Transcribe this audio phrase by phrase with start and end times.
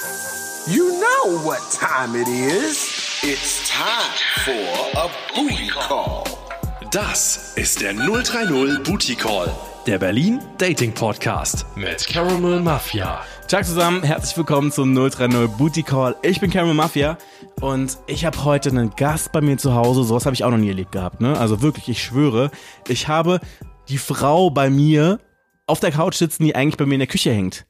[0.00, 3.20] You know what time it is.
[3.24, 6.22] It's time for a booty call.
[6.92, 9.50] Das ist der 030 Booty Call,
[9.88, 13.22] der Berlin Dating Podcast mit Caramel Mafia.
[13.48, 16.14] Tag zusammen, herzlich willkommen zum 030 Booty Call.
[16.22, 17.18] Ich bin Caramel Mafia
[17.60, 20.04] und ich habe heute einen Gast bei mir zu Hause.
[20.04, 21.36] Sowas habe ich auch noch nie erlebt gehabt, ne?
[21.36, 22.52] Also wirklich, ich schwöre,
[22.86, 23.40] ich habe
[23.88, 25.18] die Frau bei mir
[25.66, 27.66] auf der Couch sitzen, die eigentlich bei mir in der Küche hängt.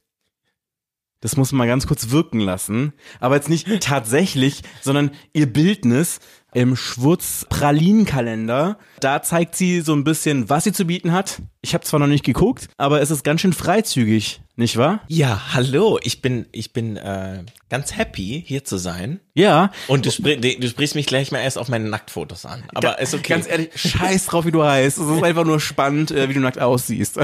[1.21, 2.93] Das muss man ganz kurz wirken lassen.
[3.19, 6.21] Aber jetzt nicht tatsächlich, sondern ihr Bildnis
[6.55, 8.79] im Schwurz Pralinenkalender.
[9.01, 11.43] Da zeigt sie so ein bisschen, was sie zu bieten hat.
[11.61, 15.01] Ich habe zwar noch nicht geguckt, aber es ist ganz schön freizügig, nicht wahr?
[15.07, 19.21] Ja, hallo, ich bin, ich bin äh, ganz happy, hier zu sein.
[19.35, 19.71] Ja.
[19.87, 22.65] Und du, sprich, du sprichst mich gleich mal erst auf meine Nacktfotos an.
[22.75, 23.35] Aber ist okay.
[23.35, 24.99] Ganz ehrlich, scheiß drauf, wie du heißt.
[24.99, 27.21] Es ist einfach nur spannend, äh, wie du nackt aussiehst.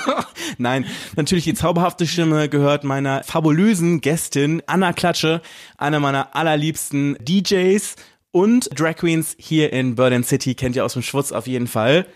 [0.58, 5.40] Nein, natürlich die zauberhafte Stimme gehört meiner fabulösen Gästin Anna Klatsche,
[5.78, 7.94] einer meiner allerliebsten DJs
[8.32, 10.56] und Drag Queens hier in Berlin City.
[10.56, 12.06] Kennt ihr aus dem Schwutz auf jeden Fall.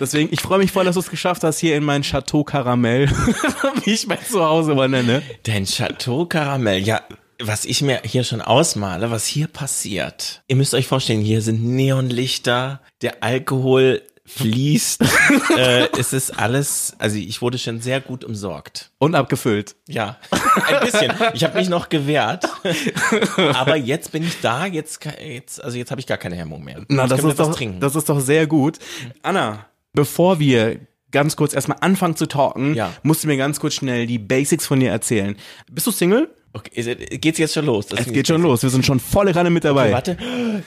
[0.00, 3.08] Deswegen, ich freue mich voll, dass du es geschafft hast, hier in mein Chateau Karamell,
[3.84, 5.22] wie ich mein Zuhause immer nenne.
[5.44, 7.02] Dein Chateau Karamell, ja,
[7.40, 10.42] was ich mir hier schon ausmale, was hier passiert.
[10.48, 15.02] Ihr müsst euch vorstellen, hier sind Neonlichter, der Alkohol fließt.
[15.56, 18.90] äh, es ist alles, also ich wurde schon sehr gut umsorgt.
[18.98, 19.74] Und abgefüllt.
[19.88, 20.18] Ja,
[20.66, 21.12] ein bisschen.
[21.34, 22.44] Ich habe mich noch gewehrt,
[23.54, 24.66] aber jetzt bin ich da.
[24.66, 26.82] Jetzt, jetzt also jetzt habe ich gar keine Hemmung mehr.
[26.88, 27.80] Na, das ist, doch, trinken.
[27.80, 28.78] das ist doch sehr gut.
[29.22, 32.92] Anna, bevor wir ganz kurz erstmal anfangen zu talken, Ja.
[33.02, 35.36] musst du mir ganz kurz schnell die Basics von dir erzählen.
[35.70, 36.30] Bist du Single?
[36.54, 37.86] Okay, geht's jetzt schon los?
[37.86, 38.62] Das Es geht schon los.
[38.62, 39.84] Wir sind schon volle Ranne mit dabei.
[39.84, 40.16] Okay, warte.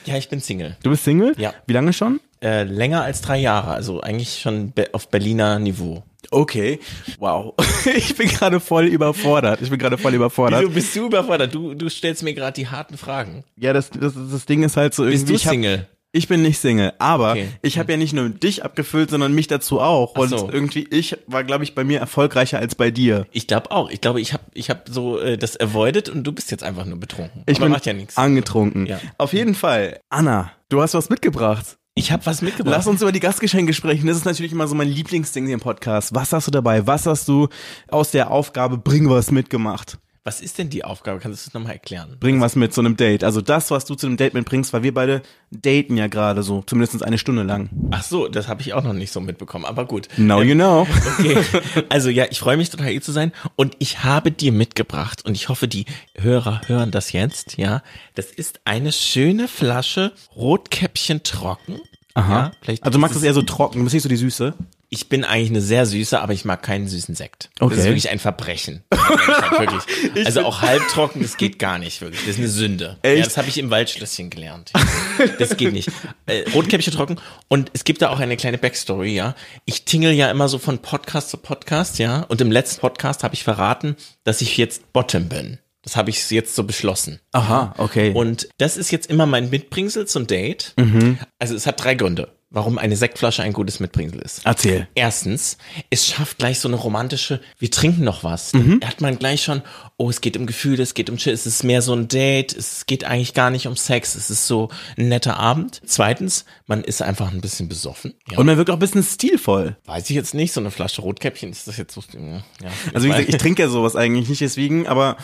[0.05, 0.75] Ja, ich bin Single.
[0.81, 1.33] Du bist Single?
[1.37, 1.53] Ja.
[1.67, 2.19] Wie lange schon?
[2.41, 6.03] Äh, länger als drei Jahre, also eigentlich schon be auf Berliner Niveau.
[6.31, 6.79] Okay.
[7.19, 7.53] Wow.
[7.85, 9.61] Ich bin gerade voll überfordert.
[9.61, 10.61] Ich bin gerade voll überfordert.
[10.61, 11.53] Wieso bist du überfordert?
[11.53, 13.43] Du, du stellst mir gerade die harten Fragen.
[13.57, 15.33] Ja, das, das, das Ding ist halt so irgendwie.
[15.33, 15.87] Bist du Single?
[16.17, 17.49] Ich bin nicht Single, aber Okay.
[17.61, 20.15] ich habe ja nicht nur dich abgefüllt, sondern mich dazu auch.
[20.15, 20.49] Und so.
[20.49, 23.27] irgendwie, ich war, glaube ich, bei mir erfolgreicher als bei dir.
[23.33, 23.89] Ich glaube auch.
[23.89, 26.85] Ich glaube, ich habe ich hab so äh, das avoided und du bist jetzt einfach
[26.85, 27.43] nur betrunken.
[27.47, 28.15] Ich Aber bin macht ja nichts.
[28.15, 28.85] angetrunken.
[28.85, 29.01] Ja.
[29.17, 29.99] Auf jeden Fall.
[30.09, 31.77] Anna, du hast was mitgebracht.
[31.95, 32.75] Ich habe was mitgebracht.
[32.77, 34.07] Lass uns über die Gastgeschenke sprechen.
[34.07, 36.15] Das ist natürlich immer so mein Lieblingsding hier im Podcast.
[36.15, 36.87] Was hast du dabei?
[36.87, 37.49] Was hast du
[37.89, 39.97] aus der Aufgabe Bring was mitgemacht?
[40.27, 41.19] Was ist denn die Aufgabe?
[41.19, 42.17] Kannst du das nochmal erklären?
[42.19, 43.23] Bring was mit zu einem Date.
[43.23, 45.21] Also das, was du zu einem Date mitbringst, weil wir beide
[45.51, 47.69] daten ja gerade so, zumindest eine Stunde lang.
[47.91, 50.07] Ach so, das habe ich auch noch nicht so mitbekommen, aber gut.
[50.17, 50.87] Now you know.
[51.19, 51.37] Okay.
[51.89, 55.35] Also ja, ich freue mich total hier zu sein und ich habe dir mitgebracht und
[55.35, 57.83] ich hoffe, die Hörer hören das jetzt, ja.
[58.15, 61.79] Das ist eine schöne Flasche Rotkäppchen trocken.
[62.17, 64.55] Ja, vielleicht Also du magst es eher so trocken, du bist nicht so die Süße.
[64.89, 67.49] Ich bin eigentlich eine sehr süße, aber ich mag keinen süßen Sekt.
[67.59, 67.75] Okay.
[67.75, 68.83] Das ist wirklich ein Verbrechen.
[68.91, 70.25] wirklich.
[70.25, 72.21] Also auch halbtrocken, das geht gar nicht wirklich.
[72.21, 72.97] Das ist eine Sünde.
[73.01, 73.17] Echt?
[73.17, 74.71] Ja, das habe ich im Waldschlösschen gelernt.
[75.39, 75.89] Das geht nicht.
[76.25, 77.17] Äh, Rotkäppchen trocken.
[77.47, 79.35] Und es gibt da auch eine kleine Backstory, ja.
[79.65, 82.21] Ich tingle ja immer so von Podcast zu Podcast, ja.
[82.21, 85.59] Und im letzten Podcast habe ich verraten, dass ich jetzt Bottom bin.
[85.85, 87.19] Das habe ich jetzt so beschlossen.
[87.31, 88.11] Aha, okay.
[88.11, 90.73] Und das ist jetzt immer mein Mitbringsel zum Date.
[90.77, 91.19] Mhm.
[91.37, 94.41] Also es hat drei Gründe, warum eine Sektflasche ein gutes Mitbringsel ist.
[94.45, 94.87] Erzähl.
[94.95, 95.57] Erstens,
[95.89, 98.53] es schafft gleich so eine romantische, wir trinken noch was.
[98.53, 98.79] Mhm.
[98.83, 99.61] Hat man gleich schon,
[99.97, 102.55] oh, es geht um Gefühle, es geht um Chill, es ist mehr so ein Date,
[102.55, 105.81] es geht eigentlich gar nicht um Sex, es ist so ein netter Abend.
[105.85, 108.13] Zweitens, man ist einfach ein bisschen besoffen.
[108.31, 108.37] Ja.
[108.37, 109.75] Und man wirkt auch ein bisschen stilvoll.
[109.83, 112.41] weiß ich jetzt nicht, so eine Flasche Rotkäppchen, ist das jetzt so, ja.
[112.93, 115.17] Also wie gesagt, ich trinke ja sowas eigentlich nicht deswegen, aber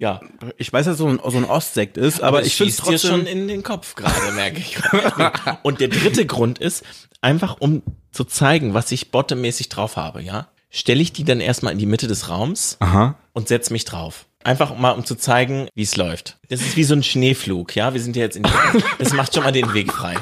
[0.00, 0.20] ja.
[0.56, 3.26] ich weiß, dass so ein, so ein Ostsekt ist, aber, es ich finde dir schon
[3.26, 4.78] in den Kopf gerade, merke ich.
[5.62, 6.84] Und der dritte Grund ist,
[7.20, 11.74] einfach um zu zeigen, was ich bottommäßig drauf habe, ja, stelle ich die dann erstmal
[11.74, 13.16] in die Mitte des Raums Aha.
[13.34, 14.24] und setze mich drauf.
[14.42, 16.38] Einfach mal, um zu zeigen, wie es läuft.
[16.48, 17.92] Das ist wie so ein Schneeflug, ja.
[17.92, 18.50] Wir sind ja jetzt in die,
[18.98, 20.16] das macht schon mal den Weg frei.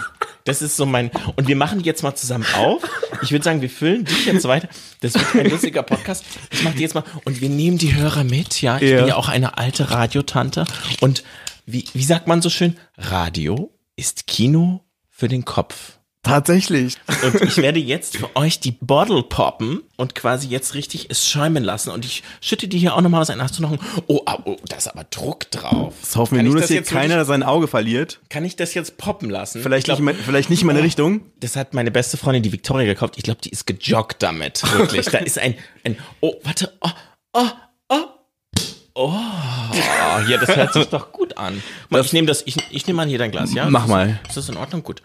[0.48, 2.82] Das ist so mein, und wir machen die jetzt mal zusammen auf.
[3.22, 4.68] Ich würde sagen, wir füllen dich jetzt weiter.
[5.00, 6.24] Das wird ein lustiger Podcast.
[6.50, 8.76] Ich mache die jetzt mal, und wir nehmen die Hörer mit, ja.
[8.78, 8.98] Ich Ja.
[8.98, 10.64] bin ja auch eine alte Radiotante.
[11.00, 11.22] Und
[11.66, 12.76] wie, wie sagt man so schön?
[12.96, 15.97] Radio ist Kino für den Kopf.
[16.22, 16.96] Tatsächlich.
[17.22, 21.62] Und ich werde jetzt für euch die Bottle poppen und quasi jetzt richtig es schäumen
[21.64, 21.90] lassen.
[21.90, 23.28] Und ich schütte die hier auch nochmal aus.
[23.28, 23.78] Dann hast du noch ein,
[24.08, 25.94] oh, oh, da ist aber Druck drauf.
[26.02, 28.20] Das hoffen wir nur, das dass hier keiner wirklich- sein Auge verliert.
[28.28, 29.62] Kann ich das jetzt poppen lassen?
[29.62, 31.22] Vielleicht, ich glaub, nicht, in- vielleicht nicht in meine Richtung.
[31.40, 33.14] das hat meine beste Freundin, die Victoria, gekauft.
[33.16, 34.62] Ich glaube, die ist gejoggt damit.
[34.76, 35.06] Wirklich.
[35.06, 35.54] da ist ein,
[35.84, 36.90] ein, oh, warte, oh,
[37.32, 37.46] oh,
[37.88, 37.96] oh.
[39.00, 39.12] Oh,
[40.28, 41.62] ja, das hört sich doch gut an.
[41.88, 43.70] Mal, ich nehme das, ich, ich nehme mal hier dein Glas, ja?
[43.70, 44.20] Mach Ist mal.
[44.26, 44.82] Ist das in Ordnung?
[44.82, 45.02] Gut.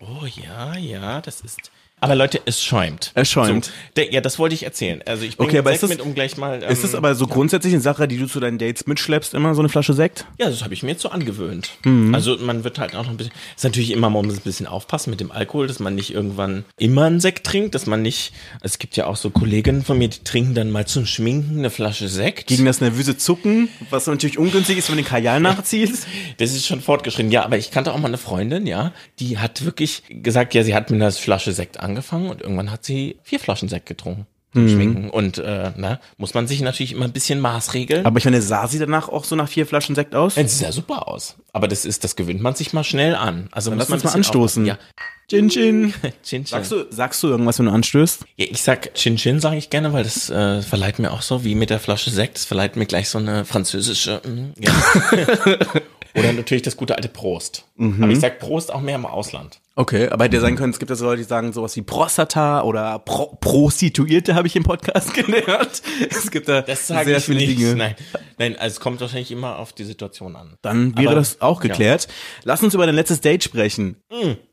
[0.00, 3.10] Oh, ja, ja, das ist, Aber Leute, es schäumt.
[3.14, 3.66] Es schäumt.
[3.66, 5.02] So, der, ja, das wollte ich erzählen.
[5.06, 6.62] Also ich bringe Okay, Sekt das- mit, um gleich mal.
[6.62, 9.54] Ähm, Ist das aber so grundsätzlich eine Sache, die du zu deinen Dates mitschleppst, immer
[9.54, 10.26] so eine Flasche Sekt?
[10.38, 11.70] Ja, das habe ich mir jetzt so angewöhnt.
[11.84, 12.14] Mhm.
[12.14, 13.32] Also man wird halt auch noch ein bisschen.
[13.56, 16.64] Ist natürlich immer, man muss ein bisschen aufpassen mit dem Alkohol, dass man nicht irgendwann
[16.76, 18.32] immer einen Sekt trinkt, dass man nicht.
[18.62, 21.70] Es gibt ja auch so Kolleginnen von mir, die trinken dann mal zum Schminken eine
[21.70, 22.46] Flasche Sekt.
[22.46, 26.06] Gegen das nervöse Zucken, was natürlich ungünstig ist, wenn du den Kajal nachziehst.
[26.38, 27.32] Das ist schon fortgeschritten.
[27.32, 30.74] Ja, aber ich kannte auch mal eine Freundin, ja, die hat wirklich gesagt, ja, sie
[30.74, 34.26] hat mit einer Flasche Sekt angefangen und irgendwann hat sie vier Flaschen Sekt getrunken.
[34.54, 34.68] Mhm.
[34.68, 35.10] Schminken.
[35.10, 38.06] Und äh, na, muss man sich natürlich immer ein bisschen maßregeln.
[38.06, 40.36] Aber ich meine, sah sie danach auch so nach vier Flaschen Sekt aus?
[40.36, 41.36] Ja, sieht ja super aus.
[41.52, 43.48] Aber das ist, das gewöhnt man sich mal schnell an.
[43.52, 44.70] Also muss lass man uns mal anstoßen.
[44.70, 44.88] aufpassen.
[45.28, 45.94] Chin Chin.
[46.02, 46.46] Ja, Chin Chin.
[46.46, 48.24] Sagst du, sagst du irgendwas, wenn du anstößt?
[48.36, 51.44] Ja, ich sag Chin Chin sage ich gerne, weil das äh, verleiht mir auch so
[51.44, 52.36] wie mit der Flasche Sekt.
[52.36, 54.22] Das verleiht mir gleich so eine französische.
[54.24, 54.72] Mm, ja.
[56.14, 57.64] Oder natürlich das gute alte Prost.
[57.76, 58.02] Mhm.
[58.02, 59.60] Aber ich sag Prost auch mehr im Ausland.
[59.76, 61.82] Okay, aber hätte ja sein können, es gibt ja so Leute, die sagen sowas wie
[61.82, 65.82] Prostata oder Pro Prostituierte, habe ich im Podcast gelernt.
[66.10, 67.58] Es gibt da Das sage sehr ich viele nicht.
[67.60, 67.76] Dinge.
[67.76, 67.94] Nein,
[68.38, 70.56] nein, also es kommt wahrscheinlich immer auf die Situation an.
[70.62, 72.08] Dann wäre Aber- das auch geklärt.
[72.42, 73.96] Lass uns über dein letztes Date sprechen.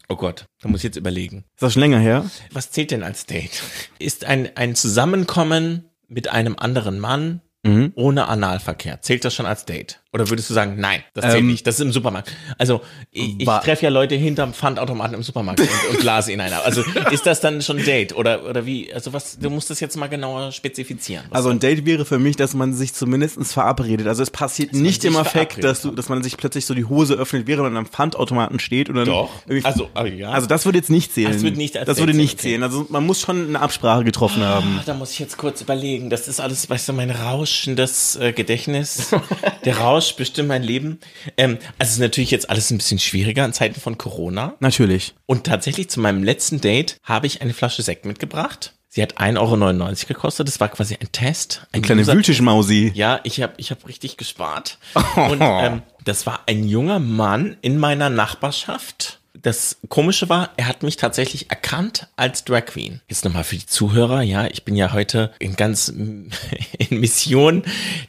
[0.07, 1.45] Oh Gott, da muss ich jetzt überlegen.
[1.55, 2.29] Ist das schon länger her?
[2.51, 3.63] Was zählt denn als Date?
[3.97, 7.93] Ist ein, ein Zusammenkommen mit einem anderen Mann Mhm.
[7.95, 9.99] ohne Analverkehr, zählt das schon als Date?
[10.15, 12.31] Oder würdest du sagen, nein, das zählt Ähm, nicht, das ist im Supermarkt.
[12.57, 12.79] Also
[13.12, 16.63] ich, ich treffe ja Leute hinterm Pfandautomaten im Supermarkt und, und blase ihn einer.
[16.63, 18.15] Also ist das dann schon Date?
[18.15, 18.94] Oder, oder wie?
[18.94, 21.25] Also was, du musst das jetzt mal genauer spezifizieren.
[21.31, 24.07] Also ein Date wäre für mich, dass man sich zumindestens verabredet.
[24.07, 26.85] Also es passiert nicht sich im Affekt, dass du, dass man sich plötzlich so die
[26.85, 29.31] Hose öffnet, während man am Pfandautomaten steht und dann Doch.
[29.63, 30.29] Also, ah, ja.
[30.29, 31.33] also das würde jetzt nicht zählen.
[31.33, 32.63] Das würde nicht als das würde nicht zählen, zählen.
[32.63, 34.79] Also man muss schon eine Absprache getroffen haben.
[34.79, 36.09] Ah, Da muss ich jetzt kurz überlegen.
[36.09, 39.13] Das ist alles, weißt du, mein rauschendes äh, Gedächtnis.
[39.65, 40.99] Der Rausch bestimmt mein Leben.
[41.37, 44.55] Ähm, also es ist natürlich jetzt alles ein bisschen schwieriger in Zeiten von Corona.
[44.59, 45.13] Natürlich.
[45.25, 48.73] Und tatsächlich zu meinem letzten Date habe ich eine Flasche Sekt mitgebracht.
[48.87, 50.47] Sie hat 1,99 Euro gekostet.
[50.47, 51.67] Das war quasi ein Test.
[51.73, 52.93] Ein Kleine User- Wühltischmausi.
[52.95, 54.77] Ja, ich habe ich hab richtig gespart.
[55.15, 59.19] Und ähm, das war ein junger Mann in meiner Nachbarschaft.
[59.41, 63.01] Das Komische war, er hat mich tatsächlich erkannt als Drag Queen.
[63.07, 67.63] Jetzt nochmal für die Zuhörer, ja, ich bin ja heute in ganz in Mission,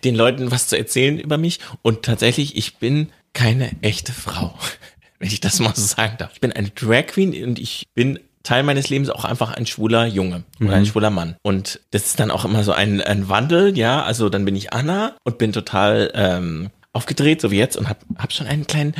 [0.04, 1.60] den Leuten was zu erzählen über mich.
[1.82, 4.54] Und tatsächlich, ich bin keine echte Frau,
[5.18, 6.32] wenn ich das mal so sagen darf.
[6.34, 10.06] Ich bin eine Drag Queen und ich bin Teil meines Lebens auch einfach ein schwuler
[10.06, 11.34] Junge oder ein schwuler Mann.
[11.42, 14.04] Und das ist dann auch immer so ein, ein Wandel, ja.
[14.04, 18.04] Also dann bin ich Anna und bin total ähm, aufgedreht, so wie jetzt, und hab,
[18.18, 18.94] hab schon einen kleinen,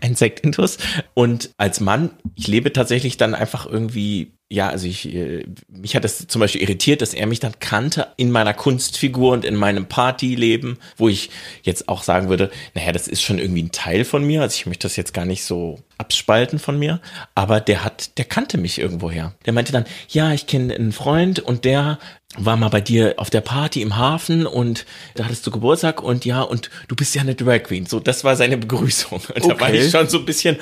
[0.00, 0.78] einen Sektintus.
[1.14, 6.04] Und als Mann, ich lebe tatsächlich dann einfach irgendwie, ja, also ich, äh, mich hat
[6.04, 9.86] das zum Beispiel irritiert, dass er mich dann kannte in meiner Kunstfigur und in meinem
[9.86, 11.30] Partyleben, wo ich
[11.62, 14.66] jetzt auch sagen würde, naja, das ist schon irgendwie ein Teil von mir, also ich
[14.66, 17.00] möchte das jetzt gar nicht so abspalten von mir,
[17.34, 19.34] aber der hat, der kannte mich irgendwoher.
[19.46, 21.98] Der meinte dann, ja, ich kenne einen Freund und der
[22.36, 24.84] war mal bei dir auf der Party im Hafen und
[25.14, 27.86] da hattest du Geburtstag und ja, und du bist ja eine Drag Queen.
[27.86, 29.22] So, das war seine Begrüßung.
[29.34, 29.78] Und da war Okay.
[29.86, 30.56] ich schon so ein bisschen,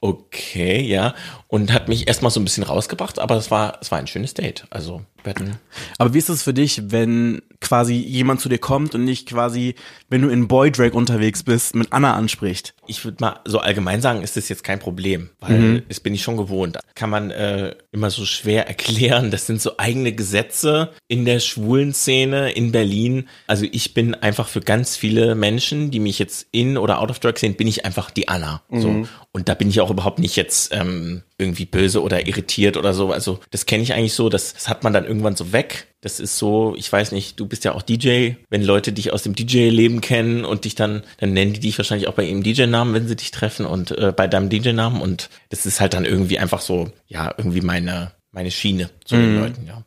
[0.00, 1.14] okay, ja,
[1.46, 4.34] und hat mich erstmal so ein bisschen rausgebracht, aber es war, es war ein schönes
[4.34, 4.66] Date.
[4.70, 5.58] Also, wir hatten,
[5.98, 9.74] Aber wie ist es für dich, wenn quasi jemand zu dir kommt und nicht quasi,
[10.08, 12.74] wenn du in Boy Drag unterwegs bist, mit Anna anspricht?
[12.90, 15.82] ich würde mal so allgemein sagen, ist das jetzt kein Problem, weil Mhm.
[15.88, 16.78] das bin ich schon gewohnt.
[16.94, 19.30] Kann man äh, immer so schwer erklären.
[19.30, 23.28] Das sind so eigene Gesetze in der schwulen Szene in Berlin.
[23.46, 27.18] Also ich bin einfach für ganz viele Menschen, die mich jetzt in oder out of
[27.18, 28.62] drag sehen, bin ich einfach die Anna.
[28.70, 28.88] So.
[28.88, 29.08] Mhm.
[29.32, 33.12] Und da bin ich auch überhaupt nicht jetzt ähm, irgendwie böse oder irritiert oder so.
[33.12, 35.86] Also das kenne ich eigentlich so, das, das hat man dann irgendwann so weg.
[36.00, 38.32] Das ist so, ich weiß nicht, du bist ja auch DJ.
[38.50, 42.08] Wenn Leute dich aus dem DJ-Leben kennen und dich dann, dann nennen die dich wahrscheinlich
[42.08, 45.00] auch bei ihrem DJ-Namen, wenn sie dich treffen und äh, bei deinem DJ-Namen.
[45.00, 49.20] Und das ist halt dann irgendwie einfach so, ja, irgendwie meine, meine Schiene zu Mhm.
[49.20, 49.82] den Leuten, ja.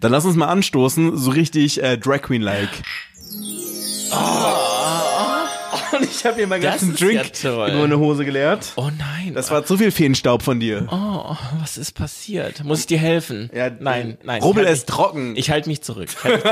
[0.00, 2.68] Dann lass uns mal anstoßen, so richtig äh, Drag Queen-like.
[5.98, 8.72] Und ich habe hier meinen Das ganzen Drink ja in meine Hose geleert.
[8.76, 9.34] Oh nein.
[9.34, 10.86] Das war zu viel Feenstaub von dir.
[10.90, 12.64] oh, was ist passiert?
[12.64, 13.50] Muss ich dir helfen?
[13.54, 14.42] Ja, nein, nein.
[14.42, 15.36] Rubbel halt ist trocken.
[15.36, 16.08] Ich halte mich zurück.
[16.22, 16.44] Halt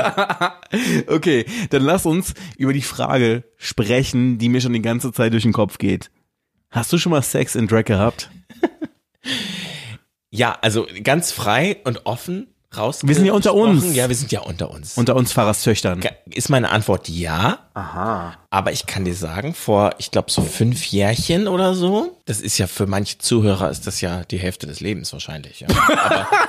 [0.71, 1.07] mich.
[1.07, 5.43] Okay, dann lass uns über die Frage sprechen, die mir schon die ganze Zeit durch
[5.43, 6.09] den Kopf geht.
[6.71, 8.29] Hast du schon mal Sex in Drag gehabt?
[10.31, 13.01] ja, also ganz frei und offen raus.
[13.03, 13.95] Wir sind ja unter uns.
[13.95, 14.97] Ja, wir sind ja unter uns.
[14.97, 16.01] Unter uns Pfarrerstöchtern.
[16.25, 17.59] ist meine Antwort ja.
[17.73, 18.35] Aha.
[18.51, 22.59] Aber ich kann dir sagen, vor, ich glaube, so fünf Jährchen oder so, das ist
[22.59, 25.61] ja für manche Zuhörer, ist das ja die Hälfte des Lebens wahrscheinlich.
[25.61, 25.67] Ja.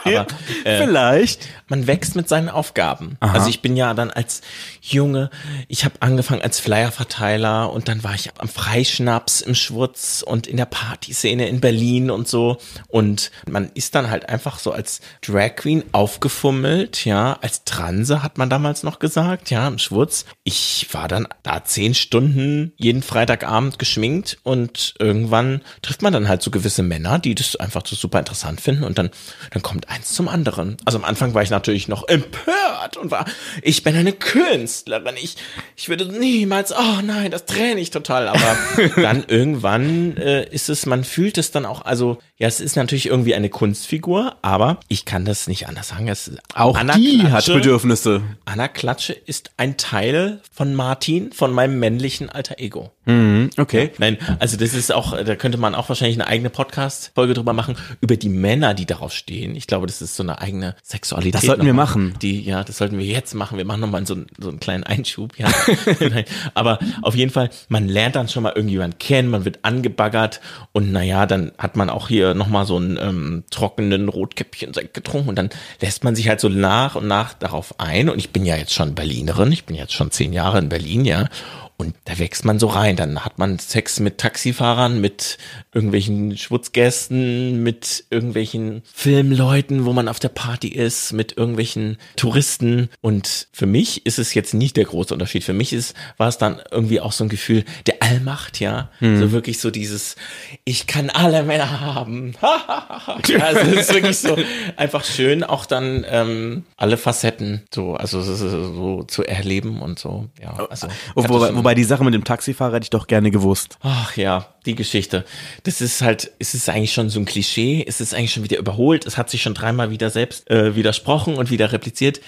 [0.05, 0.27] Aber, aber
[0.65, 1.49] äh, Vielleicht.
[1.69, 3.17] man wächst mit seinen Aufgaben.
[3.21, 4.43] Also ich bin ja dann als
[4.83, 5.31] Junge,
[5.69, 10.59] ich habe angefangen als Flyerverteiler und dann war ich am Freischnaps im Schwurz und in
[10.59, 12.59] der Partyszene in Berlin und so.
[12.89, 18.37] Und man ist dann halt einfach so als Drag Queen aufgefummelt, ja, als Transe hat
[18.37, 20.27] man damals noch gesagt, ja, im Schwurz.
[20.43, 26.43] Ich war dann da zehn Stunden jeden Freitagabend geschminkt und irgendwann trifft man dann halt
[26.43, 29.11] so gewisse Männer, die das einfach so super interessant finden und dann,
[29.53, 30.77] dann kommt eins zum anderen.
[30.85, 33.25] Also am Anfang war ich natürlich noch empört und war,
[33.63, 35.37] ich bin eine Künstlerin, ich,
[35.77, 38.57] ich würde niemals, oh nein, das träne ich total, aber
[38.97, 43.07] dann irgendwann äh, ist es, man fühlt es dann auch, also ja, es ist natürlich
[43.07, 46.09] irgendwie eine Kunstfigur, aber ich kann das nicht anders sagen.
[46.09, 48.23] Es, Auch Anna die hat Klatsche- Bedürfnisse.
[48.45, 52.94] Anna Klatsche ist ein Teil von Martin, von meinem männlichen alter Ego.
[53.07, 53.91] Mhm, okay.
[53.99, 57.77] Nein, also das ist auch, da könnte man auch wahrscheinlich eine eigene Podcast-Folge drüber machen,
[58.01, 59.57] über die Männer, die darauf stehen.
[59.57, 61.35] Ich glaube, das ist so eine eigene Sexualität.
[61.35, 61.87] Das sollten wir nochmal.
[61.87, 62.15] machen.
[62.23, 63.59] Die, ja, das sollten wir jetzt machen.
[63.59, 65.49] Wir machen nochmal so, einen- so einen kleinen Einschub, ja.
[66.01, 70.41] Nein, aber auf jeden Fall, man lernt dann schon mal irgendjemanden kennen, man wird angebaggert
[70.73, 75.37] und naja, dann hat man auch hier nochmal so einen ähm, trockenen Rotkäppchen-Sekt getrunken und
[75.37, 78.57] dann lässt man sich halt so nach und nach darauf ein und ich bin ja
[78.57, 81.29] jetzt schon Berlinerin, ich bin jetzt schon zehn Jahre in Berlin, ja.
[81.77, 82.97] Und da wächst man so rein.
[82.97, 85.39] Dann hat man Sex mit Taxifahrern, mit
[85.73, 92.91] irgendwelchen Schwutzgästen, mit irgendwelchen Filmleuten, wo man auf der Party ist, mit irgendwelchen Touristen.
[93.01, 95.43] Und für mich ist es jetzt nicht der große Unterschied.
[95.43, 98.91] Für mich ist, war es dann irgendwie auch so ein Gefühl der Allmacht, ja.
[99.01, 100.17] So wirklich so dieses,
[100.65, 102.35] ich kann alle Männer haben.
[102.43, 104.37] ja, also es ist wirklich so
[104.77, 110.29] einfach schön, auch dann ähm, alle Facetten so, also so, so zu erleben und so.
[110.41, 113.79] Ja, also wobei, wobei die Sache mit dem Taxifahrer hätte ich doch gerne gewusst.
[113.81, 115.25] Ach ja, die Geschichte.
[115.63, 118.59] Das ist halt, es ist eigentlich schon so ein Klischee, es ist eigentlich schon wieder
[118.59, 122.21] überholt, es hat sich schon dreimal wieder selbst äh, widersprochen und wieder repliziert.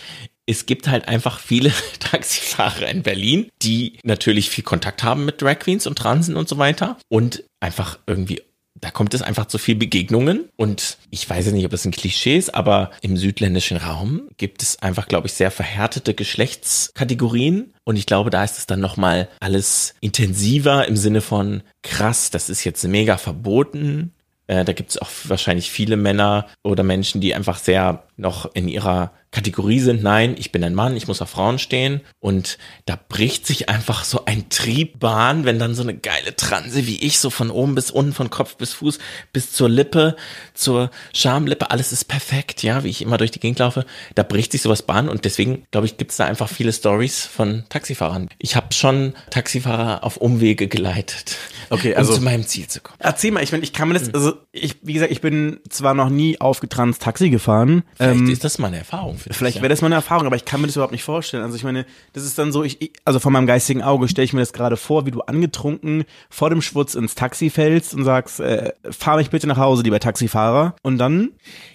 [0.47, 5.59] Es gibt halt einfach viele Taxifahrer in Berlin, die natürlich viel Kontakt haben mit Drag
[5.59, 8.41] Queens und Transen und so weiter und einfach irgendwie
[8.81, 11.93] da kommt es einfach zu viel Begegnungen und ich weiß ja nicht, ob das ein
[11.93, 17.97] Klischee ist, aber im südländischen Raum gibt es einfach, glaube ich, sehr verhärtete Geschlechtskategorien und
[17.97, 22.65] ich glaube, da ist es dann nochmal alles intensiver im Sinne von krass, das ist
[22.65, 24.13] jetzt mega verboten.
[24.49, 28.69] Äh, da gibt es auch wahrscheinlich viele Männer oder Menschen, die einfach sehr noch in
[28.69, 30.03] ihrer Kategorie sind.
[30.03, 32.01] Nein, ich bin ein Mann, ich muss auf Frauen stehen.
[32.21, 36.87] Und da bricht sich einfach so ein Trieb Bahn, wenn dann so eine geile Transe
[36.87, 38.99] wie ich, so von oben bis unten, von Kopf bis Fuß,
[39.33, 40.17] bis zur Lippe,
[40.55, 43.85] zur Schamlippe, alles ist perfekt, ja, wie ich immer durch die Gegend laufe.
[44.15, 47.27] Da bricht sich sowas Bahn und deswegen, glaube ich, gibt es da einfach viele Stories
[47.27, 48.29] von Taxifahrern.
[48.39, 51.37] Ich habe schon Taxifahrer auf Umwege geleitet,
[51.71, 52.97] Okay, also- um zu meinem Ziel zu kommen.
[53.01, 55.95] Erzähl mal, ich meine, ich kann mir das, also ich, wie gesagt, ich bin zwar
[55.95, 57.83] noch nie aufgetranst Taxi gefahren.
[57.97, 58.79] Vielleicht ähm, ist das mal eine
[59.17, 59.37] Erfahrung für dich.
[59.39, 59.63] Vielleicht ja.
[59.63, 61.43] wäre das mal eine Erfahrung, aber ich kann mir das überhaupt nicht vorstellen.
[61.43, 64.33] Also ich meine, das ist dann so, ich, also von meinem geistigen Auge stelle ich
[64.33, 68.41] mir das gerade vor, wie du angetrunken vor dem Schwutz ins Taxi fällst und sagst,
[68.41, 70.77] äh, fahr mich bitte nach Hause, lieber Taxifahrer.
[70.83, 71.31] Und dann,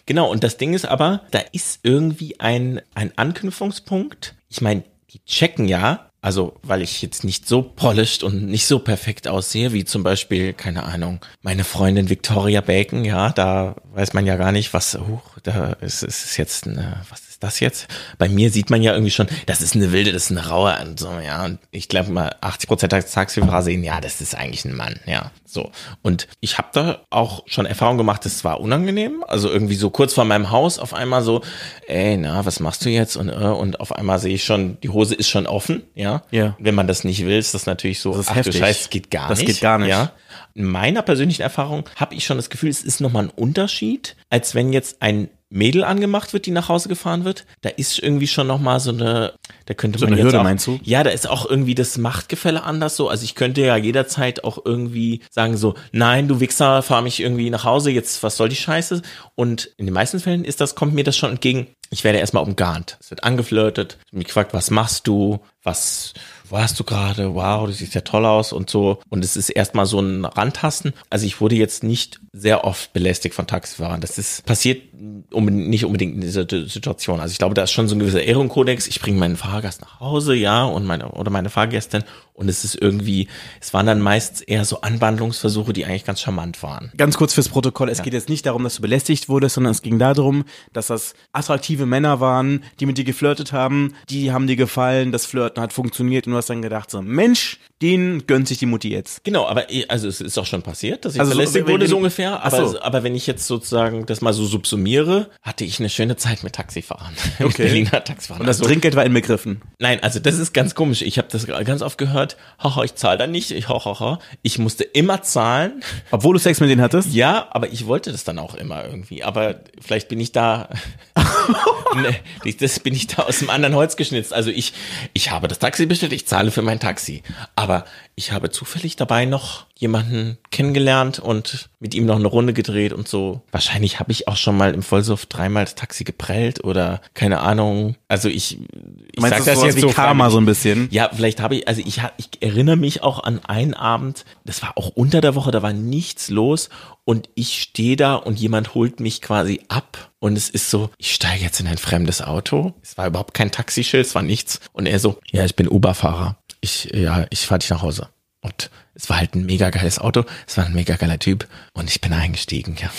[0.05, 4.35] Genau, und das Ding ist aber, da ist irgendwie ein, ein Anknüpfungspunkt.
[4.49, 8.79] Ich meine, die checken ja, also weil ich jetzt nicht so polished und nicht so
[8.79, 14.25] perfekt aussehe, wie zum Beispiel, keine Ahnung, meine Freundin Victoria Bacon, ja, da weiß man
[14.25, 17.87] ja gar nicht, was, huch, da ist ist es jetzt, eine, was das jetzt?
[18.17, 20.75] Bei mir sieht man ja irgendwie schon, das ist eine wilde, das ist eine raue
[20.81, 24.35] und so, ja, und ich glaube mal 80 Prozent der Taxifahrer sehen, ja, das ist
[24.35, 25.71] eigentlich ein Mann, ja, so.
[26.01, 30.13] Und ich habe da auch schon Erfahrung gemacht, das war unangenehm, also irgendwie so kurz
[30.13, 31.41] vor meinem Haus auf einmal so,
[31.87, 33.15] ey, na, was machst du jetzt?
[33.17, 36.23] Und, äh, und auf einmal sehe ich schon, die Hose ist schon offen, ja.
[36.31, 36.55] Ja.
[36.59, 38.53] Wenn man das nicht will, ist das natürlich so, Das ist ach heftig.
[38.53, 39.47] du Scheiße, das geht gar Das nicht.
[39.47, 39.89] geht gar nicht.
[39.89, 40.11] Ja.
[40.53, 44.53] In meiner persönlichen Erfahrung habe ich schon das Gefühl, es ist nochmal ein Unterschied, als
[44.55, 47.45] wenn jetzt ein Mädel angemacht wird, die nach Hause gefahren wird.
[47.61, 49.33] Da ist irgendwie schon nochmal so eine,
[49.65, 50.79] da könnte So man eine jetzt Hürde, auch, meinst du?
[50.81, 53.09] Ja, da ist auch irgendwie das Machtgefälle anders so.
[53.09, 57.49] Also ich könnte ja jederzeit auch irgendwie sagen so, nein, du Wichser, fahr mich irgendwie
[57.49, 59.01] nach Hause, jetzt, was soll die Scheiße?
[59.35, 61.67] Und in den meisten Fällen ist das, kommt mir das schon entgegen.
[61.93, 62.97] Ich werde erstmal umgarnt.
[63.01, 65.41] Es wird angeflirtet, mich gefragt, was machst du?
[65.61, 66.13] Was,
[66.49, 67.35] wo hast du gerade?
[67.35, 68.99] Wow, du siehst ja toll aus und so.
[69.09, 70.93] Und es ist erstmal so ein Randtasten.
[71.09, 73.99] Also ich wurde jetzt nicht sehr oft belästigt von Taxifahrern.
[73.99, 77.19] Das ist passiert nicht unbedingt in dieser Situation.
[77.19, 78.87] Also ich glaube, da ist schon so ein gewisser Ehrenkodex.
[78.87, 82.75] Ich bringe meinen Fahrgast nach Hause, ja, und meine oder meine Fahrgästin Und es ist
[82.81, 83.27] irgendwie,
[83.59, 86.91] es waren dann meist eher so Anwandlungsversuche, die eigentlich ganz charmant waren.
[86.97, 89.81] Ganz kurz fürs Protokoll, es geht jetzt nicht darum, dass du belästigt wurdest, sondern es
[89.81, 94.55] ging darum, dass das attraktive Männer waren, die mit dir geflirtet haben, die haben dir
[94.55, 98.59] gefallen, das Flirten hat funktioniert und du hast dann gedacht so, Mensch, den gönnt sich
[98.59, 99.23] die Mutti jetzt.
[99.23, 101.73] Genau, aber eh- also es ist auch schon passiert, dass ich Also so, belästigt wenn-
[101.73, 102.43] wurde, so ungefähr.
[102.43, 102.81] Aber, so.
[102.81, 106.53] aber wenn ich jetzt sozusagen das mal so subsumiere, hatte ich eine schöne Zeit mit
[106.53, 107.13] Taxifahren.
[107.39, 107.63] Mit Okay.
[107.63, 108.41] Berliner Taxifahren.
[108.41, 109.61] Und das Also- Trinkgeld war inbegriffen.
[109.79, 111.01] Nein, also das ist ganz komisch.
[111.01, 112.20] Ich habe das ganz oft gehört.
[112.59, 113.51] Haha, ich zahle da nicht.
[113.51, 115.83] Ich, haha, ich musste immer zahlen.
[116.11, 117.13] Obwohl du Sex mit denen hattest?
[117.13, 119.23] Ja, aber ich wollte das dann auch immer irgendwie.
[119.23, 120.69] Aber vielleicht bin ich da,
[121.95, 122.15] ne,
[122.59, 124.33] das bin ich da aus dem anderen Holz geschnitzt.
[124.33, 124.73] Also ich,
[125.13, 127.23] ich habe das Taxi bestellt, ich zahle für mein Taxi.
[127.55, 127.85] Aber
[128.15, 133.07] ich habe zufällig dabei noch jemanden kennengelernt und mit ihm noch eine Runde gedreht und
[133.07, 133.41] so.
[133.51, 137.95] Wahrscheinlich habe ich auch schon mal im Vollsuff dreimal das Taxi geprellt oder keine Ahnung.
[138.07, 140.31] Also ich, ich Meinst sag du sowas wie Karma freiwillig.
[140.33, 140.87] so ein bisschen?
[140.91, 144.77] Ja, vielleicht habe ich, also ich, ich erinnere mich auch an einen Abend, das war
[144.77, 146.69] auch unter der Woche, da war nichts los
[147.03, 151.13] und ich stehe da und jemand holt mich quasi ab und es ist so, ich
[151.13, 152.73] steige jetzt in ein fremdes Auto.
[152.83, 156.37] Es war überhaupt kein Taxischild, es war nichts und er so, ja, ich bin Uber-Fahrer.
[156.61, 158.09] Ich, ja, ich fahre dich nach Hause.
[158.41, 161.89] Und es war halt ein mega geiles Auto, es war ein mega geiler Typ und
[161.89, 162.89] ich bin eingestiegen, ja.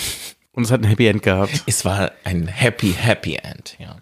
[0.53, 1.63] Und es hat ein Happy End gehabt.
[1.65, 3.97] Es war ein happy, happy End, ja.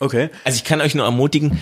[0.00, 0.30] Okay.
[0.44, 1.58] Also ich kann euch nur ermutigen,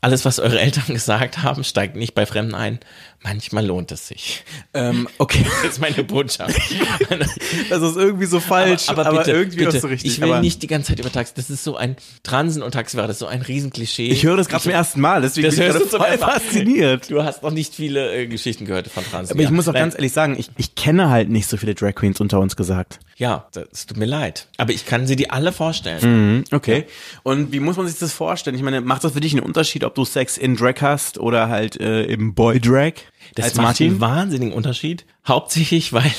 [0.00, 2.80] alles, was eure Eltern gesagt haben, steigt nicht bei Fremden ein.
[3.24, 4.44] Manchmal lohnt es sich.
[4.74, 5.44] Ähm, okay.
[5.62, 6.58] Das ist meine Botschaft.
[7.68, 10.12] Das ist irgendwie so falsch, aber, aber, bitte, irgendwie bitte, ist so richtig.
[10.12, 11.34] ich will aber nicht die ganze Zeit über Taxi.
[11.36, 14.08] Das ist so ein Transen und Taxifahrer, das ist so ein Riesenklischee.
[14.08, 17.10] ich höre das gerade zum ersten Mal, deswegen Das bin ich gerade voll fasziniert.
[17.10, 19.32] Du hast noch nicht viele äh, Geschichten gehört von Transen.
[19.32, 19.54] Aber ich ja.
[19.54, 22.20] muss auch Nein, ganz ehrlich sagen, ich, ich kenne halt nicht so viele Drag Queens
[22.20, 22.98] unter uns gesagt.
[23.16, 24.48] Ja, das tut mir leid.
[24.56, 26.38] Aber ich kann sie dir alle vorstellen.
[26.38, 26.86] Mhm, okay.
[27.22, 28.56] Und wie muss man sich das vorstellen?
[28.56, 31.48] Ich meine, macht das für dich einen Unterschied, ob du Sex in Drag hast oder
[31.48, 32.94] halt äh, im Boy Drag?
[33.34, 33.90] Das als macht Martin?
[33.90, 35.04] einen wahnsinnigen Unterschied.
[35.26, 36.10] Hauptsächlich, weil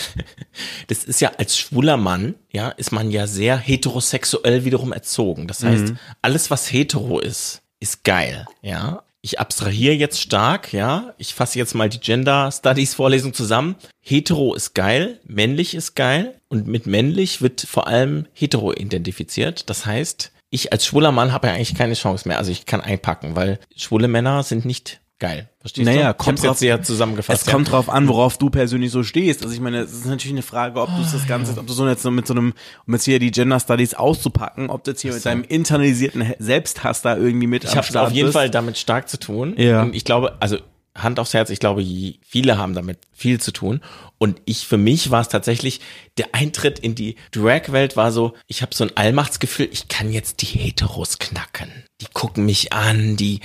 [0.87, 5.47] das ist ja als schwuler Mann, ja, ist man ja sehr heterosexuell wiederum erzogen.
[5.47, 9.03] Das heißt, alles, was hetero ist, ist geil, ja.
[9.25, 11.13] Ich abstrahiere jetzt stark, ja.
[11.17, 13.75] Ich fasse jetzt mal die Gender Studies Vorlesung zusammen.
[14.01, 19.69] Hetero ist geil, männlich ist geil und mit männlich wird vor allem hetero identifiziert.
[19.69, 22.37] Das heißt, ich als schwuler Mann habe ja eigentlich keine Chance mehr.
[22.37, 25.49] Also ich kann einpacken, weil schwule Männer sind nicht geil.
[25.61, 26.17] Verstehst Naja, du?
[26.17, 27.47] kommt ich drauf- jetzt sehr zusammengefasst.
[27.47, 29.41] Es kommt drauf an, worauf du persönlich so stehst.
[29.43, 31.71] Also ich meine, es ist natürlich eine Frage, ob du Oh, das Ganze, ob du
[31.71, 32.53] so jetzt mit so einem,
[32.85, 37.01] um jetzt hier die Gender Studies auszupacken, ob du jetzt hier mit deinem internalisierten Selbsthass
[37.01, 38.33] da irgendwie mit Ich habe auf jeden bist.
[38.37, 39.53] Fall damit stark zu tun.
[39.57, 39.81] Ja.
[39.83, 40.57] Und ich glaube, also
[40.95, 41.83] Hand aufs Herz, ich glaube,
[42.21, 43.81] viele haben damit viel zu tun.
[44.19, 45.81] Und ich, für mich war es tatsächlich,
[46.17, 50.41] der Eintritt in die Drag-Welt war so, ich habe so ein Allmachtsgefühl, ich kann jetzt
[50.41, 51.69] die Heteros knacken.
[51.99, 53.39] Die gucken mich an, die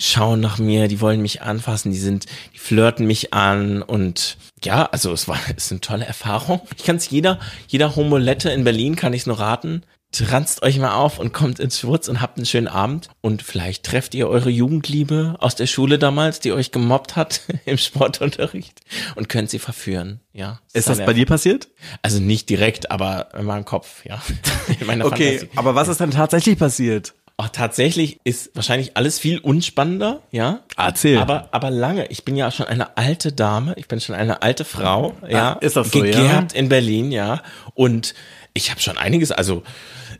[0.00, 4.86] schauen nach mir, die wollen mich anfassen, die sind, die flirten mich an und ja,
[4.86, 6.62] also es war, es ist eine tolle Erfahrung.
[6.76, 9.82] Ich kann es jeder, jeder Homolette in Berlin kann ich es nur raten.
[10.12, 13.08] Transt euch mal auf und kommt ins Schwurz und habt einen schönen Abend.
[13.20, 17.76] Und vielleicht trefft ihr eure Jugendliebe aus der Schule damals, die euch gemobbt hat im
[17.76, 18.80] Sportunterricht
[19.16, 20.20] und könnt sie verführen.
[20.32, 20.60] Ja.
[20.72, 21.68] Ist das bei dir passiert?
[22.02, 24.22] Also nicht direkt, aber in meinem Kopf, ja.
[24.68, 25.48] Okay, Fantasie.
[25.56, 27.14] aber was ist dann tatsächlich passiert?
[27.38, 30.60] Oh, tatsächlich ist wahrscheinlich alles viel unspannender, ja.
[30.78, 31.18] Erzähl.
[31.18, 32.06] Aber, aber lange.
[32.06, 33.74] Ich bin ja schon eine alte Dame.
[33.76, 35.52] Ich bin schon eine alte Frau, ja.
[35.52, 37.42] Ah, ist das so, Gegerbt in Berlin, ja.
[37.74, 38.14] Und
[38.56, 39.62] ich habe schon einiges, also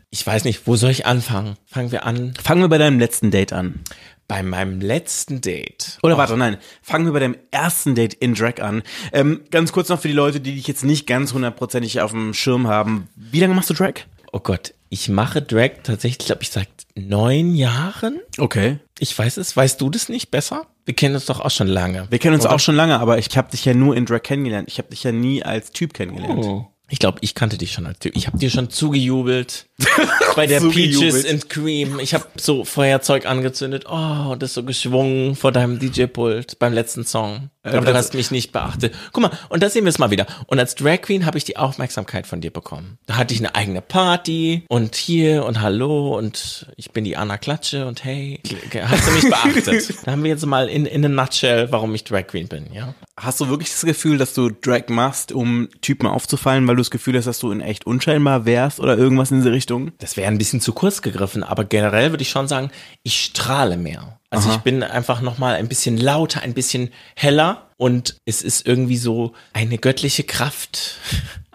[0.09, 1.57] ich weiß nicht, wo soll ich anfangen?
[1.65, 3.81] Fangen wir an Fangen wir bei deinem letzten Date an.
[4.27, 5.97] bei meinem letzten Date.
[6.03, 8.83] Oder warte, nein, fangen wir bei deinem ersten Date in Drag an.
[9.13, 12.33] Ähm, ganz kurz noch für die Leute, die dich jetzt nicht ganz hundertprozentig auf dem
[12.33, 13.07] Schirm haben.
[13.15, 13.93] Wie lange machst du Drag?
[14.33, 18.19] Oh Gott, ich mache Drag tatsächlich, glaube ich, seit neun Jahren.
[18.37, 18.79] Okay.
[18.99, 19.55] Ich weiß es.
[19.55, 20.67] Weißt du das nicht besser?
[20.85, 22.07] Wir kennen uns doch auch schon lange.
[22.09, 22.53] Wir kennen uns Oder?
[22.55, 24.67] auch schon lange, aber ich habe dich ja nur in Drag kennengelernt.
[24.69, 26.43] Ich habe dich ja nie als Typ kennengelernt.
[26.45, 26.67] Oh.
[26.89, 28.15] Ich glaube, ich kannte dich schon als Typ.
[28.15, 29.65] Ich habe dir schon zugejubelt.
[30.35, 31.13] Bei der Zugejubelt.
[31.13, 31.99] Peaches and Cream.
[31.99, 33.85] Ich habe so Feuerzeug angezündet.
[33.89, 37.49] Oh, das so geschwungen vor deinem DJ-Pult beim letzten Song.
[37.63, 38.95] Aber du hast mich nicht beachtet.
[39.11, 40.25] Guck mal, und da sehen wir es mal wieder.
[40.47, 42.97] Und als Drag Queen habe ich die Aufmerksamkeit von dir bekommen.
[43.07, 47.37] Da hatte ich eine eigene Party und hier und hallo und ich bin die Anna
[47.37, 48.41] Klatsche und hey,
[48.81, 49.93] hast du mich beachtet?
[50.05, 52.93] da haben wir jetzt mal in, in a nutshell, warum ich Drag Queen bin, ja?
[53.17, 56.91] Hast du wirklich das Gefühl, dass du Drag machst, um Typen aufzufallen, weil du das
[56.91, 59.66] Gefühl hast, dass du in echt unscheinbar wärst oder irgendwas in diese Richtung?
[59.99, 62.71] Das wäre ein bisschen zu kurz gegriffen, aber generell würde ich schon sagen,
[63.03, 64.19] ich strahle mehr.
[64.29, 68.97] Also ich bin einfach nochmal ein bisschen lauter, ein bisschen heller und es ist irgendwie
[68.97, 70.99] so eine göttliche Kraft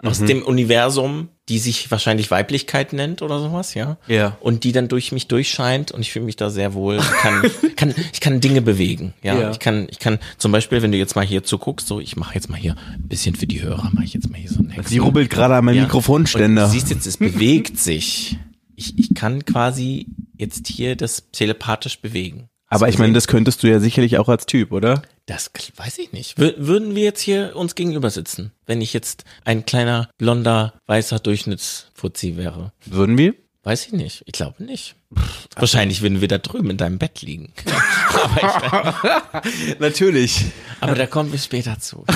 [0.03, 3.97] aus dem Universum, die sich wahrscheinlich Weiblichkeit nennt oder sowas, ja.
[4.07, 4.37] Ja.
[4.39, 6.97] Und die dann durch mich durchscheint und ich fühle mich da sehr wohl.
[6.97, 7.43] Ich kann,
[7.75, 9.39] kann, ich kann Dinge bewegen, ja?
[9.39, 9.51] Ja.
[9.51, 12.35] Ich kann, ich kann zum Beispiel, wenn du jetzt mal hier zuguckst, so, ich mache
[12.35, 14.69] jetzt mal hier ein bisschen für die Hörer, mache ich jetzt mal hier so einen
[14.69, 14.91] Hexen.
[14.91, 15.83] Sie rubbelt gerade an meinem Ja.
[15.83, 16.65] Mikrofonständer.
[16.65, 18.37] Und du siehst jetzt, es bewegt sich.
[18.75, 22.49] Ich, ich kann quasi jetzt hier das telepathisch bewegen.
[22.73, 25.03] Aber ich meine, das könntest du ja sicherlich auch als Typ, oder?
[25.25, 26.39] Das weiß ich nicht.
[26.39, 31.19] Wür würden wir jetzt hier uns gegenüber sitzen, wenn ich jetzt ein kleiner, blonder, weißer
[31.19, 32.73] Durchschnittsfuzzi wäre?
[32.85, 33.35] Würden wir?
[33.63, 34.23] Weiß ich nicht.
[34.25, 34.95] Ich glaube nicht.
[35.55, 37.53] Wahrscheinlich würden wir da drüben in deinem Bett liegen.
[38.23, 40.45] aber, ich, Natürlich.
[40.81, 42.05] aber da kommen wir später zu.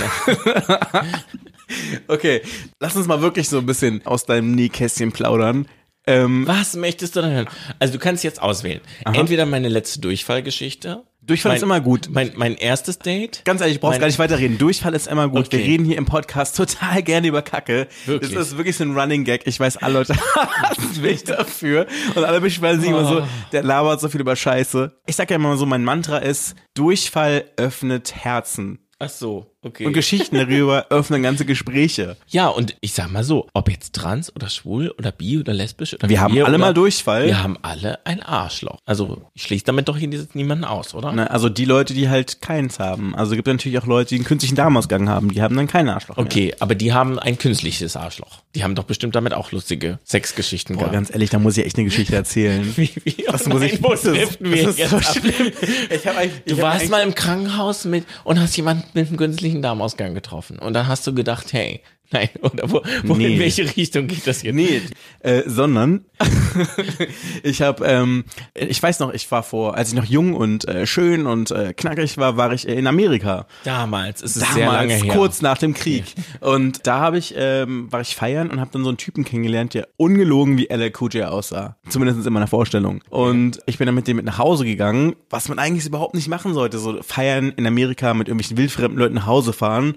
[2.08, 2.41] Okay,
[2.80, 5.67] lass uns mal wirklich so ein bisschen aus deinem Nähkästchen plaudern.
[6.08, 7.50] Ähm, Was möchtest du denn hören?
[7.80, 8.82] Also du kannst jetzt auswählen.
[9.06, 11.04] Entweder meine letzte Durchfallgeschichte.
[11.22, 12.08] Durchfall mein, ist immer gut.
[12.10, 13.41] Mein, mein erstes Date.
[13.43, 14.58] Ganz ehrlich, ich brauch's Mein- gar nicht weiterreden.
[14.58, 15.52] Durchfall ist immer gut.
[15.52, 15.67] Wir Okay.
[15.72, 17.88] reden hier im Podcast total gerne über Kacke.
[18.06, 18.34] Wirklich?
[18.34, 19.46] Das ist wirklich so ein Running Gag.
[19.46, 21.86] Ich weiß, alle Leute hassen mich dafür.
[22.15, 23.28] Und alle beschweren sich immer so, Oh.
[23.52, 24.93] der labert so viel über Scheiße.
[25.06, 28.80] Ich sag ja immer so, mein Mantra ist, Durchfall öffnet Herzen.
[29.00, 29.86] Ach so, okay.
[29.86, 32.18] Und Geschichten darüber öffnen ganze Gespräche.
[32.28, 35.94] ja, und ich sag mal so, ob jetzt trans oder schwul oder bi oder lesbisch
[35.94, 37.26] oder Wir haben alle oder, mal Durchfall.
[37.28, 38.80] Wir haben alle ein Arschloch.
[38.86, 41.12] Also ich schließe damit doch niemanden aus, oder?
[41.12, 43.16] Na, also die Leute, die halt keins haben.
[43.16, 45.32] Also gibt natürlich auch Leute, die einen künstlichen Darmausgang haben.
[45.32, 46.26] Die haben dann keinen Arschloch mehr.
[46.26, 48.42] Okay, aber die haben ein künstliches Arschloch.
[48.56, 50.94] Die haben doch bestimmt damit auch lustige Sexgeschichten Boah, gehabt.
[50.94, 52.74] ganz ehrlich, da muss ich echt eine Geschichte erzählen.
[52.76, 55.52] Wie, wie, Das muss ich, wo das ist, das ist so schlimm.
[55.90, 60.13] Ich hab Du warst mal im Krankenhaus mit und hast jemanden mit einem künstlichen Darmausgang
[60.13, 60.60] getroffen.
[60.60, 63.34] Und dann hast du gedacht, hey, nein, oder wo, wo Nee.
[63.34, 64.56] in welche Richtung geht das jetzt?
[64.56, 64.82] Nee,
[65.20, 66.06] äh, sondern
[67.43, 70.86] ich habe, ähm, ich weiß noch, ich war vor, als ich noch jung und äh,
[70.88, 73.46] schön und äh, knackig war, war ich in Amerika.
[73.63, 75.13] Damals, es ist Damals, sehr lange her.
[75.13, 76.15] kurz nach dem Krieg.
[76.39, 79.74] Und da habe ich, ähm, war ich feiern und habe dann so einen Typen kennengelernt,
[79.74, 81.78] der ungelogen wie LL Cool aussah.
[81.89, 83.02] Zumindest in meiner Vorstellung.
[83.10, 86.28] Und ich bin dann mit dem mit nach Hause gegangen, was man eigentlich überhaupt nicht
[86.28, 86.80] machen sollte.
[86.80, 89.96] So feiern in Amerika mit irgendwelchen wildfremden Leuten nach Hause fahren.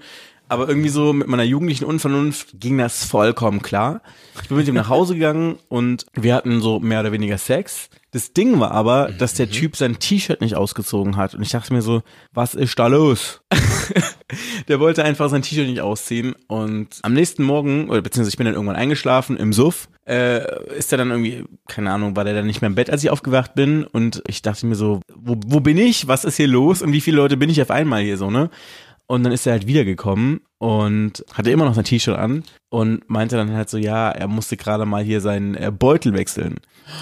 [0.50, 4.02] Aber irgendwie so mit meiner jugendlichen Unvernunft ging das vollkommen klar.
[4.42, 7.88] Ich bin mit ihm nach Hause gegangen und wir hatten so mehr oder weniger Sex.
[8.10, 11.36] Das Ding war aber, dass der Typ sein T-Shirt nicht ausgezogen hat.
[11.36, 13.42] Und ich dachte mir so, was ist da los?
[14.68, 16.34] der wollte einfach sein T-Shirt nicht ausziehen.
[16.48, 20.90] Und am nächsten Morgen, oder beziehungsweise ich bin dann irgendwann eingeschlafen im Suff, äh, ist
[20.90, 23.54] er dann irgendwie, keine Ahnung, war der dann nicht mehr im Bett, als ich aufgewacht
[23.54, 23.84] bin.
[23.84, 26.08] Und ich dachte mir so, wo, wo bin ich?
[26.08, 26.82] Was ist hier los?
[26.82, 28.50] Und wie viele Leute bin ich auf einmal hier so, ne?
[29.10, 33.36] Und dann ist er halt wiedergekommen und hatte immer noch sein T-Shirt an und meinte
[33.36, 36.56] dann halt so, ja, er musste gerade mal hier seinen äh, Beutel wechseln.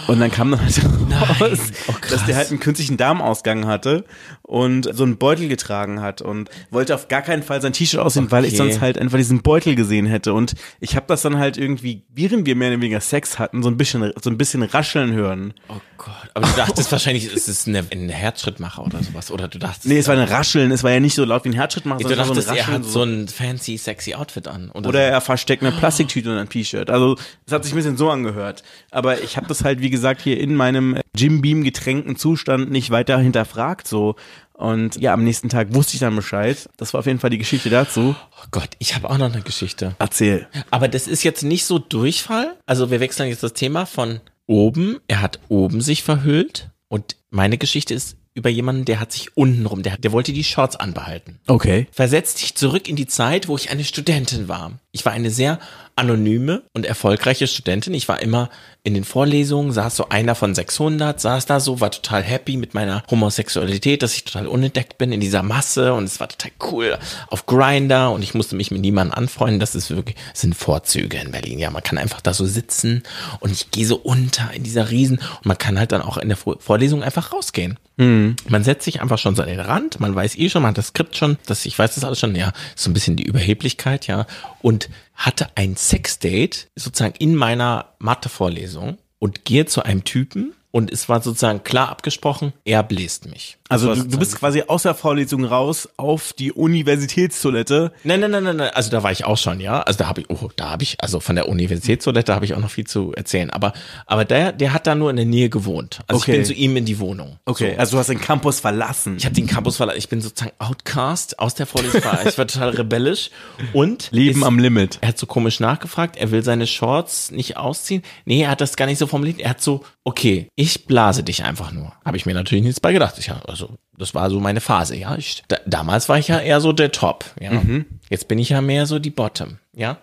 [0.07, 0.81] Und dann kam dann halt
[1.41, 4.05] raus, Oh, dass der halt einen künstlichen Darmausgang hatte
[4.43, 8.31] und so einen Beutel getragen hat und wollte auf gar keinen Fall sein T-Shirt aussehen,
[8.31, 8.57] weil ich Okay.
[8.71, 10.33] sonst halt einfach diesen Beutel gesehen hätte.
[10.35, 13.71] Und ich habe das dann halt irgendwie, während wir mehr oder weniger Sex hatten, so
[13.71, 15.55] ein bisschen, so ein bisschen rascheln hören.
[15.69, 16.13] Oh Gott.
[16.35, 19.31] Aber du dachtest wahrscheinlich, es ist eine, ein Herzschrittmacher oder sowas.
[19.31, 19.87] Oder du dachtest.
[19.87, 22.15] Nee, es war ein Rascheln, es war ja nicht so laut wie ein Herzschrittmacher, du
[22.15, 22.75] dachtest, so ein er Rascheln.
[22.79, 24.71] hat so ein fancy, sexy Outfit an.
[24.71, 26.91] Oder, Oder er versteckt eine Plastiktüte unter ein T-Shirt.
[26.91, 27.17] Also
[27.47, 28.63] es hat sich ein bisschen so angehört.
[28.91, 32.91] Aber ich habe das halt, wie gesagt, hier in meinem Jim Beam getränkten Zustand nicht
[32.91, 34.17] weiter hinterfragt so.
[34.53, 36.69] Und ja, am nächsten Tag wusste ich dann Bescheid.
[36.77, 38.17] Das war auf jeden Fall die Geschichte dazu.
[38.33, 39.95] oh Gott, ich habe auch noch eine Geschichte.
[40.01, 40.49] Erzähl.
[40.71, 42.57] Aber das ist jetzt nicht so Durchfall.
[42.67, 44.99] Also wir wechseln jetzt das Thema von oben.
[45.07, 46.71] Er hat oben sich verhüllt.
[46.89, 50.45] Und meine Geschichte ist über jemanden, der hat sich unten rum, der, der wollte die
[50.45, 51.41] Shorts anbehalten.
[51.47, 51.87] Okay.
[51.91, 54.73] Versetzt dich zurück in die Zeit, wo ich eine Studentin war.
[54.93, 55.59] Ich war eine sehr
[55.99, 57.93] anonyme und erfolgreiche Studentin.
[57.95, 58.49] Ich war immer
[58.85, 62.73] in den Vorlesungen, saß so einer von 600, saß da so, war total happy mit
[62.73, 66.99] meiner Homosexualität, dass ich total unentdeckt bin in dieser Masse und es war total cool
[67.29, 69.61] auf Grinder und ich musste mich mit niemandem anfreunden.
[69.61, 71.59] Das ist wirklich, das sind Vorzüge in Berlin.
[71.59, 73.03] Ja, man kann einfach da so sitzen
[73.41, 76.29] und ich gehe so unter in dieser Riesen und man kann halt dann auch in
[76.29, 77.79] der Vor- Vorlesung einfach rausgehen.
[78.01, 80.79] Man setzt sich einfach schon so an den Rand, man weiß eh schon, man hat
[80.79, 84.07] das Skript schon, das, ich weiß das alles schon, ja, so ein bisschen die Überheblichkeit,
[84.07, 84.25] ja,
[84.63, 91.09] und hatte ein Sexdate sozusagen in meiner Mathe-Vorlesung und gehe zu einem Typen und es
[91.09, 93.59] war sozusagen klar abgesprochen, er bläst mich.
[93.69, 97.93] Also Das du, war du bist quasi aus der Vorlesung raus auf die Universitätstoilette.
[98.05, 99.81] Nein, nein, nein, nein, nein, also da war ich auch schon, ja.
[99.83, 102.61] Also da habe ich, oh, da habe ich, also von der Universitätstoilette habe ich auch
[102.61, 103.51] noch viel zu erzählen.
[103.51, 103.73] Aber,
[104.07, 106.01] aber der, der hat da nur in der Nähe gewohnt.
[106.07, 106.33] Also Okay.
[106.33, 107.39] ich bin zu ihm in die Wohnung.
[107.45, 109.17] Okay, also du hast den Campus verlassen.
[109.19, 109.99] Ich habe den Campus verlassen.
[109.99, 112.01] Ich bin sozusagen Outcast aus der Vorlesung.
[112.27, 113.31] Ich war total rebellisch
[113.73, 114.99] und Leben ist- am Limit.
[115.01, 116.17] Er hat so komisch nachgefragt.
[116.17, 118.03] Er will seine Shorts nicht ausziehen.
[118.25, 119.41] Nee, er hat das gar nicht so formuliert.
[119.41, 121.93] Er hat so, okay, ich ich blase dich einfach nur.
[122.05, 123.15] Habe ich mir natürlich nichts bei gedacht.
[123.19, 125.17] Ich, also, das war so meine Phase, ja.
[125.17, 127.53] Ich, da, damals war ich ja eher so der Top, ja.
[127.53, 127.87] Mhm.
[128.11, 129.99] Jetzt bin ich ja mehr so die Bottom, ja.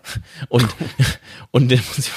[0.50, 0.68] Und,
[1.52, 2.12] und dann muss ich,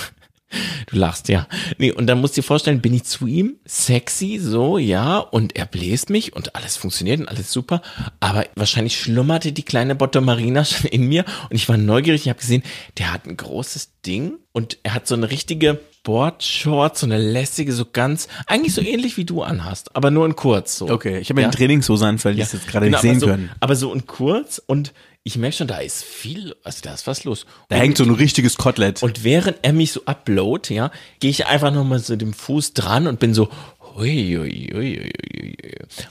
[0.87, 1.47] Du lachst, ja.
[1.77, 5.57] Nee, und dann musst du dir vorstellen, bin ich zu ihm, sexy, so, ja, und
[5.57, 7.83] er bläst mich und alles funktioniert und alles super,
[8.19, 12.29] aber wahrscheinlich schlummerte die kleine Bottom Marina schon in mir und ich war neugierig, ich
[12.31, 12.63] habe gesehen,
[12.97, 17.71] der hat ein großes Ding und er hat so eine richtige Boardshorts, so eine lässige,
[17.75, 20.89] so ganz, eigentlich so ähnlich wie du anhast, aber nur in kurz, so.
[20.89, 21.49] Okay, ich habe Ja.
[21.49, 23.51] den Trainingshose an, weil ich es jetzt gerade Genau, nicht sehen so, können.
[23.61, 24.95] Aber so in kurz und
[25.25, 27.45] ich merke schon, da ist viel, also da ist was los.
[27.69, 29.03] Da Und- hängt so ein richtiges Kotelett.
[29.03, 30.91] und während er mich so upload, ja,
[31.21, 33.51] gehe ich einfach nochmal so dem Fuß dran und bin so,
[33.99, 35.57] hui, hui, hui, hui.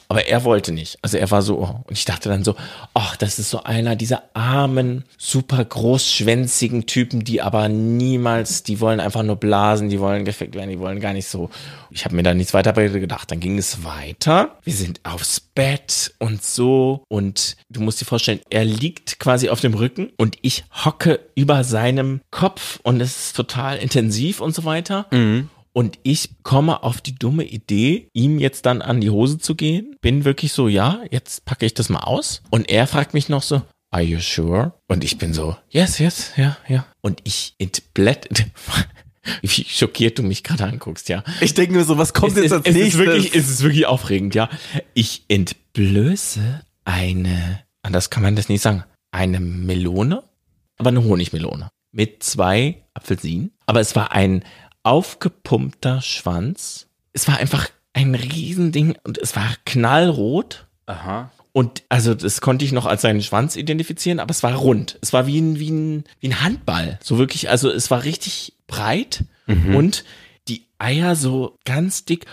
[0.09, 0.97] aber er wollte nicht.
[1.01, 1.83] Also er war so, oh.
[1.87, 2.55] und ich dachte dann so,
[2.93, 8.99] ach, das ist so einer dieser armen, super großschwänzigen Typen, die aber niemals, die wollen
[8.99, 11.49] einfach nur blasen, die wollen gefickt werden, die wollen gar nicht so.
[11.89, 13.31] Ich habe mir da nichts weiter bei gedacht.
[13.31, 14.57] Dann ging es weiter.
[14.63, 17.03] Wir sind aufs Bett und so.
[17.07, 21.63] Und du musst dir vorstellen, er liegt quasi auf dem Rücken und ich hocke über
[21.63, 25.07] seinem Kopf und es ist total intensiv und so weiter.
[25.77, 29.95] Und ich komme auf die dumme Idee, ihm jetzt dann an die Hose zu gehen.
[30.01, 32.41] Bin wirklich so, ja, jetzt packe ich das mal aus.
[32.49, 33.61] Und er fragt mich noch so,
[33.91, 34.73] are you sure?
[34.87, 36.87] Und ich bin so, yes, yes, ja, ja.
[37.01, 38.27] Und ich entblätt,
[39.43, 41.23] wie schockiert du mich gerade anguckst, ja.
[41.41, 43.05] ich denke mir so, was kommt Es jetzt ist, als es ist nächstes?
[43.05, 44.49] wirklich, es ist wirklich aufregend, ja.
[44.95, 50.23] Ich entblöße eine, anders kann man das nicht sagen, eine Melone,
[50.79, 53.51] aber eine Honigmelone mit zwei Apfelsinen.
[53.67, 54.43] Aber es war ein
[54.87, 56.87] aufgepumpter Schwanz.
[57.13, 60.67] Es war einfach ein Riesending und es war knallrot.
[60.85, 61.31] Aha.
[61.51, 64.99] Und also das konnte ich noch als seinen Schwanz identifizieren, aber es war rund.
[65.01, 66.99] Es war wie ein, wie ein, wie ein Handball.
[67.03, 70.03] So wirklich, also es war richtig breit und
[70.47, 72.25] die Eier so ganz dick.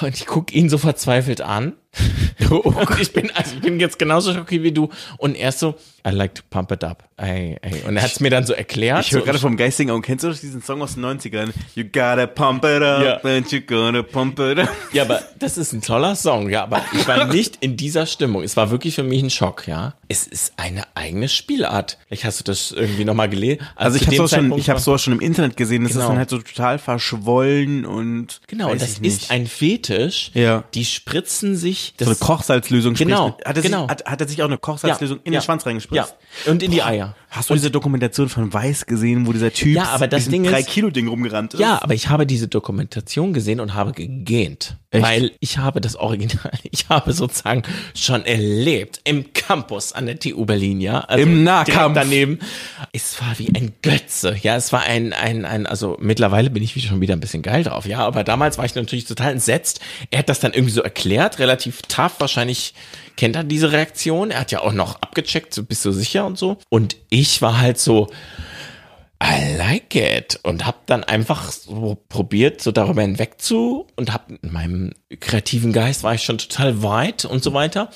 [0.00, 1.74] Und ich gucke ihn so verzweifelt an.
[2.50, 4.90] und ich bin, also ich bin jetzt genauso schockiert wie du.
[5.18, 5.74] Und er ist so,
[6.06, 7.04] I like to pump it up.
[7.16, 7.82] Ey, ey.
[7.86, 9.04] Und er hat es mir dann so erklärt.
[9.04, 11.50] Ich höre so, gerade vom geistigen Auge, kennst du diesen Song aus den 90ern?
[11.74, 13.30] You gotta pump it up Ja.
[13.30, 14.68] and you gotta pump it up.
[14.92, 18.42] Ja, aber das ist ein toller Song, ja, aber ich war nicht in dieser Stimmung.
[18.42, 19.94] Es war wirklich für mich ein Schock, ja.
[20.08, 21.98] Es ist eine eigene Spielart.
[22.08, 23.60] Vielleicht hast du das irgendwie nochmal gelesen.
[23.76, 25.82] Also ich zu habe dem sowas schon, Zeitpunkt ich habe sowas schon im Internet gesehen,
[25.84, 26.04] das Genau.
[26.04, 30.30] ist dann halt so total verschwollen und Genau, und das ist ein Fetisch.
[30.34, 30.64] Ja.
[30.74, 31.94] Die spritzen sich.
[31.96, 33.82] Das so eine Kochsalzlösung Genau, sprich, hat er, genau.
[33.82, 35.44] sich, hat, hat er sich auch eine Kochsalzlösung in ja, den
[35.90, 36.29] Schwanz Ja, reingespritzt?
[36.46, 37.14] Und in die Eier.
[37.28, 40.50] Hast du diese Dokumentation von Weiß gesehen, wo dieser Typ Ja, aber das Ding ist-
[40.50, 41.60] 3 Kilo Ding rumgerannt ist?
[41.60, 44.76] Ja, aber ich habe diese Dokumentation gesehen und habe gegähnt.
[44.90, 45.04] Echt?
[45.04, 47.62] Weil ich habe das Original, ich habe sozusagen
[47.94, 51.00] schon erlebt im Campus an der TU Berlin, ja.
[51.02, 51.94] Also Im Nahkampf.
[51.94, 52.40] daneben.
[52.92, 54.56] Es war wie ein Götze, ja.
[54.56, 57.86] Es war ein, ein, ein, also mittlerweile bin ich schon wieder ein bisschen geil drauf,
[57.86, 58.00] ja.
[58.00, 59.78] Aber damals war ich natürlich total entsetzt.
[60.10, 62.14] Er hat das dann irgendwie so erklärt, relativ tough.
[62.18, 62.74] Wahrscheinlich
[63.16, 64.32] kennt er diese Reaktion.
[64.32, 66.58] Er hat ja auch noch abgecheckt, so bist du sicher und so.
[66.68, 68.08] Und ich war halt so,
[69.22, 74.38] I like it und habe dann einfach so probiert, so darüber hinweg zu und habe
[74.42, 77.90] in meinem kreativen Geist war ich schon total weit und so weiter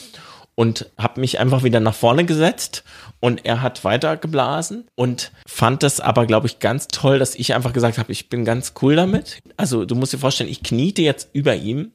[0.54, 2.84] und habe mich einfach wieder nach vorne gesetzt
[3.24, 7.54] und er hat weiter geblasen und fand das aber glaube ich ganz toll, dass ich
[7.54, 9.38] einfach gesagt habe, ich bin ganz cool damit.
[9.56, 11.92] Also du musst dir vorstellen, ich kniete jetzt über ihm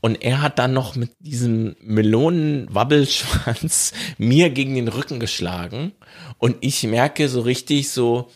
[0.00, 5.90] und er hat dann noch mit diesem Melonen-Wabbelschwanz mir gegen den Rücken geschlagen
[6.38, 8.28] und ich merke so richtig so,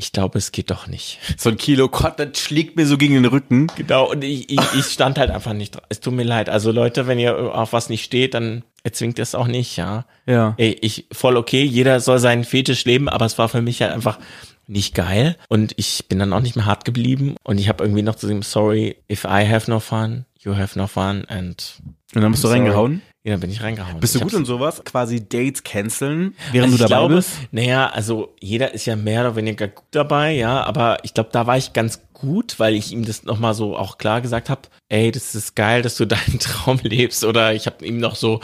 [0.00, 1.18] ich glaube, es geht doch nicht.
[1.36, 3.66] So ein Kilo Kotelett schlägt mir so gegen den Rücken.
[3.76, 5.84] Genau, und ich, ich, ich stand halt einfach nicht dran.
[5.90, 6.48] Es tut mir leid.
[6.48, 10.06] Also Leute, wenn ihr auf was nicht steht, dann erzwingt es auch nicht, ja.
[10.24, 10.54] Ja.
[10.56, 13.92] Ey, ich, voll okay, jeder soll seinen Fetisch leben, aber es war für mich halt
[13.92, 14.18] einfach
[14.66, 15.36] nicht geil.
[15.48, 17.36] Und ich bin dann auch nicht mehr hart geblieben.
[17.42, 20.78] Und ich habe irgendwie noch zu ihm, sorry, if I have no fun, you have
[20.78, 21.26] no fun.
[21.28, 21.74] And
[22.14, 22.60] Und dann bist du sorry.
[22.60, 23.02] reingehauen.
[23.22, 24.00] Ja, dann bin ich reingehauen.
[24.00, 24.82] Bist du Ich gut in sowas?
[24.82, 27.32] Quasi Dates canceln, während also du dabei glaube, bist?
[27.52, 31.46] Naja, also jeder ist ja mehr oder weniger gut dabei, ja, aber ich glaube, da
[31.46, 35.10] war ich ganz gut, weil ich ihm das nochmal so auch klar gesagt habe, ey,
[35.10, 38.40] das ist geil, dass du deinen Traum lebst oder ich habe ihm noch so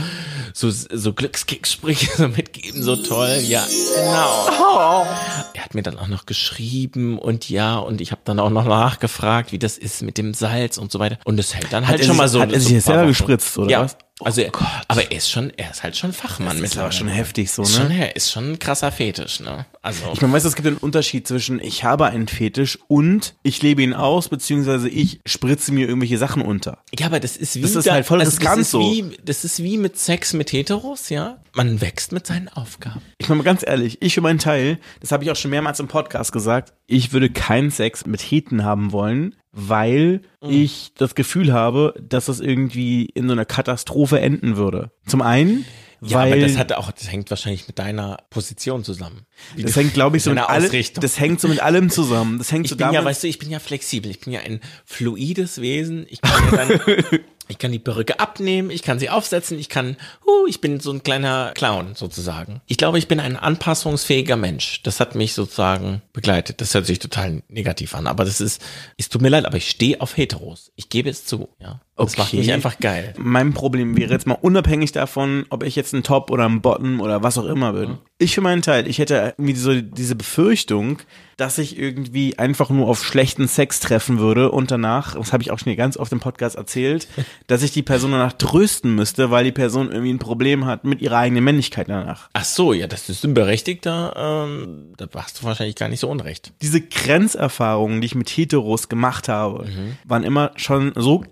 [0.53, 5.07] so so Glückskicksprüche so mitgegeben, so toll, ja, genau.
[5.55, 8.67] Er hat mir dann auch noch geschrieben und ja, und ich habe dann auch noch
[8.67, 12.01] nachgefragt, wie das ist mit dem Salz und so weiter und das hält dann halt
[12.01, 13.09] er schon sich- mal so hat er sich jetzt selber Wochen.
[13.09, 13.81] gespritzt, oder ja.
[13.83, 13.97] was?
[14.23, 14.43] Also,
[14.89, 17.63] aber er ist schon, er ist halt schon Fachmann Das ist aber schon heftig so,
[17.63, 17.83] Ist ne?
[17.83, 19.67] schon, er ist schon ein krasser Fetisch, ne?
[19.83, 20.05] Also.
[20.15, 23.61] Ich meine, weißt du, es gibt einen Unterschied zwischen ich habe einen Fetisch und ich
[23.61, 26.79] lebe ihn aus, beziehungsweise ich spritze mir irgendwelche Sachen unter.
[26.99, 28.81] Ja, aber das ist wie Das ist halt voll riskant das ist so.
[28.81, 31.37] Wie, das ist wie mit Sex mit Heteros, ja.
[31.53, 33.03] Man wächst mit seinen Aufgaben.
[33.19, 35.79] Ich meine mal ganz ehrlich, ich für meinen Teil, das habe ich auch schon mehrmals
[35.79, 41.53] im Podcast gesagt, ich würde keinen Sex mit Heten haben wollen, weil ich das Gefühl
[41.53, 44.91] habe, dass das irgendwie in so einer Katastrophe enden würde.
[45.07, 45.65] Zum einen,
[46.03, 49.23] Ja, weil aber das hat auch, das hängt wahrscheinlich mit deiner Position zusammen.
[49.55, 52.37] Wie das hängt, glaube ich, so mit allem, das hängt so mit allem zusammen.
[52.37, 54.11] Das hängt ich so bin ja, damit, weißt du, ich bin ja flexibel.
[54.11, 56.05] Ich bin ja ein fluides Wesen.
[56.11, 59.97] Ich kann ja dann, ich kann die Perücke abnehmen, ich kann sie aufsetzen, ich kann,
[60.25, 62.61] huh, ich bin so ein kleiner Clown sozusagen.
[62.67, 64.83] Ich glaube, ich bin ein anpassungsfähiger Mensch.
[64.83, 66.61] Das hat mich sozusagen begleitet.
[66.61, 68.63] Das hört sich total negativ an, aber das ist,
[68.97, 70.73] es tut mir leid, aber ich stehe auf Heteros.
[70.77, 71.81] Ich gebe es zu, ja.
[71.97, 73.15] Das macht mich einfach geil.
[73.17, 77.01] Mein Problem wäre jetzt mal unabhängig davon, ob ich jetzt ein Top oder ein Bottom
[77.01, 77.97] oder was auch immer bin.
[78.19, 80.99] Ich für meinen Teil, ich hätte irgendwie so diese Befürchtung,
[81.37, 85.51] dass ich irgendwie einfach nur auf schlechten Sex treffen würde und danach, das habe ich
[85.51, 87.09] auch schon hier ganz oft im Podcast erzählt,
[87.47, 91.03] dass ich die Person danach trösten müsste, weil die Person irgendwie ein Problem hat mit
[91.03, 92.31] ihrer eigenen Männlichkeit danach.
[92.33, 96.09] Ach so, ja, das ist ein berechtigter, ähm, da hast du wahrscheinlich gar nicht so
[96.09, 96.53] unrecht.
[96.63, 99.67] Diese Grenzerfahrungen, die ich mit Heteros gemacht habe,
[100.05, 101.23] waren immer schon so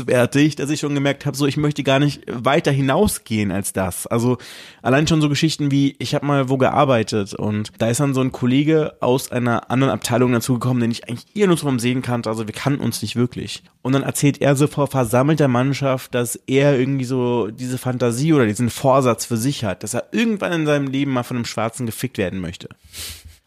[0.00, 4.06] grenzwertig, dass ich schon gemerkt habe, so ich möchte gar nicht weiter hinausgehen als das.
[4.06, 4.38] Also
[4.82, 8.20] allein schon so Geschichten wie, ich habe mal wo gearbeitet und da ist dann so
[8.20, 12.28] ein Kollege aus einer anderen Abteilung dazugekommen, den ich eigentlich eher nur vom Sehen kannte,
[12.28, 13.62] also wir kannten uns nicht wirklich.
[13.82, 18.46] Und dann erzählt er so vor versammelter Mannschaft, dass er irgendwie so diese Fantasie oder
[18.46, 21.86] diesen Vorsatz für sich hat, dass er irgendwann in seinem Leben mal von einem Schwarzen
[21.86, 22.68] gefickt werden möchte.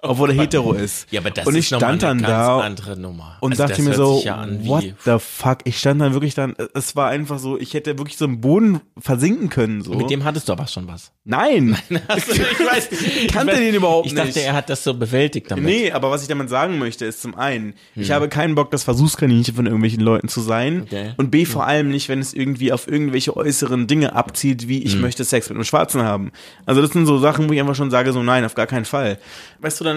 [0.05, 1.07] Obwohl er hetero ist.
[1.11, 3.37] Ja, aber das und ist ich mal stand eine dann ganz da andere Nummer.
[3.39, 5.59] und Also dachte mir so, ja what the fuck?
[5.63, 8.81] Ich stand dann wirklich dann, es war einfach so, ich hätte wirklich so im Boden
[8.99, 9.81] versinken können.
[9.81, 9.93] So.
[9.93, 11.11] Mit dem hattest du aber schon was.
[11.23, 11.77] Nein!
[12.07, 14.25] Also, ich weiß, Ich kannte den überhaupt ich nicht.
[14.27, 15.63] dachte, er hat das so bewältigt damit.
[15.63, 18.15] Nee, aber was ich damit sagen möchte, ist zum einen, ich Hm.
[18.15, 20.81] habe keinen Bock, das Versuchskaninchen von irgendwelchen Leuten zu sein.
[20.83, 21.13] Okay.
[21.17, 24.85] Und B, vor allem nicht, wenn es irgendwie auf irgendwelche äußeren Dinge abzielt, wie Hm.
[24.85, 26.31] ich möchte Sex mit einem Schwarzen haben.
[26.65, 28.85] Also das sind so Sachen, wo ich einfach schon sage, so nein, auf gar keinen
[28.85, 29.17] Fall.
[29.61, 29.92] Weißt du, dann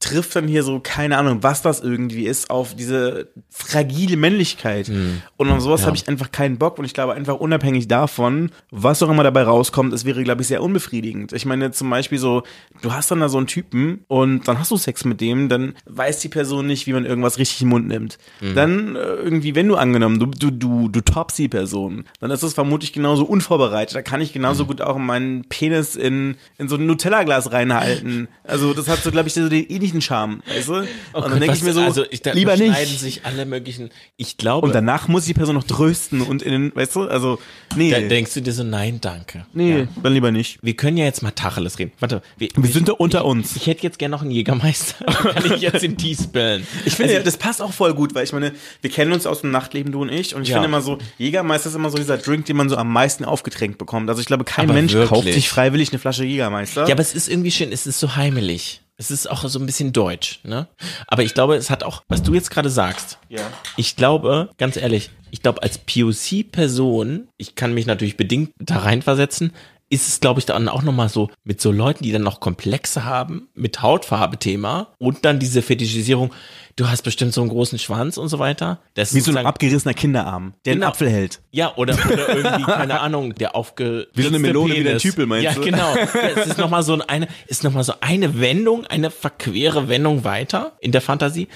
[0.00, 4.88] trifft dann hier so, keine Ahnung, was das irgendwie ist, auf diese fragile Männlichkeit.
[5.36, 6.78] Und auf sowas habe ich einfach keinen Bock.
[6.78, 10.48] Und ich glaube einfach unabhängig davon, was auch immer dabei rauskommt, es wäre, glaube ich,
[10.48, 11.32] sehr unbefriedigend.
[11.32, 12.42] Ich meine zum Beispiel so,
[12.82, 15.74] du hast dann da so einen Typen und dann hast du Sex mit dem, dann
[15.86, 18.18] weiß die Person nicht, wie man irgendwas richtig im Mund nimmt.
[18.54, 22.42] Dann äh, irgendwie, wenn du angenommen, du, du, du, du toppst die Person, dann ist
[22.42, 23.94] es vermutlich genauso unvorbereitet.
[23.94, 28.28] Da kann ich genauso gut auch meinen Penis in, in so ein Nutella-Glas reinhalten.
[28.44, 30.72] Also das hat so, glaube ich, so den ähnlichen Charme, weißt du?
[30.74, 32.98] und dann Gott, denke ich mir so, also ich, da lieber nicht.
[33.00, 33.90] sich alle möglichen.
[34.16, 37.02] Ich glaube, Und danach muss ich die Person noch trösten und in den, weißt du,
[37.08, 37.38] also,
[37.76, 39.46] nee, da denkst du dir so, nein, danke.
[39.52, 39.88] nee, Ja.
[40.02, 40.58] dann lieber nicht.
[40.62, 41.92] Wir können ja jetzt mal Tacheles reden.
[42.00, 43.56] Warte, wir, Wir sind da unter uns.
[43.56, 45.04] Ich hätte jetzt gerne noch einen Jägermeister.
[45.06, 46.66] Kann ich jetzt in die spillen?
[46.84, 49.40] Ich finde, Also, das passt auch voll gut, weil ich meine, wir kennen uns aus
[49.42, 50.54] dem Nachtleben, du und ich, und ich Ja.
[50.56, 53.78] finde immer so, Jägermeister ist immer so dieser Drink, den man so am meisten aufgetränkt
[53.78, 54.08] bekommt.
[54.08, 55.08] Also ich glaube, kein Aber Mensch wirklich?
[55.10, 56.86] kauft sich freiwillig eine Flasche Jägermeister.
[56.86, 58.80] Ja, aber es ist irgendwie schön, es ist so heimelig.
[59.00, 60.66] Es ist auch so ein bisschen deutsch, ne?
[61.06, 63.18] Aber ich glaube, es hat auch, was du jetzt gerade sagst.
[63.28, 63.42] Ja.
[63.76, 69.52] Ich glaube, ganz ehrlich, ich glaube, als POC-Person, ich kann mich natürlich bedingt da reinversetzen,
[69.90, 73.04] ist es, glaube ich, dann auch nochmal so mit so Leuten, die dann noch Komplexe
[73.04, 76.32] haben, mit Hautfarbe-Thema und dann diese Fetischisierung,
[76.76, 78.80] du hast bestimmt so einen großen Schwanz und so weiter.
[78.94, 80.86] Das Wie ist so ein abgerissener Kinderarm, der Genau.
[80.86, 81.40] einen Apfel hält.
[81.50, 84.08] Ja, oder, oder irgendwie, keine Ahnung, der aufge...
[84.12, 85.02] Wie so eine Melone, wie der Penis.
[85.02, 85.60] Tüpel, meinst ja, du?
[85.62, 85.94] genau.
[86.18, 90.24] Ja, es ist nochmal so eine, ist noch mal so eine Wendung, eine verquere Wendung
[90.24, 91.48] weiter in der Fantasie.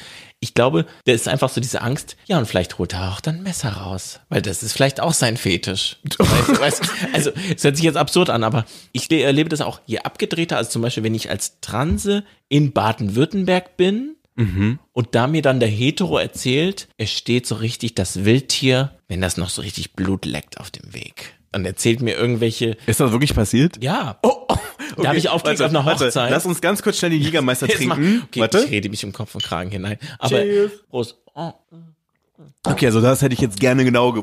[0.44, 3.36] Ich glaube, der ist einfach so diese Angst, ja, und vielleicht holt er auch dann
[3.36, 5.98] ein Messer raus, weil das ist vielleicht auch sein Fetisch.
[6.18, 9.60] Weißt, du, weißt, also, es hört sich jetzt absurd an, aber ich le- erlebe das
[9.60, 14.16] auch, je abgedrehter, also zum Beispiel, wenn ich als Transe in Baden-Württemberg bin,
[14.94, 19.36] und da mir dann der Hetero erzählt, es steht so richtig das Wildtier, wenn das
[19.36, 21.34] noch so richtig Blut leckt auf dem Weg.
[21.54, 23.82] Und erzählt mir irgendwelche, Ist das wirklich passiert?
[23.82, 24.18] ja.
[24.22, 24.56] Oh, oh,
[25.02, 26.30] Da hab ich aufgelegt auf einer Hochzeit.
[26.30, 28.22] Lass uns ganz kurz schnell den Jägermeister Jetzt mal- trinken.
[28.28, 28.58] Okay, Warte.
[28.64, 29.98] ich rede mich im Kopf und Kragen hinein.
[30.18, 30.70] Aber Cheers.
[30.90, 31.16] Prost.
[31.34, 31.52] Oh.
[32.64, 34.22] Okay, also das hätte ich jetzt gerne genau ge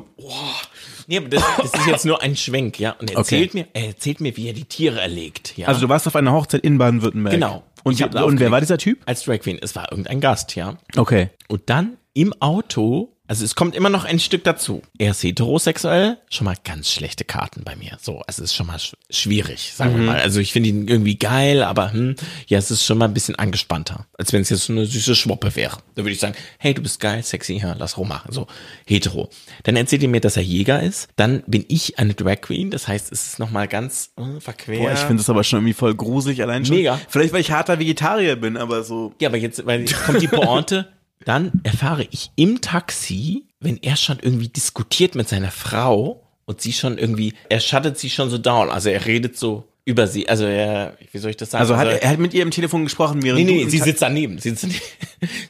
[1.08, 2.92] Nee, aber das, das ist jetzt nur ein Schwenk, ja.
[3.00, 5.68] Und er erzählt mir, er erzählt mir, wie er die Tiere erlegt, ja.
[5.68, 7.34] Also du warst auf einer Hochzeit in Baden-Württemberg.
[7.34, 7.64] Genau.
[7.84, 9.00] Und, wie- und wer war dieser Typ?
[9.08, 9.58] als Drag Queen.
[9.60, 10.78] Es war irgendein Gast, ja.
[10.98, 11.30] Okay.
[11.48, 14.82] Und dann im Auto, also es kommt immer noch ein Stück dazu.
[14.98, 17.96] Er ist heterosexuell, schon mal ganz schlechte Karten bei mir.
[18.02, 20.20] So, also es ist schon mal sch schwierig, sagen wir mal.
[20.20, 22.16] Also ich finde ihn irgendwie geil, aber hm,
[22.48, 25.16] ja, es ist schon mal ein bisschen angespannter, als wenn es jetzt so eine süße
[25.16, 25.78] Schwoppe wäre.
[25.94, 28.32] Da würde ich sagen, hey, du bist geil, sexy, ja, lass rummachen.
[28.32, 28.48] So,
[28.88, 29.30] hetero.
[29.62, 31.10] Dann erzählt er mir, dass er Jäger ist.
[31.16, 34.80] Dann bin ich eine Drag Queen, das heißt, es ist noch mal ganz äh, verquer.
[34.80, 36.78] Boah, ich finde das aber schon irgendwie voll gruselig allein schon.
[36.78, 37.00] Mega.
[37.08, 39.14] Vielleicht, weil ich harter Vegetarier bin, aber so.
[39.22, 40.88] Ja, aber jetzt, weil jetzt kommt die Pointe.
[41.26, 46.74] Dann erfahre ich im Taxi, wenn er schon irgendwie diskutiert mit seiner Frau und sie
[46.74, 48.70] schon irgendwie, er shuttet sie schon so down.
[48.70, 50.30] Also er redet so über sie.
[50.30, 51.62] Also er, wie soll ich das sagen?
[51.62, 54.02] Also hat er, er hat mit ihr im Telefon gesprochen, während Nee, nee, sie sitzt
[54.02, 54.38] daneben.
[54.38, 54.82] Sie sitzt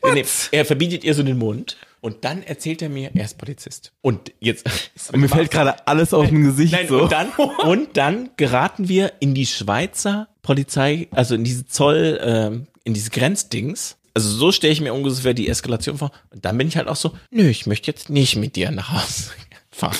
[0.01, 0.27] daneben.
[0.51, 1.77] er verbietet ihr so den Mund.
[2.01, 3.91] Und dann erzählt er mir, er ist Polizist.
[4.01, 4.65] Und jetzt.
[5.12, 7.03] Und mir fällt gerade alles aus dem Gesicht Nein, so.
[7.03, 12.67] und, dann, und dann geraten wir in die Schweizer Polizei, also in diese Zoll, ähm,
[12.86, 13.97] in diese Grenzdings.
[14.13, 16.11] Also so stelle ich mir ungefähr die Eskalation vor.
[16.31, 18.91] Und dann bin ich halt auch so, nö, ich möchte jetzt nicht mit dir nach
[18.91, 19.31] Hause
[19.71, 19.95] fahren.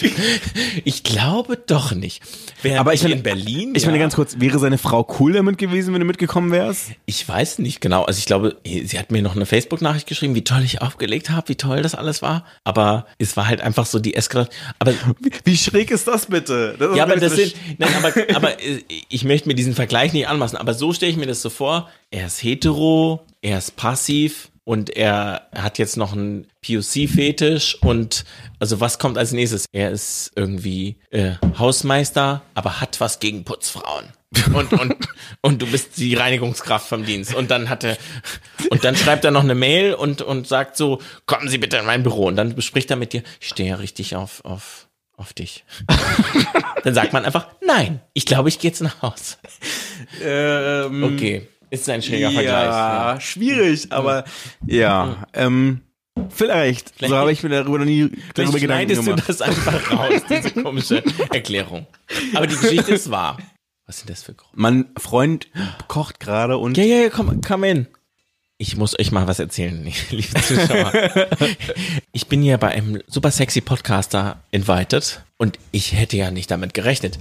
[0.84, 2.22] Ich glaube doch nicht.
[2.62, 3.74] Während Aber ich meine, in Berlin.
[3.76, 6.92] Ich meine ja, ganz kurz, wäre seine Frau cool damit gewesen, wenn du mitgekommen wärst?
[7.06, 8.04] Ich weiß nicht genau.
[8.04, 11.50] Also ich glaube, sie hat mir noch eine Facebook-Nachricht geschrieben, wie toll ich aufgelegt habe,
[11.50, 12.46] wie toll das alles war.
[12.64, 14.54] Aber es war halt einfach so die Eskalation.
[14.80, 16.76] Aber Wie, wie schräg ist das bitte?
[16.78, 20.28] Das Ja, aber das sind, nein, aber, aber äh, ich möchte mir diesen Vergleich nicht
[20.28, 21.90] anmaßen, aber so stelle ich mir das so vor.
[22.12, 28.26] Er ist hetero, er ist passiv und er hat jetzt noch einen POC-Fetisch und
[28.60, 29.66] also was kommt als nächstes?
[29.72, 34.06] Er ist irgendwie äh, Hausmeister, aber hat was gegen Putzfrauen.
[34.54, 34.96] Und, und,
[35.42, 37.34] und du bist die Reinigungskraft vom Dienst.
[37.34, 37.98] Und dann hat er,
[38.70, 41.86] und dann schreibt er noch eine Mail und, und sagt so, kommen Sie bitte in
[41.86, 42.28] mein Büro.
[42.28, 44.88] Und dann bespricht er mit dir, ich stehe ja richtig auf, auf,
[45.18, 45.64] auf dich.
[46.84, 49.36] Dann sagt man einfach, nein, ich glaube, ich gehe jetzt nach Hause.
[50.24, 53.22] Ähm, Okay, ist ein schräger ja, Vergleich.
[53.26, 54.26] schwierig, aber
[54.66, 55.82] ja, ähm,
[56.30, 56.94] vielleicht.
[57.00, 59.30] So habe ich mir darüber noch nie darüber Vielleicht Gedanken schneidest du gemacht.
[59.30, 61.88] das einfach raus, diese komische Erklärung.
[62.34, 63.38] Aber die Geschichte ist wahr.
[63.86, 64.54] Was sind das für Gründe?
[64.56, 65.48] Mein Freund
[65.88, 67.88] kocht gerade und Ja, ja, ja, komm, komm in.
[68.62, 70.92] Ich muss euch mal was erzählen, liebe Zuschauer.
[72.12, 76.74] ich bin hier bei einem super sexy Podcaster invited und ich hätte ja nicht damit
[76.74, 77.18] gerechnet.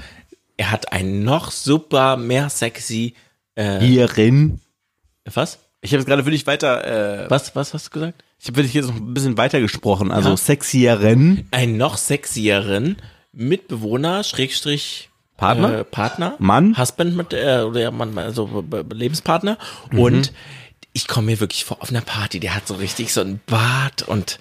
[0.56, 3.14] Er hat einen noch super mehr sexy,
[3.80, 4.60] hierin.
[5.32, 5.58] was?
[5.80, 8.24] Ich habe es gerade für dich weiter, äh, Was, was hast du gesagt?
[8.40, 10.36] ich habe für dich jetzt noch ein bisschen weiter gesprochen, also Ja.
[10.36, 11.46] sexierin.
[11.50, 12.96] einen noch sexieren
[13.32, 15.78] Mitbewohner, Schrägstrich Partner?
[15.80, 16.76] äh, Partner, Mann?
[16.76, 19.56] Husband mit äh, oder ja, Mann, also Lebenspartner
[19.92, 20.32] und
[20.92, 24.02] ich komme mir wirklich vor auf einer Party, der hat so richtig so ein Bart
[24.02, 24.38] und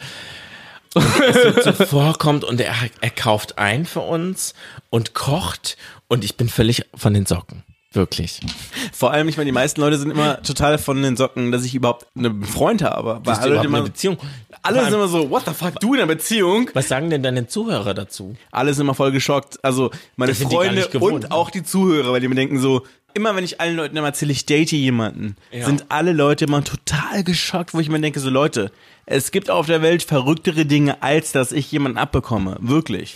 [0.96, 4.56] und es so zuvorkommt und er, er kauft ein für uns
[4.90, 7.64] und kocht und ich bin völlig von den Socken.
[7.98, 8.40] Wirklich.
[8.94, 11.74] Vor allem, ich meine, die meisten Leute sind immer total von den Socken, dass ich
[11.74, 13.22] überhaupt einen Freund habe.
[13.24, 14.18] Weil alle, immer, eine Beziehung?
[14.62, 16.70] alle sind immer so, what the fuck, du in einer Beziehung?
[16.76, 18.36] Was sagen denn deine Zuhörer dazu?
[18.52, 19.64] Alle sind immer voll geschockt.
[19.64, 21.32] Also meine Freunde gewohnt, und ne?
[21.32, 22.84] auch die Zuhörer, weil die mir denken so,
[23.16, 25.66] immer wenn ich allen Leuten immer erzähle, ich date jemanden, Ja.
[25.66, 28.72] sind alle Leute immer total geschockt, wo ich mir denke, so Leute,
[29.08, 32.58] es gibt auf der Welt verrücktere Dinge, als dass ich jemanden abbekomme.
[32.60, 33.16] Wirklich.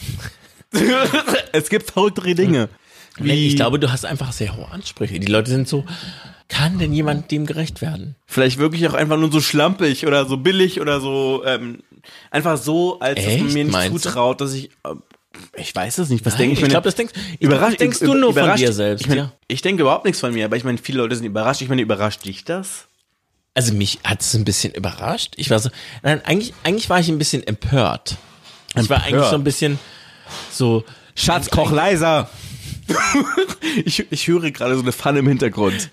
[1.52, 2.70] es gibt verrücktere Dinge.
[3.18, 5.20] Wie, Ich glaube, du hast einfach sehr hohe Ansprüche.
[5.20, 5.86] Die Leute sind so,
[6.48, 8.16] kann denn jemand dem gerecht werden?
[8.26, 11.80] vielleicht wirklich auch einfach nur so schlampig oder so billig oder so, ähm,
[12.32, 13.54] einfach so, als dass man Echt?
[13.54, 14.10] mir nicht Meinst du?
[14.10, 14.96] zutraut, dass ich, äh,
[15.58, 16.62] ich weiß es nicht, was denke ich?
[16.62, 19.02] ich glaube, das denkst, das denkst du nur von überrascht- dir selbst.
[19.02, 19.32] Ich, meine, ja.
[19.48, 21.62] ich denke überhaupt nichts von mir, aber ich meine, viele Leute sind überrascht.
[21.62, 22.88] Ich meine, überrascht dich das?
[23.54, 25.34] Also mich hat es ein bisschen überrascht.
[25.36, 25.70] Ich war so,
[26.04, 28.16] nein, eigentlich, eigentlich war ich ein bisschen empört.
[28.80, 29.78] Ich war eigentlich so ein bisschen
[30.52, 30.86] so,
[31.16, 32.30] Schatz, koch leiser.
[33.86, 35.90] ich, ich höre gerade so eine Pfanne im Hintergrund.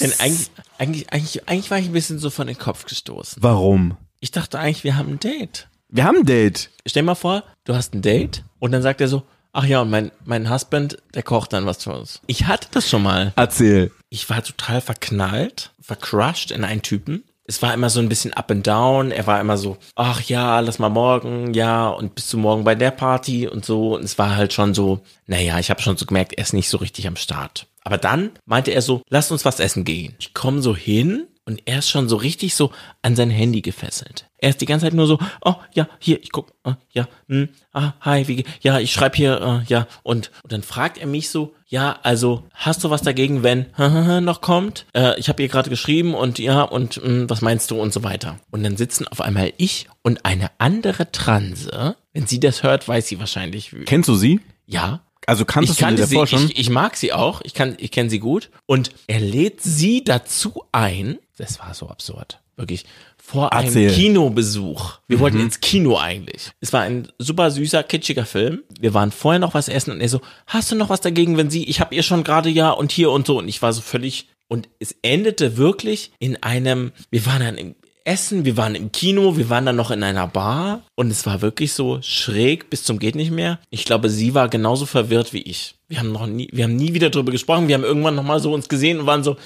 [0.00, 3.42] denn eigentlich, eigentlich, eigentlich, eigentlich war ich ein bisschen so von den Kopf gestoßen.
[3.42, 3.96] Warum?
[4.20, 5.68] Ich dachte eigentlich, wir haben ein Date.
[5.88, 6.70] Wir haben ein Date.
[6.86, 9.22] Stell mal vor, du hast ein Date und dann sagt er so,
[9.52, 12.20] ach ja, und mein, mein Husband, der kocht dann was für uns.
[12.26, 13.32] Ich hatte das schon mal.
[13.36, 13.90] Erzähl.
[14.10, 17.24] ich war total verknallt, vercrushed in einen Typen.
[17.46, 19.10] Es war immer so ein bisschen up and down.
[19.10, 22.74] Er war immer so, ach ja, lass mal morgen, ja, und bist du morgen bei
[22.74, 23.94] der Party und so.
[23.94, 26.68] Und es war halt schon so, naja, ich habe schon so gemerkt, er ist nicht
[26.68, 27.66] so richtig am Start.
[27.84, 30.14] Aber dann meinte er so, lass uns was essen gehen.
[30.18, 32.72] Ich komme so hin und er ist schon so richtig so
[33.02, 34.26] an sein Handy gefesselt.
[34.38, 37.48] Er ist die ganze Zeit nur so, oh ja, hier, ich guck, äh, ja, hm,
[37.72, 41.30] ah, hi, wie, ja, ich schreib hier, äh, ja, und, und dann fragt er mich
[41.30, 43.66] so, ja, also hast du was dagegen, wenn
[44.24, 44.84] noch kommt?
[44.94, 48.02] Äh, ich habe ihr gerade geschrieben und ja, und mh, was meinst du und so
[48.04, 48.38] weiter.
[48.50, 51.96] Und dann sitzen auf einmal ich und eine andere Transe.
[52.12, 54.40] Wenn sie das hört, weiß sie wahrscheinlich, wie- Kennst du sie?
[54.66, 56.44] ja, Also kanntest ich du kannte sie, davor schon?
[56.46, 58.50] ich, ich mag sie auch, ich kann, ich kenne sie gut.
[58.66, 61.18] Und er lädt sie dazu ein.
[61.36, 62.40] Das war so absurd.
[62.56, 62.86] Wirklich.
[63.18, 63.88] Vor Erzähl.
[63.88, 64.98] einem Kinobesuch.
[65.06, 66.52] Wir wollten ins Kino eigentlich.
[66.60, 68.62] Es war ein super süßer, kitschiger Film.
[68.80, 71.50] Wir waren vorher noch was essen und er so, hast du noch was dagegen, wenn
[71.50, 73.38] sie, ich habe ihr schon gerade ja und hier und so.
[73.38, 77.74] Und ich war so völlig, und es endete wirklich in einem, wir waren dann im
[78.04, 81.42] Essen, wir waren im Kino, wir waren dann noch in einer Bar und es war
[81.42, 83.58] wirklich so schräg bis zum geht nicht mehr.
[83.68, 85.74] Ich glaube, sie war genauso verwirrt wie ich.
[85.88, 87.66] Wir haben noch nie, wir haben nie wieder drüber gesprochen.
[87.66, 89.36] Wir haben irgendwann noch mal so uns gesehen und waren so,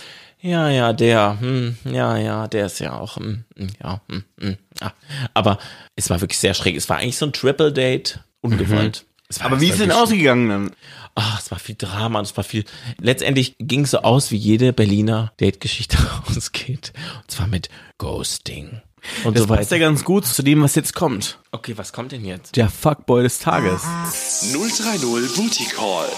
[0.43, 4.57] ja, ja, der, hm, ja, ja, der ist ja auch, hm, hm, ja, hm, hm,
[4.81, 4.93] ja.
[5.35, 5.59] Aber
[5.97, 6.77] es war wirklich sehr schräg.
[6.77, 9.05] Es war eigentlich so ein Triple Date, ungewollt.
[9.29, 10.71] Es war- Aber es wie ist denn wirklich- ausgegangen dann?
[11.17, 12.65] Ach, es war viel Drama, es war viel.
[13.01, 16.93] Letztendlich ging es so aus, wie jede Berliner Date-Geschichte ausgeht.
[17.23, 17.69] Und zwar mit
[17.99, 18.81] Ghosting.
[19.25, 21.39] und Das so passt ja ganz gut zu dem, was jetzt kommt.
[21.53, 22.57] Okay, was kommt denn jetzt?
[22.57, 23.83] Der Fuckboy des Tages.
[24.53, 26.09] 030 Booty Call.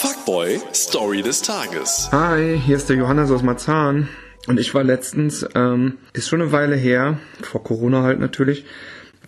[0.00, 2.08] Fuckboy Story des Tages.
[2.10, 4.08] Hi, hier ist der Johannes aus Marzahn.
[4.46, 8.64] Und ich war letztens, ähm, ist schon eine Weile her, vor Corona halt natürlich,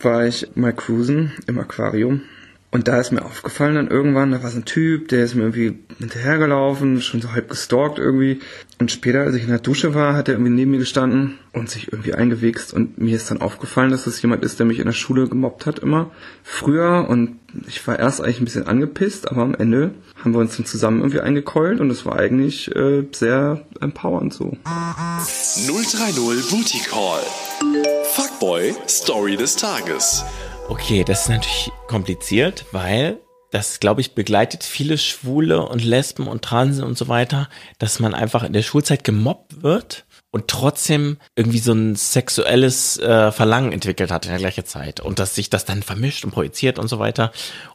[0.00, 2.22] war ich mal cruisen im Aquarium.
[2.72, 5.42] Und da ist mir aufgefallen dann irgendwann, da war so ein Typ, der ist mir
[5.42, 8.40] irgendwie hinterhergelaufen, schon so halb gestalkt irgendwie.
[8.78, 11.68] Und später, als ich in der Dusche war, hat er irgendwie neben mir gestanden und
[11.68, 12.72] sich irgendwie eingewichst.
[12.72, 15.66] Und mir ist dann aufgefallen, dass das jemand ist, der mich in der Schule gemobbt
[15.66, 16.12] hat immer.
[16.42, 17.36] Früher und
[17.68, 19.90] ich war erst eigentlich ein bisschen angepisst, aber am Ende
[20.24, 24.56] haben wir uns dann zusammen irgendwie eingekeult und es war eigentlich äh, sehr empowernd so.
[25.66, 27.20] 030 Booty Call.
[28.14, 30.24] Fuckboy Story des Tages.
[30.68, 33.18] Okay, das ist natürlich kompliziert, weil
[33.50, 37.48] das, glaube ich, begleitet viele Schwule und Lesben und Transen und so weiter,
[37.78, 43.30] dass man einfach in der Schulzeit gemobbt wird und trotzdem irgendwie so ein sexuelles äh,
[43.30, 46.78] Verlangen entwickelt hat in der gleichen Zeit und dass sich das dann vermischt und projiziert
[46.78, 47.32] und so weiter.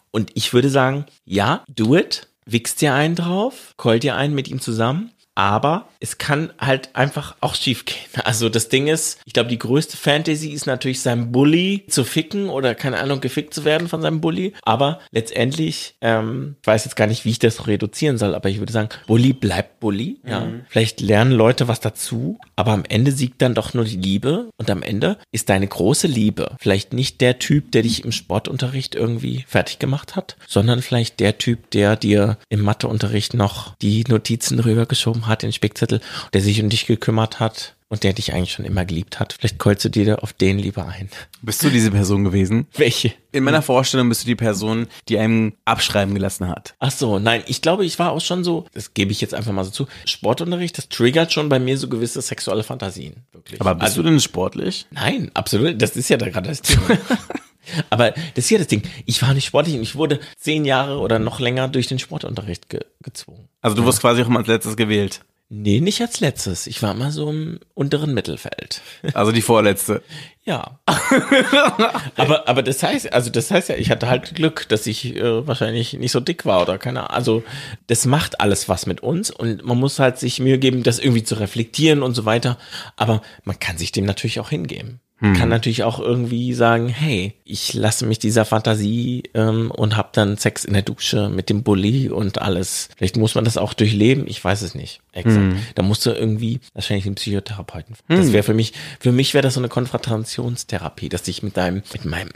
[0.09, 4.47] Und ich würde sagen, ja, do it, wichst dir einen drauf, keult dir einen mit
[4.47, 5.11] ihm zusammen.
[5.38, 7.97] Aber es kann halt einfach auch schief gehen.
[8.23, 12.49] Also das Ding ist, ich glaube, die größte Fantasy ist natürlich seinem Bully zu ficken
[12.49, 14.53] oder keine Ahnung, gefickt zu werden von seinem Bully.
[14.63, 18.59] Aber letztendlich, ähm, ich weiß jetzt gar nicht, wie ich das reduzieren soll, aber ich
[18.59, 20.19] würde sagen, Bully bleibt Bully.
[20.27, 20.47] Ja.
[20.67, 24.49] Vielleicht lernen Leute was dazu, aber am Ende siegt dann doch nur die Liebe.
[24.57, 28.95] Und am Ende ist deine große Liebe vielleicht nicht der Typ, der dich im Sportunterricht
[28.95, 34.59] irgendwie fertig gemacht hat, sondern vielleicht der Typ, der dir im Matheunterricht noch die Notizen
[34.59, 36.01] rübergeschoben hat, den Spickzettel,
[36.34, 39.34] der sich um dich gekümmert hat und der dich eigentlich schon immer geliebt hat.
[39.34, 41.09] Vielleicht keulst du dir auf den lieber ein.
[41.41, 42.67] Bist du diese Person gewesen?
[42.75, 43.13] Welche?
[43.32, 46.75] In meiner Vorstellung bist du die Person, die einem abschreiben gelassen hat.
[46.80, 49.53] Ach so, nein, ich glaube, ich war auch schon so, das gebe ich jetzt einfach
[49.53, 53.61] mal so zu, Sportunterricht, das triggert schon bei mir so gewisse sexuelle Fantasien, wirklich.
[53.61, 54.88] Aber bist also, du denn sportlich?
[54.91, 55.82] Nein, absolut.
[55.82, 56.82] Das ist ja da gerade das Thema.
[57.89, 58.84] Aber das ist ja das Ding.
[59.05, 62.70] Ich war nicht sportlich und ich wurde zehn Jahre oder noch länger durch den Sportunterricht
[62.70, 63.47] ge gezwungen.
[63.61, 65.22] Also du wirst quasi auch mal als letztes gewählt.
[65.49, 66.68] Nee, nicht als letztes.
[66.68, 68.82] Ich war immer so im unteren Mittelfeld.
[69.13, 70.03] Also die vorletzte.
[70.43, 70.80] Ja.
[72.18, 75.47] aber, aber das heißt, also das heißt ja, ich hatte halt Glück, dass ich äh,
[75.47, 77.15] wahrscheinlich nicht so dick war oder keine Ahnung.
[77.15, 77.43] Also
[77.88, 81.24] das macht alles was mit uns und man muss halt sich Mühe geben, das irgendwie
[81.24, 82.57] zu reflektieren und so weiter.
[82.97, 84.99] Aber man kann sich dem natürlich auch hingeben.
[85.20, 90.09] Man kann natürlich auch irgendwie sagen, hey, ich lasse mich dieser Fantasie ähm, und habe
[90.11, 92.89] dann Sex in der Dusche mit dem Bulli und alles.
[92.95, 95.01] Vielleicht muss man das auch durchleben, ich weiß es nicht.
[95.13, 95.55] Exakt.
[95.74, 97.95] Da musst du irgendwie wahrscheinlich einen Psychotherapeuten.
[98.07, 101.82] Das wäre für mich, für mich wäre das so eine Konfrontationstherapie, dass ich mit deinem,
[101.93, 102.30] mit meinem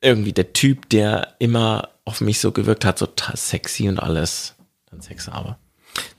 [0.00, 4.54] irgendwie der Typ, der immer auf mich so gewirkt hat, so sexy und alles,
[4.90, 5.56] dann Sex habe.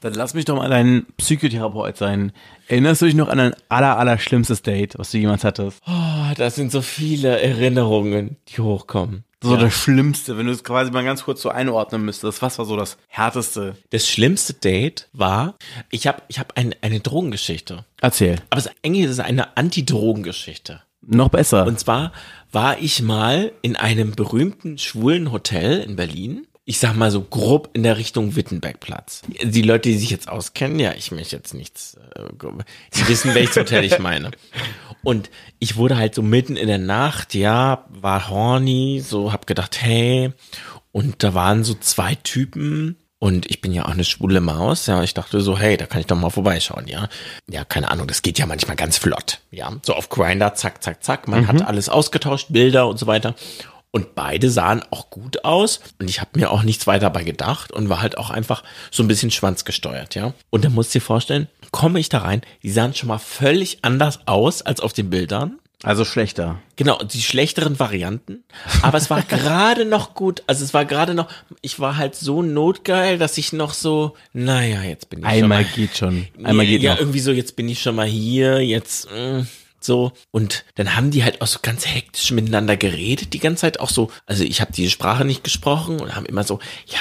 [0.01, 2.31] Dann lass mich doch mal dein Psychotherapeut sein.
[2.67, 5.81] Erinnerst du dich noch an dein aller, aller schlimmstes Date, was du jemals hattest?
[5.87, 9.23] Oh, das sind so viele Erinnerungen, die hochkommen.
[9.43, 9.61] So Ja.
[9.61, 12.41] das Schlimmste, wenn du es quasi mal ganz kurz so einordnen müsstest.
[12.43, 13.75] Was war so das Härteste?
[13.89, 15.55] Das schlimmste Date war,
[15.89, 17.85] ich habe ich hab ein, eine Drogengeschichte.
[18.01, 18.37] Erzähl.
[18.51, 20.81] Aber es, eigentlich ist es eine Anti-Drogengeschichte.
[21.01, 21.65] Noch besser.
[21.65, 22.11] Und zwar
[22.51, 26.45] war ich mal in einem berühmten schwulen Hotel in Berlin.
[26.63, 29.23] Ich sag mal so grob in der Richtung Wittenbergplatz.
[29.41, 32.23] Die Leute, die sich jetzt auskennen, ja, ich möchte jetzt nichts, äh,
[32.95, 34.31] die wissen, welches Hotel ich meine.
[35.03, 39.81] Und ich wurde halt so mitten in der Nacht, ja, war horny, so hab gedacht,
[39.81, 40.31] hey,
[40.91, 45.03] und da waren so zwei Typen, und ich bin ja auch eine schwule Maus, ja.
[45.03, 47.07] Ich dachte so, hey, da kann ich doch mal vorbeischauen, ja.
[47.47, 49.71] Ja, keine Ahnung, das geht ja manchmal ganz flott, ja.
[49.83, 51.27] So auf Grinder, zack, zack, zack.
[51.27, 53.35] Man hat alles ausgetauscht, Bilder und so weiter.
[53.91, 55.81] Und beide sahen auch gut aus.
[55.99, 59.03] Und ich habe mir auch nichts weiter dabei gedacht und war halt auch einfach so
[59.03, 60.33] ein bisschen schwanzgesteuert, ja.
[60.49, 63.79] Und dann musst du dir vorstellen, komme ich da rein, die sahen schon mal völlig
[63.81, 65.59] anders aus als auf den Bildern.
[65.83, 66.59] also schlechter.
[66.77, 68.43] Genau, die schlechteren Varianten.
[68.81, 70.43] Aber es war gerade noch gut.
[70.47, 71.27] Also es war gerade noch,
[71.61, 75.49] ich war halt so notgeil, dass ich noch so, naja, jetzt bin ich Einmal schon
[75.49, 76.27] mal, geht schon.
[76.43, 76.99] Einmal geht ja, noch.
[76.99, 79.47] irgendwie so, jetzt bin ich schon mal hier, jetzt, mh,
[79.83, 80.13] so.
[80.31, 83.89] Und dann haben die halt auch so ganz hektisch miteinander geredet, die ganze Zeit auch
[83.89, 84.11] so.
[84.25, 86.99] Also ich habe die Sprache nicht gesprochen und haben immer so, ja,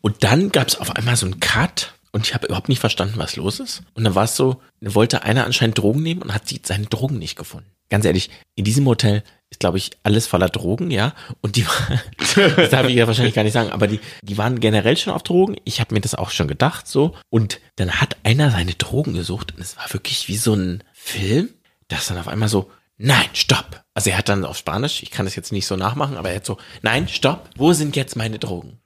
[0.00, 3.14] und dann gab es auf einmal so einen Cut und ich habe überhaupt nicht verstanden,
[3.16, 3.82] was los ist.
[3.94, 6.86] Und dann war es so, dann wollte einer anscheinend Drogen nehmen und hat sie seine
[6.86, 7.70] Drogen nicht gefunden.
[7.88, 11.14] Ganz ehrlich, in diesem Hotel ist, glaube ich, alles voller Drogen, ja.
[11.40, 11.66] Und die,
[12.56, 15.22] das darf ich ja wahrscheinlich gar nicht sagen, aber die, die waren generell schon auf
[15.22, 15.56] Drogen.
[15.64, 17.14] Ich habe mir das auch schon gedacht, so.
[17.30, 21.50] Und dann hat einer seine Drogen gesucht und es war wirklich wie so ein Film,
[21.96, 23.82] das dann auf einmal so, nein, stopp.
[23.94, 26.36] Also er hat dann auf Spanisch, ich kann das jetzt nicht so nachmachen, aber er
[26.36, 28.78] hat so, nein, stopp, wo sind jetzt meine Drogen?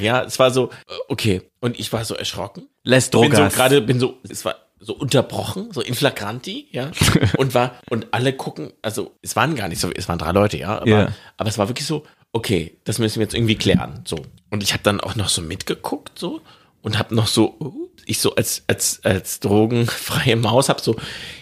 [0.00, 0.70] Ja, es war so,
[1.08, 1.42] okay.
[1.60, 2.68] Und ich war so erschrocken.
[2.82, 3.54] Lässt Bin so Drogas.
[3.54, 6.90] gerade, bin so, es war so unterbrochen, so in flagranti, ja,
[7.36, 10.56] und war, und alle gucken, also es waren gar nicht so, es waren drei Leute,
[10.56, 11.08] ja, aber, Ja.
[11.36, 14.16] aber es war wirklich so, okay, das müssen wir jetzt irgendwie klären, so.
[14.50, 16.40] Und ich habe dann auch noch so mitgeguckt, so,
[16.82, 20.96] und habe noch so, ich so als, als, als drogenfreie Maus hab so,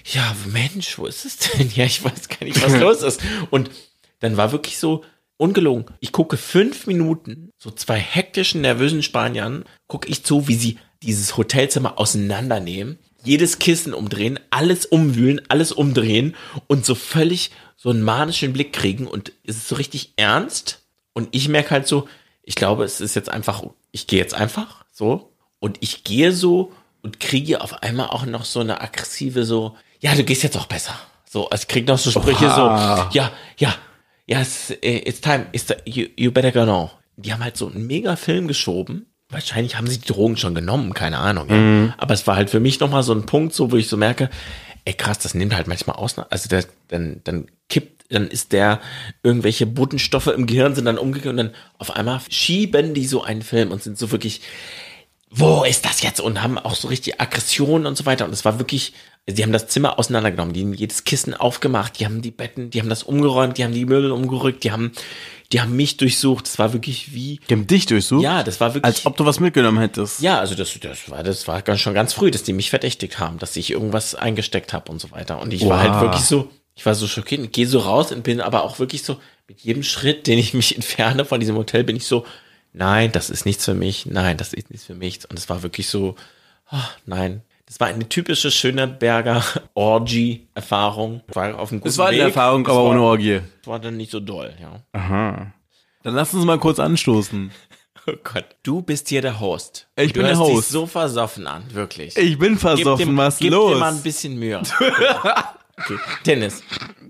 [0.05, 1.71] ja, Mensch, wo ist es denn?
[1.75, 3.21] Ja, ich weiß gar nicht, was los ist.
[3.51, 3.71] Und
[4.21, 5.05] dann war wirklich so,
[5.37, 10.79] ungelogen, ich gucke fünf Minuten, so zwei hektischen, nervösen Spaniern, gucke ich zu, wie sie
[11.03, 16.35] dieses Hotelzimmer auseinandernehmen, jedes Kissen umdrehen, alles umwühlen, alles umdrehen
[16.69, 20.81] und so völlig so einen manischen Blick kriegen und es ist so richtig ernst
[21.13, 22.09] und ich merke halt so,
[22.43, 26.73] ich glaube, es ist jetzt einfach, ich gehe jetzt einfach so und ich gehe so
[27.03, 30.67] und kriege auf einmal auch noch so eine aggressive so, ja, du gehst jetzt auch
[30.67, 30.95] besser.
[31.29, 33.11] So, also ich krieg noch so Sprüche Oha.
[33.11, 33.75] so, ja, ja,
[34.27, 36.91] ja, it's, äh, it's time, it's you, you better go now.
[37.17, 39.07] Die haben halt so einen mega Film geschoben.
[39.29, 41.49] Wahrscheinlich haben sie die Drogen schon genommen, keine Ahnung.
[41.51, 41.95] Ja.
[41.99, 44.31] Aber es war halt für mich nochmal so ein Punkt, so wo ich so merke,
[44.87, 46.17] ey krass, das nimmt halt manchmal aus.
[46.19, 48.81] Also der, dann, dann kippt, dann ist der,
[49.23, 53.43] irgendwelche Botenstoffe im Gehirn sind dann umgekehrt und dann auf einmal schieben die so einen
[53.43, 54.41] Film und sind so wirklich,
[55.31, 56.21] wo ist das jetzt?
[56.21, 58.25] Und haben auch so richtig Aggressionen und so weiter.
[58.25, 58.93] Und es war wirklich,
[59.29, 62.81] die haben das Zimmer auseinandergenommen, die haben jedes Kissen aufgemacht, die haben die Betten, die
[62.81, 64.93] haben das umgeräumt, die haben die Möbel umgerückt, die haben,
[65.53, 66.47] die haben mich durchsucht.
[66.47, 68.23] Es war wirklich wie, Die haben dich durchsucht?
[68.23, 68.85] ja, das war wirklich.
[68.85, 70.21] Als ob du was mitgenommen hättest.
[70.21, 73.19] Ja, also das, das war, das war ganz schon ganz früh, dass die mich verdächtigt
[73.19, 75.41] haben, dass ich irgendwas eingesteckt habe und so weiter.
[75.41, 75.91] Und ich war Wow.
[75.93, 78.79] halt wirklich so, ich war so schockiert, ich gehe so raus und bin aber auch
[78.79, 79.17] wirklich so,
[79.49, 82.25] mit jedem Schritt, den ich mich entferne von diesem Hotel, bin ich so,
[82.77, 85.29] nein, das ist nichts für mich, nein, das ist nichts für mich.
[85.29, 86.15] Und es war wirklich so,
[86.71, 87.43] ah, nein.
[87.67, 89.43] Das war eine typische Schöneberger
[89.75, 91.23] Orgy-Erfahrung.
[91.33, 92.25] War auf einem guten Es war eine Weg.
[92.27, 93.41] Erfahrung, Es aber war, ohne Orgie.
[93.65, 94.83] war dann nicht so doll, ja.
[94.93, 97.51] Dann lass uns mal kurz anstoßen.
[98.09, 98.45] Oh Gott.
[98.63, 99.89] Du bist hier der Host.
[99.97, 100.69] Ich du bin der hörst dich Host.
[100.69, 102.17] so versoffen an, wirklich.
[102.17, 103.73] Ich bin versoffen, dem, was gib los?
[103.73, 104.63] dir mal ein bisschen Mühe.
[105.79, 105.99] Okay.
[106.25, 106.63] Dennis,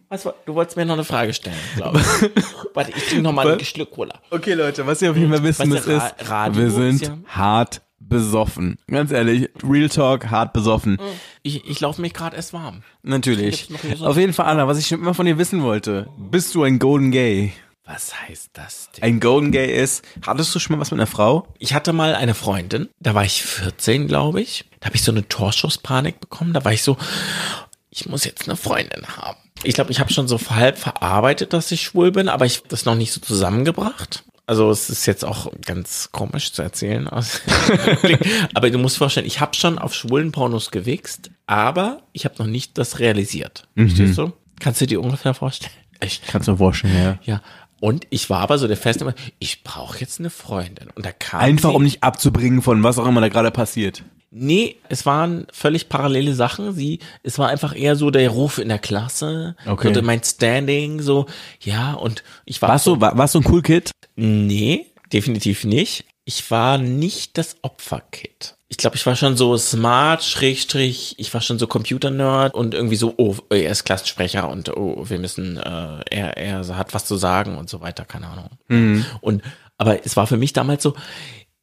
[0.08, 2.44] was, du wolltest mir noch eine Frage stellen, glaube ich.
[2.74, 4.20] Warte, ich trinke noch mal einen Schluck Cola.
[4.30, 7.82] Okay, Leute, was ihr auf jeden Fall wissen müsst, ist Ra- wir sind ja- hart
[7.98, 8.78] besoffen.
[8.86, 10.98] Ganz ehrlich, Real Talk, hart besoffen.
[11.42, 12.82] Ich, ich laufe mich gerade erst warm.
[13.02, 13.68] Natürlich.
[14.00, 16.08] Auf jeden Fall, Anna, was ich schon immer von dir wissen wollte.
[16.16, 17.52] Bist du ein Golden Gay?
[17.84, 19.04] Was heißt das denn?
[19.04, 21.46] Ein Golden Gay ist, hattest du schon mal was mit einer Frau?
[21.58, 24.64] Ich hatte mal eine Freundin, da war ich 14, glaube ich.
[24.80, 26.52] Da habe ich so eine Torschusspanik bekommen.
[26.52, 26.96] Da war ich so,
[27.90, 29.38] ich muss jetzt eine Freundin haben.
[29.62, 32.68] Ich glaube, ich habe schon so halb verarbeitet, dass ich schwul bin, aber ich habe
[32.68, 34.24] das noch nicht so zusammengebracht.
[34.46, 37.08] Also es ist jetzt auch ganz komisch zu erzählen.
[38.54, 42.46] aber du musst vorstellen, ich habe schon auf schwulen Pornos gewichst, aber ich habe noch
[42.46, 43.66] nicht das realisiert.
[43.74, 44.32] Verstehst du?
[44.60, 45.72] Kannst du dir ungefähr vorstellen?
[45.98, 46.26] Echt?
[46.28, 47.18] Kannst du mir vorstellen, ja.
[47.24, 47.42] Ja.
[47.80, 50.88] Und ich war aber so der Feste, ich brauche jetzt eine Freundin.
[50.94, 54.02] Und da kam Einfach sie, um nicht abzubringen von was auch immer da gerade passiert.
[54.30, 56.72] Nee, es waren völlig parallele Sachen.
[56.72, 59.94] Sie, es war einfach eher so der Ruf in der Klasse, Okay.
[59.94, 61.26] so mein Standing, so
[61.60, 61.94] ja.
[61.94, 63.90] Und ich war Warst so, du, war, warst du ein Cool Kid?
[64.16, 66.04] nee, definitiv nicht.
[66.24, 68.56] Ich war nicht das Opferkit.
[68.68, 72.96] Ich glaube, ich war schon so smart, Schrägstrich, ich war schon so Computer-Nerd und irgendwie
[72.96, 77.16] so, oh, er ist Klassensprecher und oh, wir müssen, äh, er, er hat was zu
[77.16, 78.98] sagen und so weiter, keine Ahnung.
[79.20, 79.42] Und,
[79.78, 80.94] aber es war für mich damals so,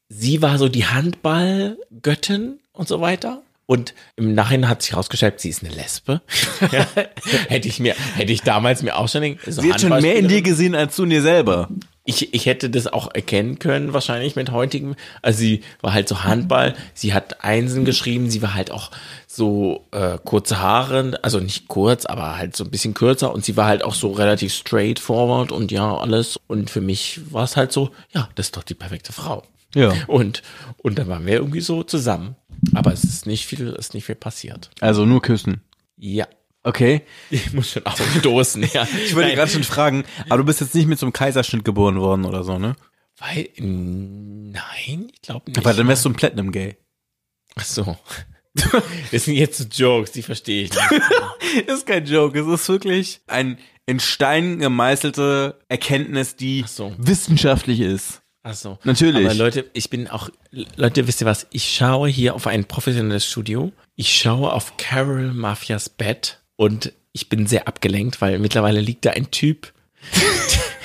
[0.09, 3.41] sie war so die Handballgöttin und so weiter.
[3.65, 6.21] Und im Nachhinein hat sich herausgestellt, sie ist eine Lesbe.
[7.47, 10.27] hätte ich mir, hätte ich damals mir auch schon so Sie hat schon mehr in
[10.27, 11.69] dir gesehen als du in dir selber.
[12.03, 14.95] ich, ich hätte das auch erkennen können, wahrscheinlich mit heutigem.
[15.21, 18.91] Also sie war halt so Handball, sie hat Einsen geschrieben, sie war halt auch
[19.27, 23.55] so äh, kurze Haare, also nicht kurz, aber halt so ein bisschen kürzer und sie
[23.55, 26.37] war halt auch so relativ straightforward und ja, alles.
[26.47, 29.43] Und für mich war es halt so, ja, das ist doch die perfekte Frau.
[29.75, 29.93] Ja.
[30.07, 30.43] Und,
[30.77, 32.35] und dann waren wir irgendwie so zusammen.
[32.73, 34.69] Aber es ist nicht viel, ist nicht viel passiert.
[34.79, 35.61] Also nur küssen.
[35.97, 36.27] Ja.
[36.63, 37.01] Okay.
[37.29, 38.87] Ich muss schon aufstoßen, ja.
[39.03, 41.65] Ich wollte Nein, gerade schon fragen, aber du bist jetzt nicht mit so einem Kaiserschnitt
[41.65, 42.75] geboren worden oder so, ne?
[43.19, 45.63] Weil, nein, ich glaube nicht.
[45.63, 46.77] Weil dann wärst du ein Platinum Gay.
[47.55, 47.97] Ach so.
[49.11, 51.67] Das sind jetzt so Jokes, die verstehe ich nicht.
[51.67, 53.57] ist kein Joke, es ist wirklich ein
[53.87, 56.93] in Stein gemeißelte Erkenntnis, die so.
[56.97, 58.21] wissenschaftlich ist.
[58.43, 58.77] Ach so.
[58.83, 59.25] Natürlich.
[59.25, 60.29] Aber Leute, ich bin auch,
[60.75, 61.47] Leute, wisst ihr was?
[61.51, 63.71] Ich schaue hier auf ein professionelles Studio.
[63.95, 69.11] Ich schaue auf Carol Mafias Bett und ich bin sehr abgelenkt, weil mittlerweile liegt da
[69.11, 69.71] ein Typ,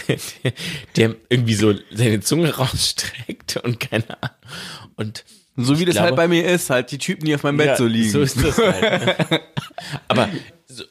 [0.07, 0.19] der,
[0.97, 4.37] der irgendwie so seine Zunge rausstreckt und keine Ahnung.
[4.97, 5.25] Und
[5.57, 7.67] So wie das glaube- halt bei mir ist, halt die Typen, die auf meinem Bett
[7.69, 8.11] Ja, so liegen.
[8.11, 9.41] So ist das halt.
[10.09, 10.29] Aber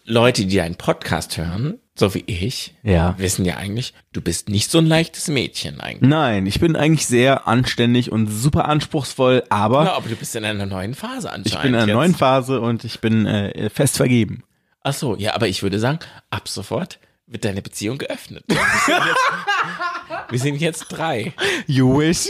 [0.06, 3.16] Leute, die einen Podcast hören, so wie ich, Ja.
[3.18, 6.08] wissen ja eigentlich, du bist nicht so ein leichtes Mädchen eigentlich.
[6.10, 10.46] Nein, ich bin eigentlich sehr anständig und super anspruchsvoll, aber Ja, aber du bist in
[10.46, 11.48] einer neuen Phase anscheinend.
[11.48, 11.96] ich bin in einer jetzt.
[11.96, 14.44] neuen Phase und ich bin äh, fest vergeben.
[14.84, 18.44] Ach so, ja, aber ich würde sagen, ab sofort wird deine Beziehung geöffnet.
[18.48, 21.34] Wir sind jetzt, wir sind jetzt drei.
[21.66, 22.30] You wish.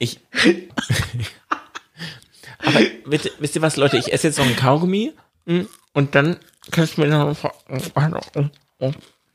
[0.00, 0.18] Ich.
[2.64, 3.96] Aber bitte, wisst ihr was, Leute?
[3.98, 5.12] Ich esse jetzt noch ein Kaugummi
[5.46, 5.60] mm,
[5.92, 6.36] und dann
[6.70, 7.36] kannst du mir noch.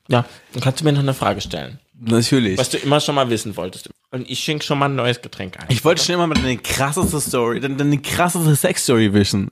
[0.09, 2.57] Ja, dann kannst du mir noch eine Frage stellen, Natürlich.
[2.57, 3.89] was du immer schon mal wissen wolltest.
[4.11, 5.65] Und ich schenke schon mal ein neues Getränk ein.
[5.69, 9.49] Ich wollte schon immer mal deine krasseste Story, deine, krasseste Sex-Story wissen.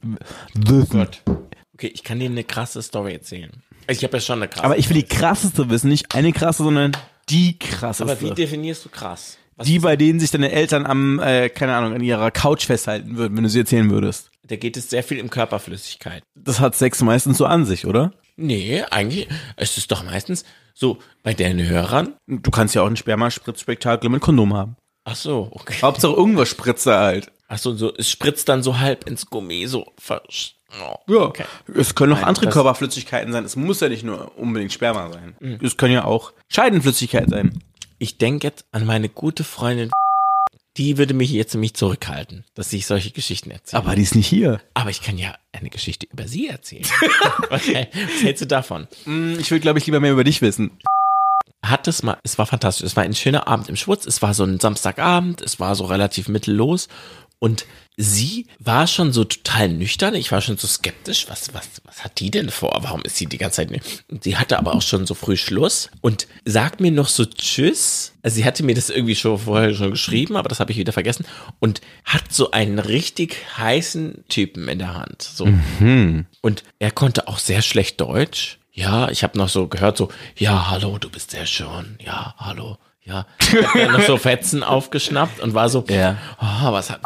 [0.54, 1.08] wissen.
[1.74, 3.52] Okay, ich kann dir eine krasse Story erzählen.
[3.88, 4.66] Also ich habe ja schon eine krasse.
[4.66, 6.91] Aber ich will die krasseste wissen, nicht eine krasse, sondern
[7.30, 8.04] die krasseste.
[8.04, 9.38] Aber wie definierst du krass?
[9.62, 13.16] Was die, bei denen sich deine Eltern am, äh, keine Ahnung, an ihrer Couch festhalten
[13.16, 14.32] würden, wenn du sie erzählen würdest.
[14.47, 16.24] Da geht es sehr viel um Körperflüssigkeit.
[16.36, 18.12] Das hat Sex meistens so an sich, oder?
[18.38, 22.16] Nee, eigentlich ist es doch meistens so bei den Hörern.
[22.28, 24.76] Du kannst ja auch ein Spermaspritzspektakel mit Kondom haben.
[25.03, 25.76] Ach so, okay.
[25.82, 27.32] Hauptsache irgendwas spritzt da halt.
[27.47, 31.22] Ach so, so, es spritzt dann so halb ins Gummi, so versch oh, Ja.
[31.22, 31.43] Okay.
[31.76, 33.45] Es können auch Nein, andere Körperflüssigkeiten sein.
[33.45, 35.59] Es muss ja nicht nur unbedingt Sperma sein.
[35.62, 37.62] Es können ja auch Scheidenflüssigkeit sein.
[38.02, 39.91] Ich denke jetzt an meine gute Freundin.
[40.78, 43.84] Die würde mich jetzt nämlich zurückhalten, dass ich solche Geschichten erzähle.
[43.84, 44.60] Aber die ist nicht hier.
[44.74, 46.84] Aber ich kann ja eine Geschichte über sie erzählen.
[47.52, 47.89] okay.
[47.93, 48.88] Was hältst du davon?
[49.04, 50.72] Hm, Ich will, glaube ich, lieber mehr über dich wissen.
[51.62, 52.88] Hat es mal, es war fantastisch.
[52.88, 54.08] Es war ein schöner Abend im Schwutz.
[54.08, 55.39] Es war so ein Samstagabend.
[55.43, 56.88] Es war so relativ mittellos.
[57.38, 57.68] Und
[58.02, 60.16] sie war schon so total nüchtern.
[60.16, 61.28] Ich war schon so skeptisch.
[61.30, 62.78] Was, was, was hat die denn vor?
[62.82, 63.82] Warum ist sie die ganze Zeit?
[64.10, 68.14] Und sie hatte aber auch schon so früh Schluss und sagt mir noch so Tschüss.
[68.24, 70.93] Also sie hatte mir das irgendwie schon vorher schon geschrieben, aber das habe ich wieder
[70.93, 71.26] vergessen.
[71.60, 75.22] Und hat so einen richtig heißen Typen in der Hand.
[75.22, 75.47] So.
[76.41, 78.58] Und er konnte auch sehr schlecht Deutsch.
[78.74, 81.97] Ja, ich habe noch so gehört, so, ja, hallo, du bist sehr schön.
[82.04, 82.78] Ja, hallo.
[83.04, 83.26] Ja.
[83.39, 86.18] Hat dann noch so Fetzen aufgeschnappt und war so, Ja.
[86.39, 87.02] oh, was hat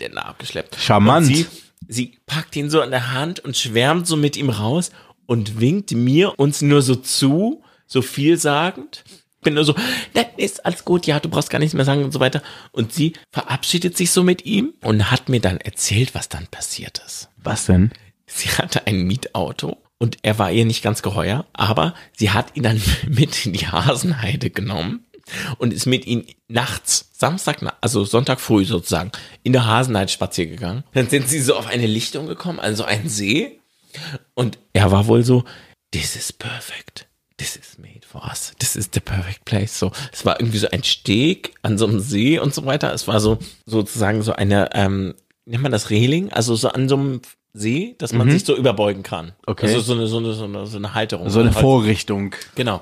[0.00, 0.76] denn da abgeschleppt?
[0.80, 1.26] Charmant.
[1.26, 1.46] Sie,
[1.86, 4.90] sie packt ihn so in der Hand und schwärmt so mit ihm raus
[5.26, 9.04] und winkt mir uns nur so zu, so vielsagend.
[9.42, 9.74] Bin nur so,
[10.12, 12.42] nein, ist alles gut, ja, du brauchst gar nichts mehr sagen und so weiter.
[12.72, 17.00] Und sie verabschiedet sich so mit ihm und hat mir dann erzählt, was dann passiert
[17.06, 17.30] ist.
[17.36, 17.90] Was denn?
[18.26, 22.62] Sie hatte ein Mietauto und er war ihr nicht ganz geheuer, aber sie hat ihn
[22.62, 25.06] dann mit in die Hasenheide genommen
[25.58, 29.12] und ist mit ihm nachts, Samstag, also Sonntag früh sozusagen,
[29.42, 30.84] in der Hasenheide spazieren gegangen.
[30.94, 33.60] Dann sind sie so auf eine Lichtung gekommen, also einen See.
[34.34, 35.44] Und er war wohl so,
[35.92, 37.06] this is perfect.
[37.36, 38.52] This is made for us.
[38.58, 39.78] This is the perfect place.
[39.78, 42.92] So, es war irgendwie so ein Steg an so einem See und so weiter.
[42.92, 45.14] Es war so sozusagen so eine, ähm,
[45.46, 46.30] nennt man das Reling?
[46.32, 47.20] Also so an so einem
[47.52, 49.26] See, dass man sich so überbeugen kann.
[49.26, 49.32] Mhm.
[49.46, 49.66] Okay.
[49.66, 51.30] Also so eine, so eine, so eine, so eine Halterung.
[51.30, 52.34] So eine Halt- Vorrichtung.
[52.54, 52.80] Genau.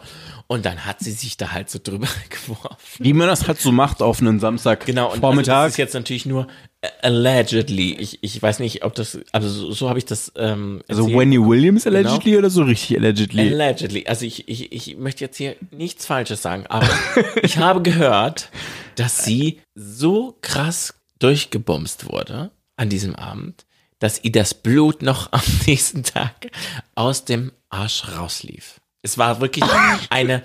[0.51, 3.05] Und dann hat sie sich da halt so drüber geworfen.
[3.05, 5.65] Wie man das halt so macht auf einen Samstag Genau, und also Vormittag.
[5.65, 6.47] das ist jetzt natürlich nur
[6.81, 7.93] äh, allegedly.
[7.99, 11.19] Ich, ich weiß nicht, ob das, also so, so habe ich das ähm, also erzählt.
[11.21, 13.53] Wendy Williams allegedly oder so richtig allegedly?
[13.53, 14.07] Allegedly.
[14.07, 16.89] Also ich, ich, ich möchte jetzt hier nichts Falsches sagen, aber
[17.43, 18.49] ich habe gehört,
[18.97, 23.67] dass sie so krass durchgebumst wurde an diesem Abend,
[23.99, 26.49] dass ihr das Blut noch am nächsten Tag
[26.95, 28.78] aus dem Arsch rauslief.
[29.03, 29.65] Es war wirklich
[30.11, 30.43] eine,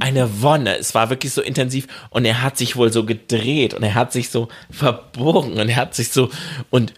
[0.00, 0.78] eine Wonne.
[0.78, 4.12] Es war wirklich so intensiv und er hat sich wohl so gedreht und er hat
[4.12, 6.30] sich so verbogen und er hat sich so
[6.70, 6.94] und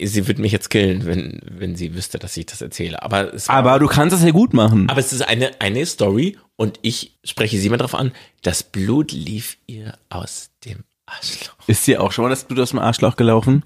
[0.00, 3.02] sie würde mich jetzt killen, wenn, wenn sie wüsste, dass ich das erzähle.
[3.02, 4.88] Aber es war Aber du kannst das ja gut machen.
[4.90, 8.10] aber es ist eine, eine Story und ich spreche sie mal drauf an.
[8.42, 11.54] Das Blut lief ihr aus dem Arschloch.
[11.68, 13.64] Ist dir auch schon mal das Blut aus dem Arschloch gelaufen?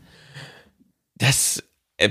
[1.19, 1.63] Das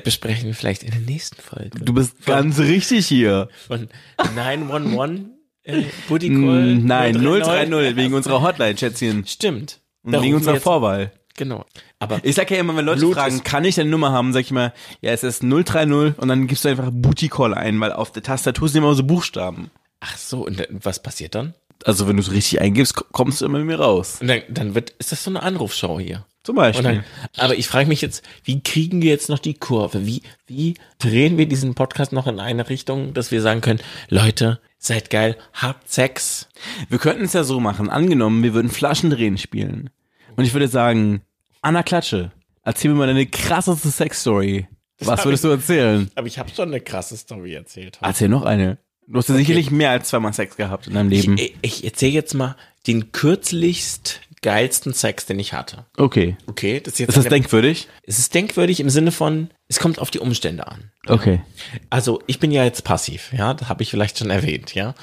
[0.04, 1.80] besprechen wir vielleicht in der nächsten Folge.
[1.80, 3.50] Du bist ganz richtig hier.
[3.68, 3.88] Von
[4.36, 5.22] 911
[5.64, 6.76] äh, Booty Call.
[6.76, 7.70] Mm, Nein, 039.
[7.72, 9.26] 030 wegen unserer Hotline, Schätzchen.
[9.28, 9.80] Stimmt.
[10.04, 11.12] Und Da wegen unserer Vorwahl.
[11.38, 11.66] Genau.
[12.00, 14.42] Aber Ich sag ja immer, wenn Leute Blut fragen, kann ich deine Nummer haben, sag
[14.42, 17.92] ich mal, ja, es ist 030 und dann gibst du einfach Booty Call ein, weil
[17.92, 19.70] auf der Tastatur sind immer so Buchstaben.
[20.00, 21.54] ach so, und was passiert dann?
[21.84, 24.20] Also wenn du es richtig eingibst, ko- kommst du immer mit mir raus.
[24.22, 26.26] Und dann, dann wird, ist das so eine Anrufshow hier.
[26.46, 27.04] Zum Beispiel.
[27.38, 30.06] aber ich frage mich jetzt, wie kriegen wir jetzt noch die Kurve?
[30.06, 33.80] Wie, wie drehen wir diesen Podcast noch in eine Richtung, dass wir sagen können,
[34.10, 36.48] Leute, seid geil, habt Sex.
[36.88, 37.90] Wir könnten es ja so machen.
[37.90, 39.90] Angenommen, wir würden Flaschendrehen spielen.
[40.36, 41.22] Und ich würde sagen,
[41.64, 42.32] Anna Klatsche,
[42.64, 44.68] erzähl mir mal deine krasseste Sexstory.
[45.00, 46.12] Was würdest du erzählen?
[46.14, 47.98] Aber ich habe schon eine krasse Story erzählt.
[48.04, 48.78] Erzähl noch eine.
[49.08, 51.38] Du hast ja sicherlich mehr als zweimal Sex gehabt in deinem Leben.
[51.40, 55.86] Ich, ich erzähle jetzt mal den kürzlichst geilsten Sex, den ich hatte.
[55.98, 56.38] Okay.
[56.46, 57.88] Okay, das ist jetzt Ist das denkwürdig?
[58.04, 60.92] es ist denkwürdig im Sinne von, Es kommt auf die Umstände an.
[61.08, 61.42] Okay.
[61.90, 64.94] Also ich bin ja jetzt passiv, ja, das habe ich vielleicht schon erwähnt, ja.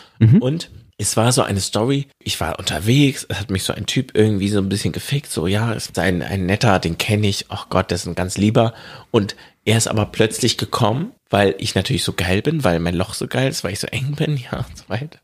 [0.40, 4.12] Und es war so eine Story, ich war unterwegs, es hat mich so ein Typ
[4.14, 7.68] irgendwie so ein bisschen gefickt, so ja, ist ein, ein netter, den kenne ich, ach
[7.68, 8.74] Gott, das ist ein ganz lieber.
[9.10, 9.34] Und
[9.64, 13.26] er ist aber plötzlich gekommen, weil ich natürlich so geil bin, weil mein Loch so
[13.26, 15.18] geil ist, weil ich so eng bin, ja, und so weiter.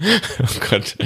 [0.42, 0.96] oh Gott.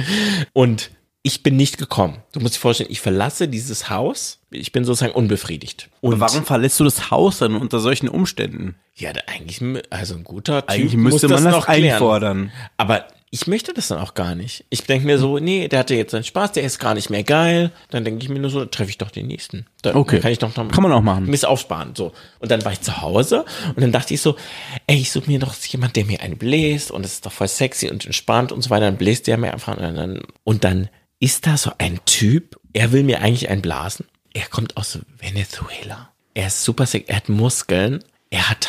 [0.53, 0.89] Und
[1.27, 2.23] ich bin nicht gekommen.
[2.31, 5.89] Du musst dir vorstellen, ich verlasse dieses Haus, ich bin sozusagen unbefriedigt.
[5.99, 8.75] Und Warum verlässt du das Haus dann unter solchen Umständen?
[8.95, 11.93] Ja, da eigentlich, also ein guter Typ Eigentlich muss müsste man das noch klären.
[11.95, 12.51] einfordern.
[12.77, 14.63] Aber ich möchte das dann auch gar nicht.
[14.69, 17.23] Ich denke mir so, nee, der hatte jetzt seinen Spaß, der ist gar nicht mehr
[17.23, 17.71] geil.
[17.89, 19.65] Dann denke ich mir nur so, treffe ich doch den nächsten.
[19.81, 20.21] Da Okay.
[20.21, 21.25] Kann ich doch noch Kann man auch machen.
[21.25, 21.93] Mir aufsparen.
[21.93, 22.13] So.
[22.39, 23.43] Und dann war ich zu Hause
[23.75, 24.37] und dann dachte ich so,
[24.87, 27.49] ey, ich suche mir doch jemand, der mir einen bläst und es ist doch voll
[27.49, 28.85] sexy und entspannt und so weiter.
[28.85, 30.87] Dann bläst der mir einfach und dann, und dann
[31.19, 34.05] ist da so ein Typ, er will mir eigentlich einen blasen.
[34.33, 36.09] Er kommt aus Venezuela.
[36.33, 38.67] Er ist super sexy, er hat Muskeln, er hat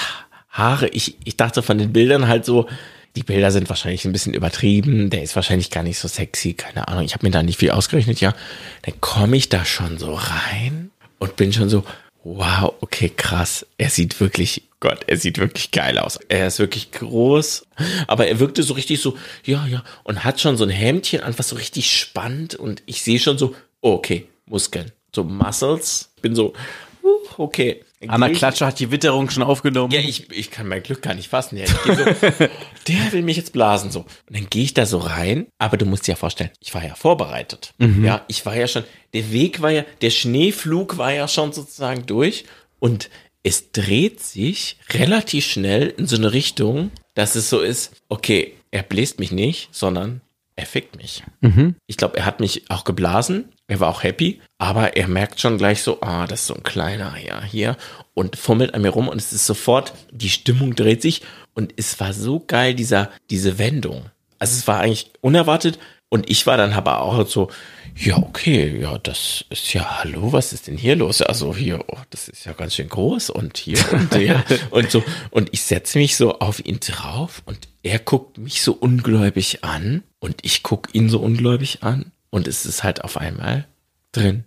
[0.49, 0.89] Haare.
[0.89, 2.69] Ich, ich dachte von den Bildern halt so,
[3.17, 6.89] die Bilder sind wahrscheinlich ein bisschen übertrieben, der ist wahrscheinlich gar nicht so sexy, keine
[6.89, 7.05] Ahnung.
[7.05, 8.35] Ich habe mir da nicht viel ausgerechnet, ja.
[8.83, 11.85] Dann komme ich da schon so rein und bin schon so,
[12.37, 13.67] wow, okay, krass.
[13.79, 16.19] Er sieht wirklich, Gott, er sieht wirklich geil aus.
[16.29, 17.67] Er ist wirklich groß,
[18.07, 21.39] aber er wirkte so richtig so, ja, ja, und hat schon so ein Hemdchen an,
[21.39, 26.11] was so richtig spannend und ich sehe schon so, okay, Muskeln, so Muscles.
[26.21, 26.53] Bin so,
[27.03, 27.85] uh, okay.
[28.07, 29.93] Anna Klatscher hat die Witterung schon aufgenommen.
[29.93, 31.57] ja, ich, ich kann mein Glück gar nicht fassen.
[31.57, 31.93] Ja, so,
[32.89, 34.01] der will mich jetzt blasen so.
[34.01, 36.85] Und dann gehe ich da so rein, aber du musst dir ja vorstellen, ich war
[36.85, 37.75] ja vorbereitet.
[38.05, 38.85] Ja, ich war ja schon,
[39.15, 42.45] der Weg war ja, der Schneeflug war ja schon sozusagen durch
[42.79, 43.11] und
[43.43, 48.83] es dreht sich relativ schnell in so eine Richtung, dass es so ist, okay, er
[48.83, 50.21] bläst mich nicht, sondern
[50.59, 51.23] er fickt mich.
[51.87, 53.53] Ich glaube, er hat mich auch geblasen.
[53.69, 56.63] Er war auch happy, aber er merkt schon gleich so, ah, das ist so ein
[56.63, 57.77] kleiner, ja, hier
[58.15, 61.23] und fummelt an mir rum und es ist sofort, die Stimmung dreht sich
[61.55, 64.07] und es war so geil, dieser, diese Wendung.
[64.39, 65.79] Also es war eigentlich unerwartet
[66.09, 67.51] und ich war dann aber auch so,
[67.95, 71.21] ja, okay, ja, das ist ja, hallo, was ist denn hier los?
[71.21, 75.05] Also hier, oh, das ist ja ganz schön groß und hier und der und so.
[75.31, 80.03] Und ich setze mich so auf ihn drauf und er guckt mich so ungläubig an
[80.19, 83.67] und ich guck ihn so ungläubig an und es ist halt auf einmal
[84.13, 84.45] drin.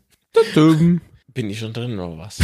[1.34, 2.40] Bin ich schon drin oder was?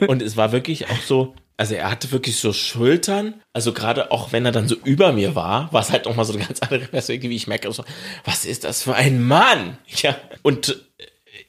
[0.08, 4.32] und es war wirklich auch so, also er hatte wirklich so Schultern, also gerade auch
[4.32, 6.86] wenn er dann so über mir war, war es halt nochmal so eine ganz andere
[6.86, 7.34] Perspektive.
[7.34, 7.84] Ich merke so,
[8.24, 9.78] was ist das für ein Mann?
[10.02, 11.04] Ja, und äh,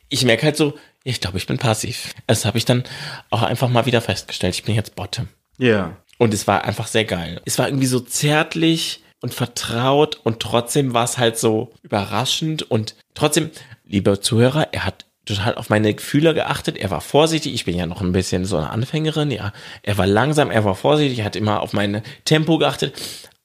[0.09, 2.13] ich merke halt so, ich glaube, ich bin passiv.
[2.27, 2.83] Das habe ich dann
[3.29, 4.55] auch einfach mal wieder festgestellt.
[4.55, 5.29] Ich bin jetzt Bottom.
[5.57, 5.95] Ja.
[6.17, 7.41] Und es war einfach sehr geil.
[7.45, 12.95] Es war irgendwie so zärtlich und vertraut und trotzdem war es halt so überraschend und
[13.15, 13.49] trotzdem,
[13.85, 16.77] lieber Zuhörer, er hat total auf meine Gefühle geachtet.
[16.77, 17.53] Er war vorsichtig.
[17.53, 19.31] Ich bin ja noch ein bisschen so eine Anfängerin.
[19.31, 19.51] Ja,
[19.81, 22.93] er war langsam, er war vorsichtig, er hat immer auf meine Tempo geachtet.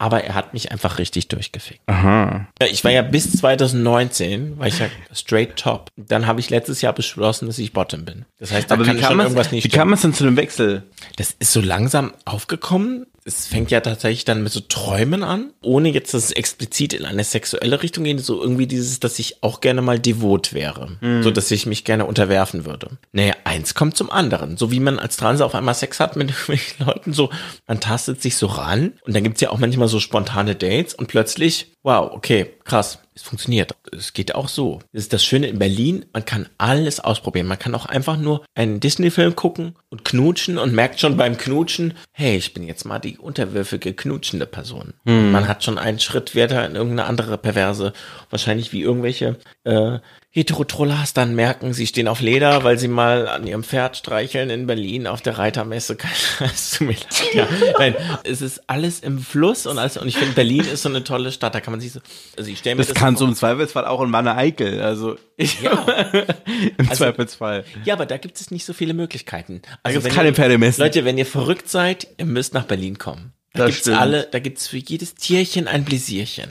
[0.01, 1.83] Aber er hat mich einfach richtig durchgefickt.
[1.85, 2.47] Aha.
[2.71, 5.91] Ich war ja bis 2019, war ich ja straight top.
[5.99, 8.25] Dann habe ich letztes Jahr beschlossen, dass ich Bottom bin.
[8.39, 9.79] Das heißt, da Aber kann wie schon kam, es, irgendwas nicht wie stimmen.
[9.79, 10.85] kam es denn zu dem Wechsel?
[11.17, 13.05] Das ist so langsam aufgekommen.
[13.25, 17.05] Es fängt ja tatsächlich dann mit so Träumen an, ohne jetzt, dass es explizit in
[17.05, 21.31] eine sexuelle Richtung geht, so irgendwie dieses, dass ich auch gerne mal devot wäre, so
[21.31, 22.99] dass ich mich gerne unterwerfen würde.
[23.13, 26.31] Naja, eins kommt zum anderen, so wie man als Transe auf einmal Sex hat mit
[26.31, 27.31] irgendwelchen Leuten, so
[27.67, 31.09] man tastet sich so ran und dann gibt's ja auch manchmal so spontane Dates und
[31.09, 33.75] plötzlich, wow, okay, krass, es funktioniert.
[33.93, 34.81] Es geht auch so.
[34.93, 37.47] Das ist das Schöne in Berlin, man kann alles ausprobieren.
[37.47, 41.95] Man kann auch einfach nur einen Disney-Film gucken und knutschen und merkt schon beim Knutschen,
[42.13, 44.95] hey, ich bin jetzt mal die unterwürfige, knutschende Person.
[45.05, 47.93] Man hat schon einen Schritt weiter in irgendeine andere Perverse.
[48.31, 49.99] Wahrscheinlich wie irgendwelche äh,
[50.33, 54.69] Heterotrollas dann merken, sie stehen auf Leder, weil sie mal an ihrem Pferd streicheln in
[54.69, 55.97] Berlin auf der Reitermesse.
[56.41, 57.49] Es tut mir leid, ja.
[57.79, 61.03] Nein, es ist alles im Fluss und alles, und ich finde, Berlin ist so eine
[61.03, 62.01] tolle Stadt, da kann man sich so,
[62.39, 64.81] also ich stelle mir Das das, kannst du im Zweifelsfall auch in Wanne Eickel.
[64.81, 65.73] Also ich, Ja.
[66.79, 67.65] im Zweifelsfall.
[67.85, 69.63] Ja, aber da gibt es nicht so viele Möglichkeiten.
[69.83, 70.81] Also gibt's wenn keine Pferdemessen.
[70.81, 73.33] Leute, wenn ihr verrückt seid, ihr müsst nach Berlin kommen.
[73.53, 73.99] Da Das gibt's stimmt.
[73.99, 76.49] alle, da gibt's für jedes Tierchen ein Bläsierchen.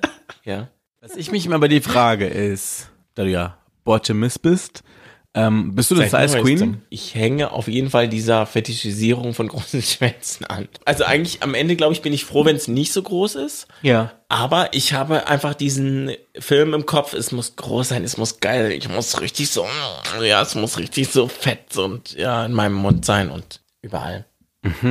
[0.44, 0.68] ja.
[1.02, 4.84] Was ich mich immer bei dir frage ist, da du ja Bottomist bist,
[5.34, 6.42] ähm, bist du eine Seit Size.
[6.42, 6.82] Queen?
[6.90, 10.68] Ich hänge auf jeden Fall dieser Fetischisierung von großen Schwänzen an.
[10.84, 13.66] Also eigentlich am Ende, glaube ich, bin ich froh, wenn es nicht so groß ist.
[13.82, 14.12] Ja.
[14.28, 18.70] Aber ich habe einfach diesen Film im Kopf, es muss groß sein, es muss geil,
[18.70, 19.66] ich muss richtig so,
[20.22, 24.24] ja, es muss richtig so fett und ja, in meinem Mund sein und überall.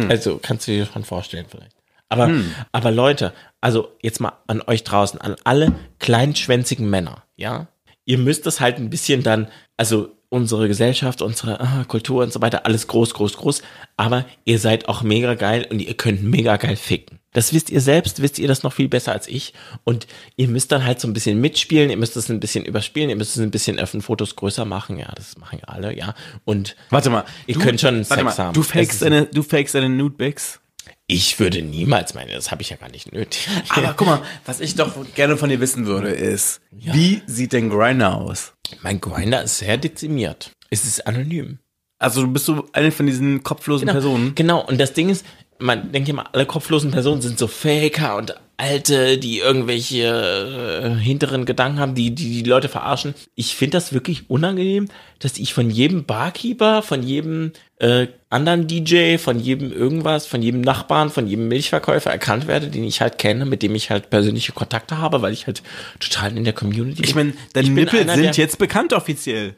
[0.10, 1.81] Also kannst du dir schon vorstellen vielleicht.
[2.12, 2.30] Aber,
[2.72, 7.68] aber Leute, also jetzt mal an euch draußen, an alle kleinschwänzigen Männer, ja.
[8.06, 9.48] Ihr müsst das halt ein bisschen dann,
[9.78, 13.62] also unsere Gesellschaft, unsere ah, Kultur und so weiter, alles groß, groß, groß.
[13.96, 17.20] Aber ihr seid auch mega geil und ihr könnt mega geil ficken.
[17.34, 19.54] Das wisst ihr selbst, wisst ihr das noch viel besser als ich.
[19.84, 23.10] Und ihr müsst dann halt so ein bisschen mitspielen, ihr müsst es ein bisschen überspielen,
[23.10, 24.98] ihr müsst es ein bisschen öffnen, Fotos größer machen.
[24.98, 26.14] Ja, das machen ja alle, ja.
[26.44, 27.24] Und Warte mal.
[27.46, 28.54] Ihr du, könnt schon Sex mal, haben.
[28.54, 30.60] Du fakest ist- eine, du fakest eine Nudebags.
[31.08, 33.48] Ich würde niemals meine, das habe ich ja gar nicht nötig.
[33.70, 37.70] Aber guck mal, was ich doch gerne von dir wissen würde, ist, wie sieht denn
[37.70, 38.54] Grinder aus?
[38.82, 40.52] mein Grinder ist sehr dezimiert.
[40.70, 41.60] Es ist anonym.
[42.00, 44.34] Also du bist so eine von diesen kopflosen Personen.
[44.34, 45.26] Genau, und das Ding ist,
[45.62, 51.46] man denkt immer, alle kopflosen Personen sind so Faker und Alte, die irgendwelche äh, hinteren
[51.46, 53.16] Gedanken haben, die, die die Leute verarschen.
[53.34, 54.88] Ich finde das wirklich unangenehm,
[55.18, 60.62] dass ich von jedem Barkeeper, von jedem äh, anderen DJ, von jedem irgendwas, von jedem
[60.62, 64.52] Nachbarn, von jedem Milchverkäufer erkannt werde, den ich halt kenne, mit dem ich halt persönliche
[64.52, 65.64] Kontakte habe, weil ich halt
[66.00, 69.56] total in der Community Ich meine, deine Ich bin Nippel einer, sind jetzt bekannt offiziell.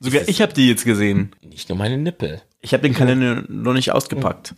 [0.00, 1.32] Sogar ich habe die jetzt gesehen.
[1.42, 2.40] Nicht nur meine Nippel.
[2.62, 4.54] Ich habe den Kalender noch nicht ausgepackt.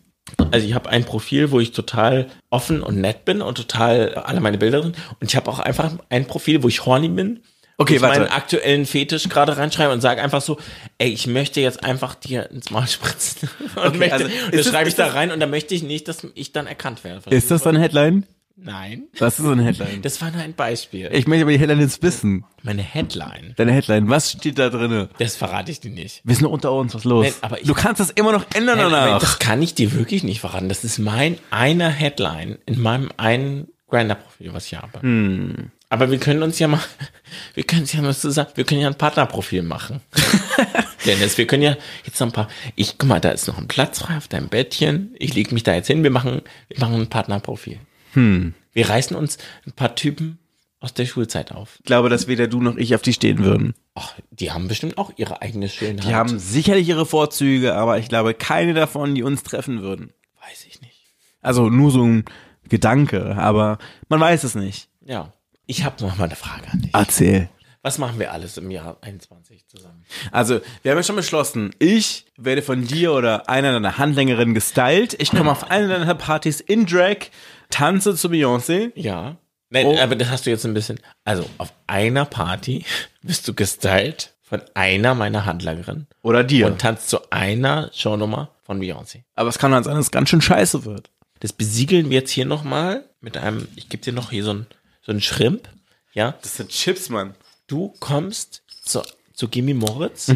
[0.51, 4.41] Also ich habe ein Profil, wo ich total offen und nett bin und total alle
[4.41, 4.95] meine Bilder drin.
[5.21, 7.41] Und ich habe auch einfach ein Profil, wo ich horny bin.
[7.81, 8.21] Okay, ich warte.
[8.21, 10.59] meinen aktuellen Fetisch gerade reinschreibe und sage einfach so,
[10.99, 13.49] ey, ich möchte jetzt einfach dir ins Maul spritzen.
[13.77, 16.27] Und, möchte, also und das schreibe ich da rein und da möchte ich nicht, dass
[16.35, 17.31] ich dann erkannt werde.
[17.31, 18.27] Ist das deine Headline?
[18.61, 19.05] Nein.
[19.19, 20.03] Was ist so eine Headline?
[20.03, 21.09] Das war nur ein Beispiel.
[21.13, 22.45] Ich möchte aber die Headline jetzt wissen.
[22.63, 23.55] Meine Headline.
[23.57, 25.09] Deine Headline, was steht da drinne?
[25.19, 26.23] Das verrate ich dir nicht.
[26.25, 27.25] Wir sind nur unter uns, was los?
[27.27, 29.21] Nein, aber ich- du kannst das immer noch ändern Nein, danach.
[29.21, 30.69] das kann ich dir wirklich nicht verraten.
[30.69, 35.01] Das ist mein einer Headline in meinem einen Grinder-Profil, was ich habe.
[35.03, 35.71] Hm.
[35.89, 36.81] Aber wir können uns ja mal,
[37.55, 40.01] wir können uns ja mal zusammen, wir können ja ein Partnerprofil machen.
[41.07, 43.69] Dennis, wir können ja jetzt noch ein paar, ich, guck mal, da ist noch ein
[43.69, 45.15] Platz frei auf deinem Bettchen.
[45.19, 47.79] Ich leg mich da jetzt hin, wir machen, wir machen ein Partnerprofil.
[48.13, 48.55] Hm.
[48.73, 50.39] Wir reißen uns ein paar Typen
[50.81, 51.77] aus der Schulzeit auf.
[51.81, 53.75] Ich glaube, dass weder du noch ich auf die stehen würden.
[53.95, 56.05] Ach, die haben bestimmt auch ihre eigene Schönheit.
[56.05, 60.13] Die haben sicherlich ihre Vorzüge, aber ich glaube keine davon, die uns treffen würden.
[60.49, 61.03] weiß ich nicht.
[61.43, 62.25] Also nur so ein
[62.69, 63.79] Gedanke, aber
[64.09, 64.89] man weiß es nicht.
[65.05, 65.33] Ja.
[65.67, 66.95] Ich habe noch mal eine Frage an dich.
[66.95, 67.49] Erzähl.
[67.83, 70.05] Was machen wir alles im Jahr 21 zusammen?
[70.33, 75.15] Also, wir haben ja schon beschlossen, ich werde von dir oder einer deiner Handlängerinnen gestylt.
[75.21, 77.31] Ich komme auf eine deiner Partys in Drag,
[77.71, 78.93] tanze zu Beyoncé.
[78.95, 79.37] Ja.
[79.71, 79.99] Nein, Oh.
[79.99, 80.99] aber das hast du jetzt ein bisschen.
[81.25, 82.85] Also, auf einer Party
[83.23, 86.67] bist du gestylt von einer meiner Handlerinnen Oder dir.
[86.69, 89.25] und tanzt zu einer Shownummer von Beyoncé.
[89.35, 91.11] aber es kann halt sein, dass es ganz schön scheiße wird.
[91.41, 94.67] Das besiegeln wir jetzt hier nochmal mit einem, ich gebe dir noch hier so ein,
[95.03, 95.69] so ein Shrimp.
[96.15, 96.35] Ja.
[96.43, 97.35] Das sind Chips, Mann.
[97.67, 99.03] Du kommst zu,
[99.35, 100.33] zu Gimme Moritz.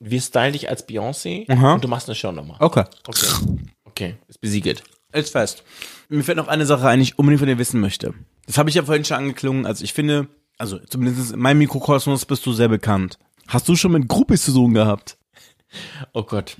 [0.00, 1.64] Wir stylen dich als Beyoncé Mhm.
[1.64, 2.56] Und du machst eine Shownummer.
[2.58, 2.84] Okay.
[3.06, 3.26] Okay.
[3.84, 4.14] Okay.
[4.26, 4.82] Ist besiegelt.
[5.12, 5.64] Ist fest.
[6.08, 8.14] Mir fällt noch eine Sache ein, die ich unbedingt von dir wissen möchte.
[8.46, 9.66] Das habe ich ja vorhin schon angeklungen.
[9.66, 13.18] Also ich finde, also zumindest in meinem Mikrokosmos bist du sehr bekannt.
[13.48, 15.18] Hast du schon mit Groupies zu tun gehabt?
[16.12, 16.56] Oh Gott.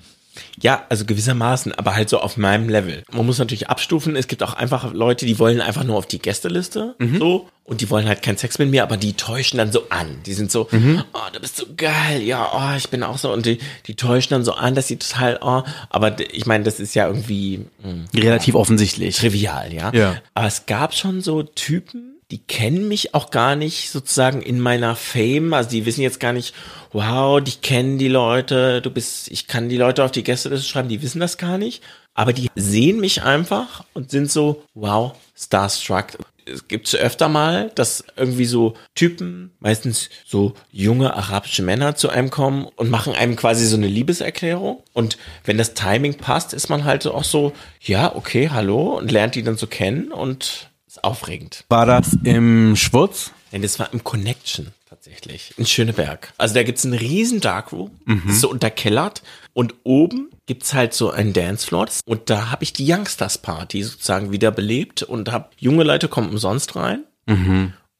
[0.60, 3.02] Ja, also gewissermaßen, aber halt so auf meinem Level.
[3.12, 4.16] Man muss natürlich abstufen.
[4.16, 7.90] Es gibt auch einfach Leute, die wollen einfach nur auf die Gästeliste, so, und die
[7.90, 10.18] wollen halt keinen Sex mit mir, aber die täuschen dann so an.
[10.26, 13.46] Die sind so, oh, du bist so geil, ja, oh, ich bin auch so, und
[13.46, 16.94] die, die täuschen dann so an, dass sie total, oh, aber ich meine, das ist
[16.94, 19.16] ja irgendwie mh, Relativ offensichtlich.
[19.16, 19.92] trivial, ja.
[19.94, 20.16] Ja.
[20.34, 24.96] Aber es gab schon so Typen, die kennen mich auch gar nicht sozusagen in meiner
[24.96, 25.52] Fame.
[25.52, 26.54] Also die wissen jetzt gar nicht,
[26.90, 30.88] wow, die kennen die Leute, du bist, ich kann die Leute auf die Gästeliste schreiben,
[30.88, 31.82] die wissen das gar nicht.
[32.14, 36.06] Aber die sehen mich einfach und sind so, wow, starstruck.
[36.46, 42.30] Es gibt öfter mal, dass irgendwie so Typen, meistens so junge arabische Männer zu einem
[42.30, 44.82] kommen und machen einem quasi so eine Liebeserklärung.
[44.94, 49.34] Und wenn das Timing passt, ist man halt auch so, ja, okay, hallo, und lernt
[49.34, 51.64] die dann so kennen und ist aufregend.
[51.70, 53.32] War das im Schwurz?
[53.50, 56.34] Denn das war im Connection tatsächlich in Schöneberg.
[56.36, 59.22] Also da gibt's einen riesen Darkroom, das ist so unterkellert
[59.54, 64.32] und oben gibt's halt so einen Dancefloor und da habe ich die Youngsters Party sozusagen
[64.32, 67.04] wieder belebt und habe junge Leute kommen umsonst rein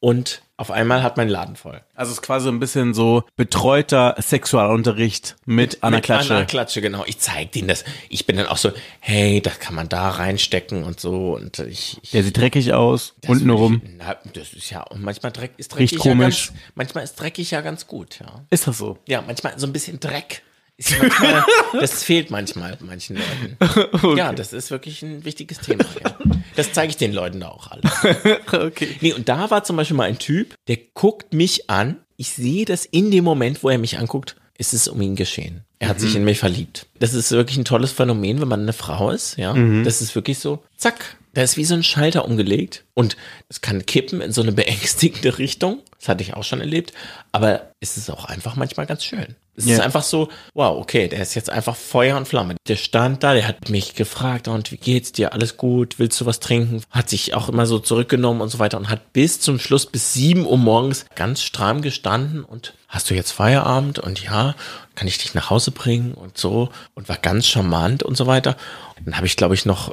[0.02, 1.80] und auf einmal hat mein Laden voll.
[1.94, 6.34] Also es ist quasi so ein bisschen so betreuter Sexualunterricht mit, einer Klatsche.
[6.36, 7.04] Einer Klatsche, genau.
[7.06, 7.84] Ich zeig denen das.
[8.08, 11.98] Ich bin dann auch so, hey, das kann man da reinstecken und so und ich,
[12.02, 13.82] ich Der sieht dreckig aus, das unten würde ich- rum.
[13.98, 16.48] Na, das ist ja, und manchmal dreck, ist dreckig Riecht ja komisch.
[16.48, 18.44] ganz, manchmal ist dreckig ja ganz gut, ja.
[18.50, 18.98] Ist das so?
[19.06, 20.42] Ja, manchmal so ein bisschen Dreck.
[20.78, 21.44] Manchmal,
[21.80, 24.16] das fehlt manchmal manchen Leuten.
[24.16, 25.84] Ja, das ist wirklich ein wichtiges Thema.
[26.02, 26.16] Ja.
[26.56, 27.92] Das zeige ich den Leuten da auch alles.
[28.52, 28.88] Okay.
[29.00, 31.98] Nee, und da war zum Beispiel mal ein Typ, der guckt mich an.
[32.16, 35.64] Ich sehe das in dem Moment, wo er mich anguckt, ist es um ihn geschehen.
[35.78, 36.86] Er hat sich in mich verliebt.
[36.98, 39.54] Das ist wirklich ein tolles Phänomen, wenn man eine Frau ist, ja.
[39.82, 41.16] Das ist wirklich so, zack.
[41.34, 43.16] Da ist wie so ein Schalter umgelegt und
[43.48, 45.80] es kann kippen in so eine beängstigende Richtung.
[45.98, 46.92] Das hatte ich auch schon erlebt.
[47.32, 49.34] Aber es ist auch einfach manchmal ganz schön.
[49.56, 49.74] Es Ja.
[49.74, 52.56] ist einfach so, wow, okay, der ist jetzt einfach Feuer und Flamme.
[52.68, 55.32] Der stand da, der hat mich gefragt, und wie geht's dir?
[55.34, 55.98] Alles gut?
[55.98, 56.82] Willst du was trinken?
[56.90, 60.12] Hat sich auch immer so zurückgenommen und so weiter und hat bis zum Schluss, bis
[60.14, 63.98] sieben Uhr morgens ganz stramm gestanden und hast du jetzt Feierabend?
[63.98, 64.54] Und ja,
[64.94, 68.56] kann ich dich nach Hause bringen und so und war ganz charmant und so weiter.
[69.04, 69.90] Dann habe ich, glaube ich, noch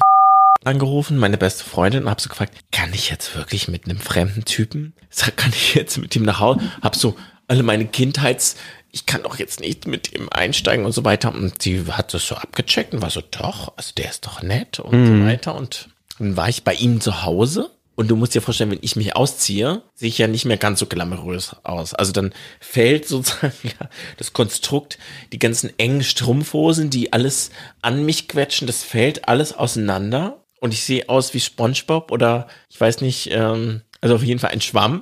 [0.64, 4.46] angerufen, meine beste Freundin, und habe so gefragt, kann ich jetzt wirklich mit einem fremden
[4.46, 4.94] Typen?
[5.10, 6.62] Sag, Kann ich jetzt mit ihm nach Hause?
[6.82, 7.16] Hab so
[7.48, 8.56] alle meine Kindheits,
[8.92, 11.34] ich kann doch jetzt nicht mit ihm einsteigen und so weiter.
[11.34, 14.80] Und sie hat das so abgecheckt und war so, doch, also der ist doch nett
[14.80, 15.56] und so weiter.
[15.56, 17.72] Und dann war ich bei ihm zu Hause.
[17.96, 20.80] Und du musst dir vorstellen, wenn ich mich ausziehe, sehe ich ja nicht mehr ganz
[20.80, 21.94] so glamourös aus.
[21.94, 24.98] Also dann fällt sozusagen ja, das Konstrukt,
[25.34, 27.52] die ganzen engen Strumpfhosen, die alles
[27.82, 30.46] an mich quetschen, das fällt alles auseinander.
[30.60, 34.52] Und ich sehe aus wie SpongeBob oder ich weiß nicht, ähm, also auf jeden Fall
[34.52, 35.02] ein Schwamm.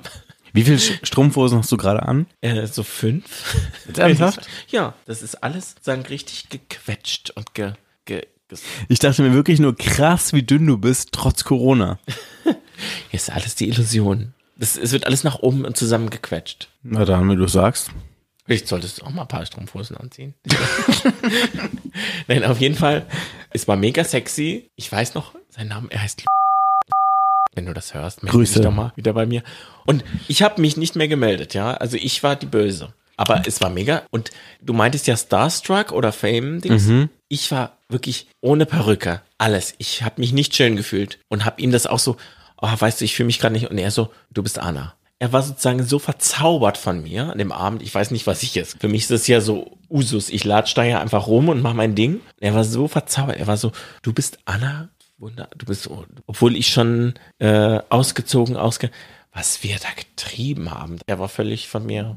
[0.52, 2.26] Wie viele Strumpfhosen hast du gerade an?
[2.40, 3.24] Äh, so fünf.
[3.96, 4.48] ernsthaft?
[4.68, 7.72] Ja, das ist alles sozusagen richtig gequetscht und ge,
[8.06, 11.98] ge, ges- Ich dachte mir wirklich nur krass, wie dünn du bist, trotz Corona.
[12.44, 12.54] Hier
[13.12, 14.32] ist alles die Illusion.
[14.56, 16.68] Das, es wird alles nach oben und zusammengequetscht.
[16.82, 17.90] Na dann, wie du sagst.
[18.46, 20.34] Vielleicht solltest du auch mal ein paar Strumpfhosen anziehen.
[22.26, 23.06] Nein, auf jeden Fall.
[23.50, 24.70] Es war mega sexy.
[24.76, 26.24] Ich weiß noch, sein Name, er heißt
[27.54, 28.54] wenn du das hörst, melde Grüße.
[28.54, 29.42] dich doch mal wieder bei mir.
[29.84, 31.74] Und ich habe mich nicht mehr gemeldet, ja.
[31.74, 32.92] Also ich war die Böse.
[33.16, 34.02] Aber es war mega.
[34.12, 34.30] Und
[34.62, 37.08] du meintest ja Starstruck oder Fame-Dings.
[37.28, 39.22] Ich war wirklich ohne Perücke.
[39.38, 39.74] Alles.
[39.78, 41.18] Ich habe mich nicht schön gefühlt.
[41.28, 42.16] Und habe ihm das auch so,
[42.60, 43.68] oh, weißt du, ich fühle mich gerade nicht.
[43.68, 44.94] Und er so, du bist Anna.
[45.18, 47.82] Er war sozusagen so verzaubert von mir an dem Abend.
[47.82, 48.76] Ich weiß nicht, was ich jetzt.
[48.80, 50.28] Für mich ist das ja so Usus.
[50.28, 52.20] Ich latsch da ja einfach rum und mach mein Ding.
[52.38, 53.38] Er war so verzaubert.
[53.38, 54.90] Er war so, du bist Anna.
[55.18, 58.90] Wunder, du bist, so- obwohl ich schon äh, ausgezogen, ausge,
[59.32, 60.98] was wir da getrieben haben.
[61.06, 62.16] Er war völlig von mir.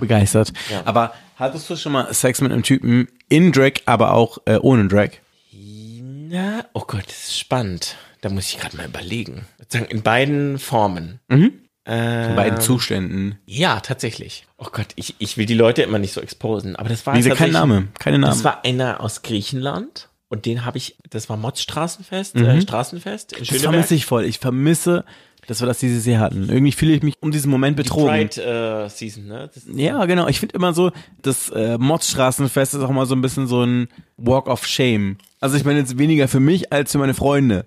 [0.00, 0.52] Begeistert.
[0.70, 0.82] Ja.
[0.84, 4.88] Aber hattest du schon mal Sex mit einem Typen in Drag, aber auch äh, ohne
[4.88, 5.10] Drag?
[5.52, 7.96] Na, oh Gott, das ist spannend.
[8.20, 9.46] Da muss ich gerade mal überlegen.
[9.88, 11.20] In beiden Formen.
[11.28, 11.52] In
[11.84, 13.38] Äh, beiden Zuständen.
[13.46, 14.44] Ja, tatsächlich.
[14.58, 17.18] Oh Gott, ich, ich will die Leute immer nicht so exposen, aber das war Wie
[17.18, 17.86] gesagt, kein Name.
[18.00, 18.32] Keine Namen.
[18.34, 22.44] Das war einer aus Griechenland und den habe ich, das war Mods Straßenfest, Mhm.
[22.44, 23.70] äh, Straßenfest in das Schöneberg.
[23.72, 24.24] vermisse ich voll.
[24.24, 25.04] Ich vermisse,
[25.46, 26.48] dass wir das dieses Jahr hatten.
[26.48, 28.08] Irgendwie fühle ich mich um diesen Moment Die betrogen.
[28.28, 28.42] Pride
[28.86, 29.48] äh, Season, ne?
[29.54, 30.26] Das, Ja, genau.
[30.26, 30.90] Ich finde immer so,
[31.22, 35.18] das äh, Mods-Straßenfest ist auch mal so ein bisschen so ein Walk of Shame.
[35.40, 37.64] Also ich meine jetzt weniger für mich als für meine Freunde.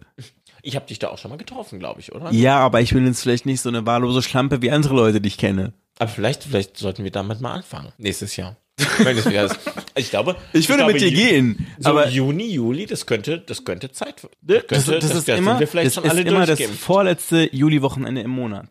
[0.62, 2.32] ich habe dich da auch schon mal getroffen, glaube ich, oder?
[2.34, 5.28] Ja, aber ich bin jetzt vielleicht nicht so eine wahllose Schlampe wie andere Leute, die
[5.30, 5.72] ich kenne.
[6.00, 7.94] Aber vielleicht, vielleicht sollten wir damit mal anfangen.
[7.98, 8.58] Nächstes Jahr.
[8.80, 9.60] Ist.
[9.96, 13.66] Ich glaube, Ich würde glaube, mit dir gehen, So aber Juni, Juli, das könnte, das
[13.66, 14.16] könnte Zeit.
[14.42, 18.22] das, könnte- das, ist da immer, sind wir vielleicht das ist immer das vorletzte Juli-Wochenende
[18.22, 18.68] im Monat.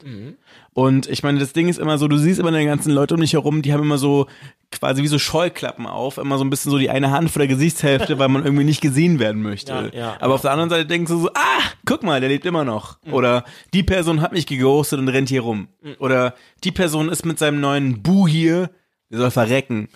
[0.74, 3.20] Und ich meine, das Ding ist immer so, du siehst immer die ganzen Leute um
[3.20, 4.26] dich herum, die haben immer so
[4.70, 7.48] quasi wie so Scheuklappen auf, immer so ein bisschen so die eine Hand vor der
[7.48, 9.72] Gesichtshälfte, weil man irgendwie nicht gesehen werden möchte.
[9.92, 12.46] Ja, ja, Aber auf der anderen Seite denkst du so, ah, guck mal, der lebt
[12.46, 12.98] immer noch.
[13.10, 13.44] Oder
[13.74, 15.68] die Person hat mich geghostet und rennt hier rum.
[15.98, 16.34] Oder
[16.64, 18.70] die Person ist mit seinem neuen Bu hier,
[19.10, 19.88] der soll verrecken.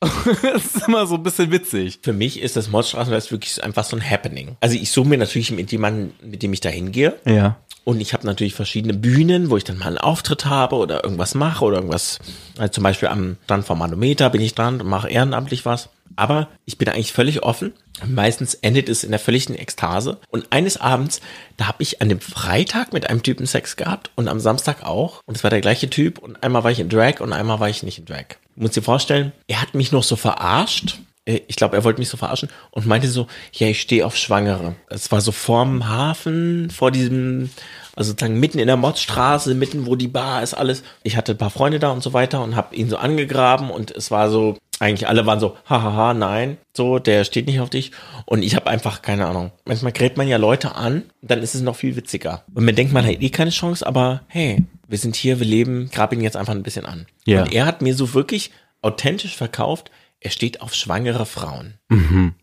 [0.00, 2.00] das ist immer so ein bisschen witzig.
[2.02, 4.56] Für mich ist das Mordstraßenfest wirklich einfach so ein Happening.
[4.60, 7.18] Also ich suche mir natürlich mit jemandem, mit dem ich da hingehe.
[7.26, 7.58] Ja.
[7.84, 11.34] Und ich habe natürlich verschiedene Bühnen, wo ich dann mal einen Auftritt habe oder irgendwas
[11.34, 12.18] mache oder irgendwas.
[12.56, 15.90] Also zum Beispiel am Stand vom Manometer bin ich dran und mache ehrenamtlich was.
[16.16, 17.72] Aber ich bin eigentlich völlig offen.
[18.06, 20.18] Meistens endet es in der völligen Ekstase.
[20.30, 21.20] Und eines Abends,
[21.56, 25.20] da habe ich an dem Freitag mit einem Typen Sex gehabt und am Samstag auch.
[25.26, 26.18] Und es war der gleiche Typ.
[26.18, 28.26] Und einmal war ich in Drag und einmal war ich nicht in Drag.
[28.56, 30.98] Du musst dir vorstellen, er hat mich noch so verarscht.
[31.24, 34.16] Äh, Ich glaube, er wollte mich so verarschen und meinte so, ja, ich stehe auf
[34.16, 34.74] Schwangere.
[34.88, 37.50] Es war so vorm Hafen, vor diesem,
[37.94, 40.82] also sozusagen mitten in der Mottstraße, mitten wo die Bar ist, alles.
[41.02, 43.90] Ich hatte ein paar Freunde da und so weiter und habe ihn so angegraben und
[43.90, 47.92] es war so, eigentlich alle waren so, hahaha, nein, so, der steht nicht auf dich.
[48.24, 49.52] Und ich habe einfach keine Ahnung.
[49.64, 52.44] Manchmal gräbt man ja Leute an, dann ist es noch viel witziger.
[52.54, 55.90] Und man denkt, man hat eh keine Chance, aber hey, wir sind hier, wir leben,
[55.92, 57.06] grab ihn jetzt einfach ein bisschen an.
[57.26, 57.42] Ja.
[57.42, 58.50] Und er hat mir so wirklich
[58.82, 61.74] authentisch verkauft, er steht auf schwangere Frauen.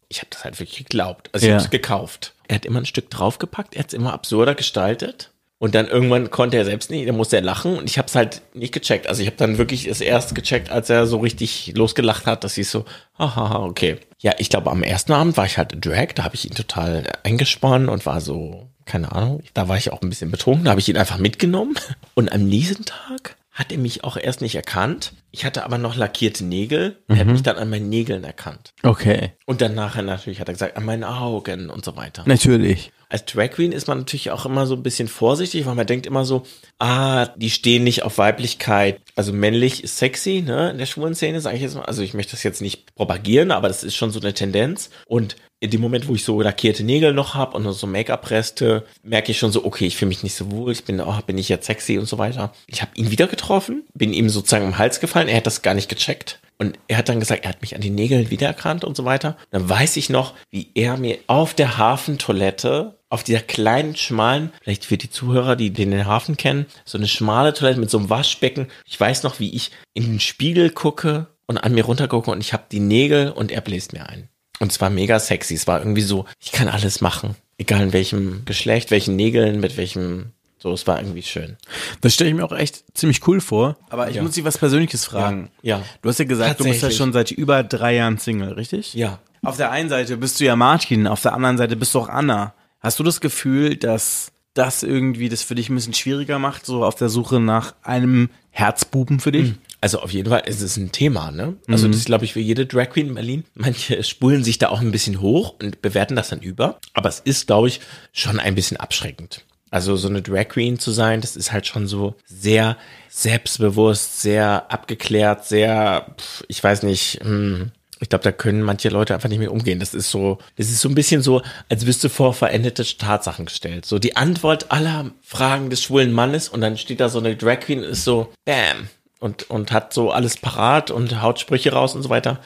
[0.09, 1.29] Ich habe das halt wirklich geglaubt.
[1.33, 1.55] Also ich Ja.
[1.57, 2.33] habe es gekauft.
[2.47, 5.31] Er hat immer ein Stück draufgepackt, er hat es immer absurder gestaltet.
[5.59, 8.15] Und dann irgendwann konnte er selbst nicht, dann musste er lachen und ich habe es
[8.15, 9.07] halt nicht gecheckt.
[9.07, 12.57] Also ich habe dann wirklich es erst gecheckt, als er so richtig losgelacht hat, dass
[12.57, 12.85] ich so,
[13.17, 13.97] haha, okay.
[14.19, 16.53] Ja, ich glaube, am ersten Abend war ich halt in Drag, da habe ich ihn
[16.53, 20.71] total eingesponnen und war so, keine Ahnung, da war ich auch ein bisschen betrunken, da
[20.71, 21.75] habe ich ihn einfach mitgenommen.
[22.13, 25.13] Und am nächsten Tag hat er mich auch erst nicht erkannt.
[25.31, 26.97] Ich Ich hatte aber noch lackierte Nägel.
[27.07, 28.73] Er hat mich dann an meinen Nägeln erkannt.
[28.81, 29.33] Okay.
[29.45, 32.23] Und dann nachher natürlich hat er gesagt, an meinen Augen und so weiter.
[32.25, 32.91] Natürlich.
[33.09, 36.05] Als Drag Queen ist man natürlich auch immer so ein bisschen vorsichtig, weil man denkt
[36.05, 36.43] immer so,
[36.77, 38.99] ah, die stehen nicht auf Weiblichkeit.
[39.15, 41.85] Also männlich ist sexy, ne, in der schwulen Szene, sage ich jetzt mal.
[41.85, 44.89] Also ich möchte das jetzt nicht propagieren, aber das ist schon so eine Tendenz.
[45.05, 49.31] Und in dem Moment, wo ich so lackierte Nägel noch habe und so Make-up-Reste, merke
[49.31, 51.49] ich schon so, okay, ich fühle mich nicht so wohl, ich bin, oh, bin ich
[51.49, 52.53] jetzt sexy und so weiter.
[52.67, 55.73] Ich habe ihn wieder getroffen, bin ihm sozusagen im Hals gefallen, er hat das gar
[55.73, 56.39] nicht gecheckt.
[56.59, 59.38] Und er hat dann gesagt, er hat mich an die Nägeln wiedererkannt und so weiter.
[59.51, 64.85] Dann weiß ich noch, wie er mir auf der Hafentoilette, auf dieser kleinen, schmalen, vielleicht
[64.85, 68.67] für die Zuhörer, die den Hafen kennen, so eine schmale Toilette mit so einem Waschbecken.
[68.85, 72.53] Ich weiß noch, wie ich in den Spiegel gucke und an mir runtergucke und ich
[72.53, 74.29] habe die Nägel und er bläst mir ein.
[74.59, 75.53] Und es war mega sexy.
[75.53, 77.35] Es war irgendwie so, ich kann alles machen.
[77.57, 81.57] Egal in welchem Geschlecht, welchen Nägeln, mit welchem, so, es war irgendwie schön.
[82.01, 83.77] Das stelle ich mir auch echt ziemlich cool vor.
[83.89, 84.23] Aber ich Ja.
[84.23, 85.49] muss dich was Persönliches fragen.
[85.61, 85.77] Ja.
[85.77, 85.84] Ja.
[86.01, 88.93] Du hast ja gesagt, du bist ja schon seit über drei Jahren Single, richtig?
[88.93, 89.19] Ja.
[89.43, 92.09] Auf der einen Seite bist du ja Martin, auf der anderen Seite bist du auch
[92.09, 92.53] Anna.
[92.79, 96.84] Hast du das Gefühl, dass das irgendwie das für dich ein bisschen schwieriger macht, so
[96.84, 99.53] auf der Suche nach einem Herzbuben für dich?
[99.79, 101.55] Also auf jeden Fall ist es ein Thema, ne?
[101.67, 103.43] Also das ist, glaube ich, für jede Drag Queen in Berlin.
[103.53, 106.79] Manche spulen sich da auch ein bisschen hoch und bewerten das dann über.
[106.95, 107.79] Aber es ist, glaube ich,
[108.11, 109.45] schon ein bisschen abschreckend.
[109.69, 112.77] Also so eine Drag Queen zu sein, das ist halt schon so sehr
[113.10, 116.15] selbstbewusst, sehr abgeklärt, sehr,
[116.48, 119.80] ich weiß nicht, hm, ich glaube, da können manche Leute einfach nicht mehr umgehen.
[119.80, 123.45] Das ist so, das ist so ein bisschen so, als wirst du vor veränderte Tatsachen
[123.45, 123.85] gestellt.
[123.85, 127.60] So die Antwort aller Fragen des schwulen Mannes und dann steht da so eine Drag
[127.60, 128.88] Queen ist so, bam,
[129.19, 132.39] und, und hat so alles parat und haut Sprüche raus und so weiter.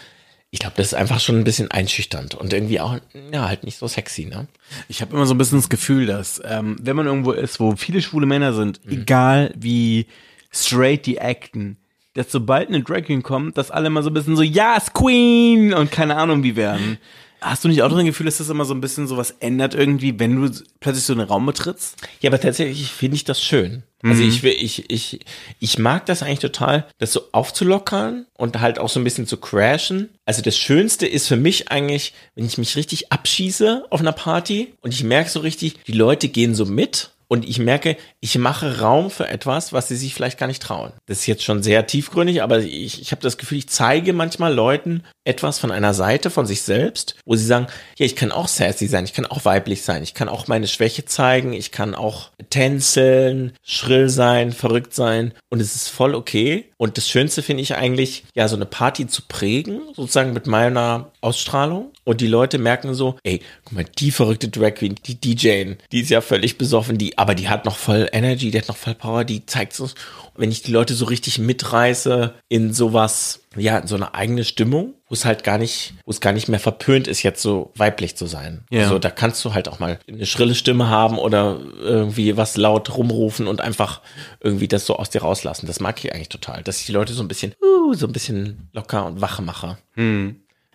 [0.54, 2.98] Ich glaube, das ist einfach schon ein bisschen einschüchternd und irgendwie auch,
[3.32, 4.48] ja, halt nicht so sexy, ne?
[4.90, 7.76] Ich habe immer so ein bisschen das Gefühl, dass ähm, wenn man irgendwo ist, wo
[7.78, 10.08] viele schwule Männer sind, egal wie
[10.52, 11.78] straight die acten,
[12.16, 15.74] dass sobald eine Drag Queen kommt, dass alle immer so ein bisschen so, yes, Queen
[15.74, 16.98] und keine Ahnung wie werden.
[17.42, 19.74] Hast du nicht auch das Gefühl, dass das immer so ein bisschen so was ändert
[19.74, 21.98] irgendwie, wenn du plötzlich so einen Raum betrittst?
[22.22, 23.84] Ja, aber tatsächlich finde ich das schön.
[24.04, 25.20] Also ich will, ich, ich,
[25.60, 29.38] ich mag das eigentlich total, das so aufzulockern und halt auch so ein bisschen zu
[29.38, 30.10] crashen.
[30.26, 34.74] Also das Schönste ist für mich eigentlich, wenn ich mich richtig abschieße auf einer Party
[34.82, 38.82] und ich merke so richtig, die Leute gehen so mit und ich merke, ich mache
[38.82, 40.92] Raum für etwas, was sie sich vielleicht gar nicht trauen.
[41.06, 44.54] Das ist jetzt schon sehr tiefgründig, aber ich, ich habe das Gefühl, ich zeige manchmal
[44.54, 47.68] Leuten etwas von einer Seite von sich selbst, wo sie sagen,
[47.98, 50.68] ja, ich kann auch sassy sein, ich kann auch weiblich sein, ich kann auch meine
[50.68, 56.66] Schwäche zeigen, ich kann auch tänzeln, schrill sein, verrückt sein und es ist voll okay.
[56.78, 61.12] Und das Schönste finde ich eigentlich, ja, so eine Party zu prägen, sozusagen mit meiner
[61.22, 61.92] Ausstrahlung.
[62.04, 66.02] Und die Leute merken so, ey, guck mal, die verrückte Drag Queen, die DJin, die
[66.02, 68.96] ist ja völlig besoffen, die, aber die hat noch voll Energy, die hat noch voll
[68.96, 69.88] Power, die zeigt so.
[70.36, 74.96] Wenn ich die Leute so richtig mitreiße in sowas, ja, in so eine eigene Stimmung,
[75.12, 78.16] wo es halt gar nicht, wo es gar nicht mehr verpönt ist, jetzt so weiblich
[78.16, 78.64] zu sein.
[78.70, 78.84] Ja.
[78.84, 82.96] Also da kannst du halt auch mal eine schrille Stimme haben oder irgendwie was laut
[82.96, 84.00] rumrufen und einfach
[84.40, 85.68] irgendwie das so aus dir rauslassen.
[85.68, 88.14] Das mag ich eigentlich total, dass ich die Leute so ein bisschen, uh, so ein
[88.14, 89.78] bisschen locker und wach mache.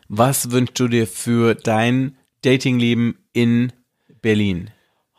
[0.09, 3.73] Was wünschst du dir für dein Datingleben in
[4.21, 4.69] Berlin?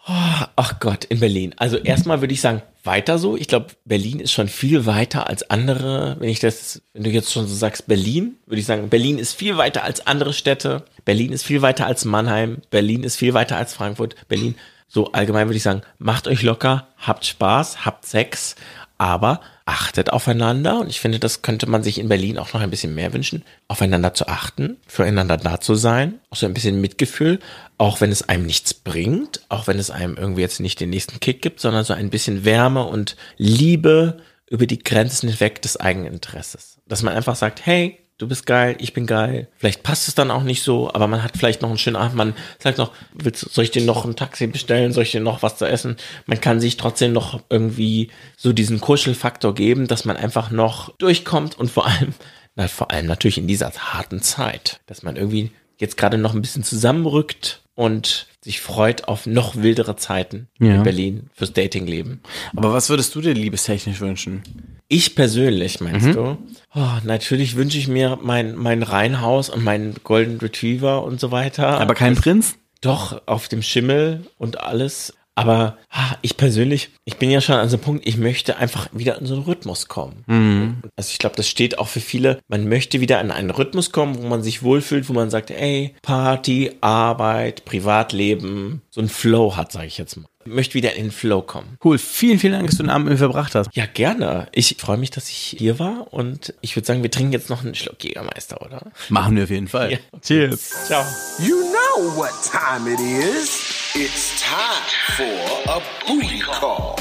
[0.05, 1.55] Ach Gott, in Berlin.
[1.57, 3.37] Also erstmal würde ich sagen, weiter so.
[3.37, 6.15] Ich glaube, Berlin ist schon viel weiter als andere.
[6.19, 9.33] Wenn ich das, wenn du jetzt schon so sagst, Berlin, würde ich sagen, Berlin ist
[9.33, 10.83] viel weiter als andere Städte.
[11.05, 12.57] Berlin ist viel weiter als Mannheim.
[12.71, 14.15] Berlin ist viel weiter als Frankfurt.
[14.27, 14.55] Berlin,
[14.87, 18.55] so allgemein würde ich sagen, macht euch locker, habt Spaß, habt Sex,
[18.97, 20.79] aber achtet aufeinander.
[20.79, 23.43] Und ich finde, das könnte man sich in Berlin auch noch ein bisschen mehr wünschen,
[23.67, 27.39] aufeinander zu achten, füreinander da zu sein, auch so ein bisschen Mitgefühl,
[27.77, 31.19] auch wenn es einem nichts bringt, auch wenn es einem irgendwie jetzt nicht den nächsten
[31.19, 34.17] Kick gibt, sondern so ein bisschen Wärme und Liebe
[34.49, 36.77] über die Grenzen hinweg des eigenen Interesses.
[36.87, 39.47] Dass man einfach sagt, hey, du bist geil, ich bin geil.
[39.57, 42.15] Vielleicht passt es dann auch nicht so, aber man hat vielleicht noch einen schönen Abend.
[42.15, 44.91] Man sagt noch, willst, soll ich dir noch ein Taxi bestellen?
[44.91, 45.97] Soll ich dir noch was zu essen?
[46.25, 51.57] Man kann sich trotzdem noch irgendwie so diesen Kuschelfaktor geben, dass man einfach noch durchkommt
[51.57, 52.13] und vor allem,
[52.55, 56.41] na, vor allem natürlich in dieser harten Zeit, dass man irgendwie jetzt gerade noch ein
[56.41, 60.75] bisschen zusammenrückt und sich freut auf noch wildere Zeiten Ja.
[60.75, 62.21] in Berlin fürs Datingleben.
[62.55, 64.41] Aber was würdest du dir liebestechnisch wünschen?
[64.87, 66.37] Ich persönlich, meinst du?
[66.73, 71.81] Oh, natürlich wünsche ich mir mein, mein Reihenhaus und meinen Golden Retriever und so weiter.
[71.81, 72.55] Aber kein Prinz?
[72.79, 75.13] Doch, auf dem Schimmel und alles.
[75.37, 78.89] Aber ah, ich persönlich, ich bin ja schon an so einem Punkt, ich möchte einfach
[78.91, 80.81] wieder in so einen Rhythmus kommen.
[80.95, 84.17] Also ich glaube, das steht auch für viele, man möchte wieder in einen Rhythmus kommen,
[84.17, 89.71] wo man sich wohlfühlt, wo man sagt, ey, Party, Arbeit, Privatleben, so ein Flow hat,
[89.71, 90.25] sage ich jetzt mal.
[90.43, 91.77] Ich möchte wieder in den Flow kommen.
[91.83, 91.99] Cool.
[91.99, 93.69] Vielen, vielen Dank, dass du den Abend mit mir verbracht hast.
[93.73, 94.47] Ja, gerne.
[94.53, 97.63] Ich freue mich, dass ich hier war und ich würde sagen, wir trinken jetzt noch
[97.63, 98.91] einen Schluck Jägermeister, oder?
[99.09, 99.91] Machen wir auf jeden Fall.
[99.91, 99.97] Ja.
[100.21, 100.87] Cheers.
[100.87, 101.03] Ciao.
[101.45, 103.76] You know what time it is.
[103.99, 106.97] It's time for a booty call.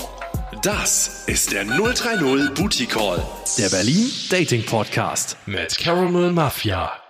[0.63, 3.23] Das ist der 030 Booty Call,
[3.59, 7.06] der Berlin Dating Podcast mit Caramel Mafia.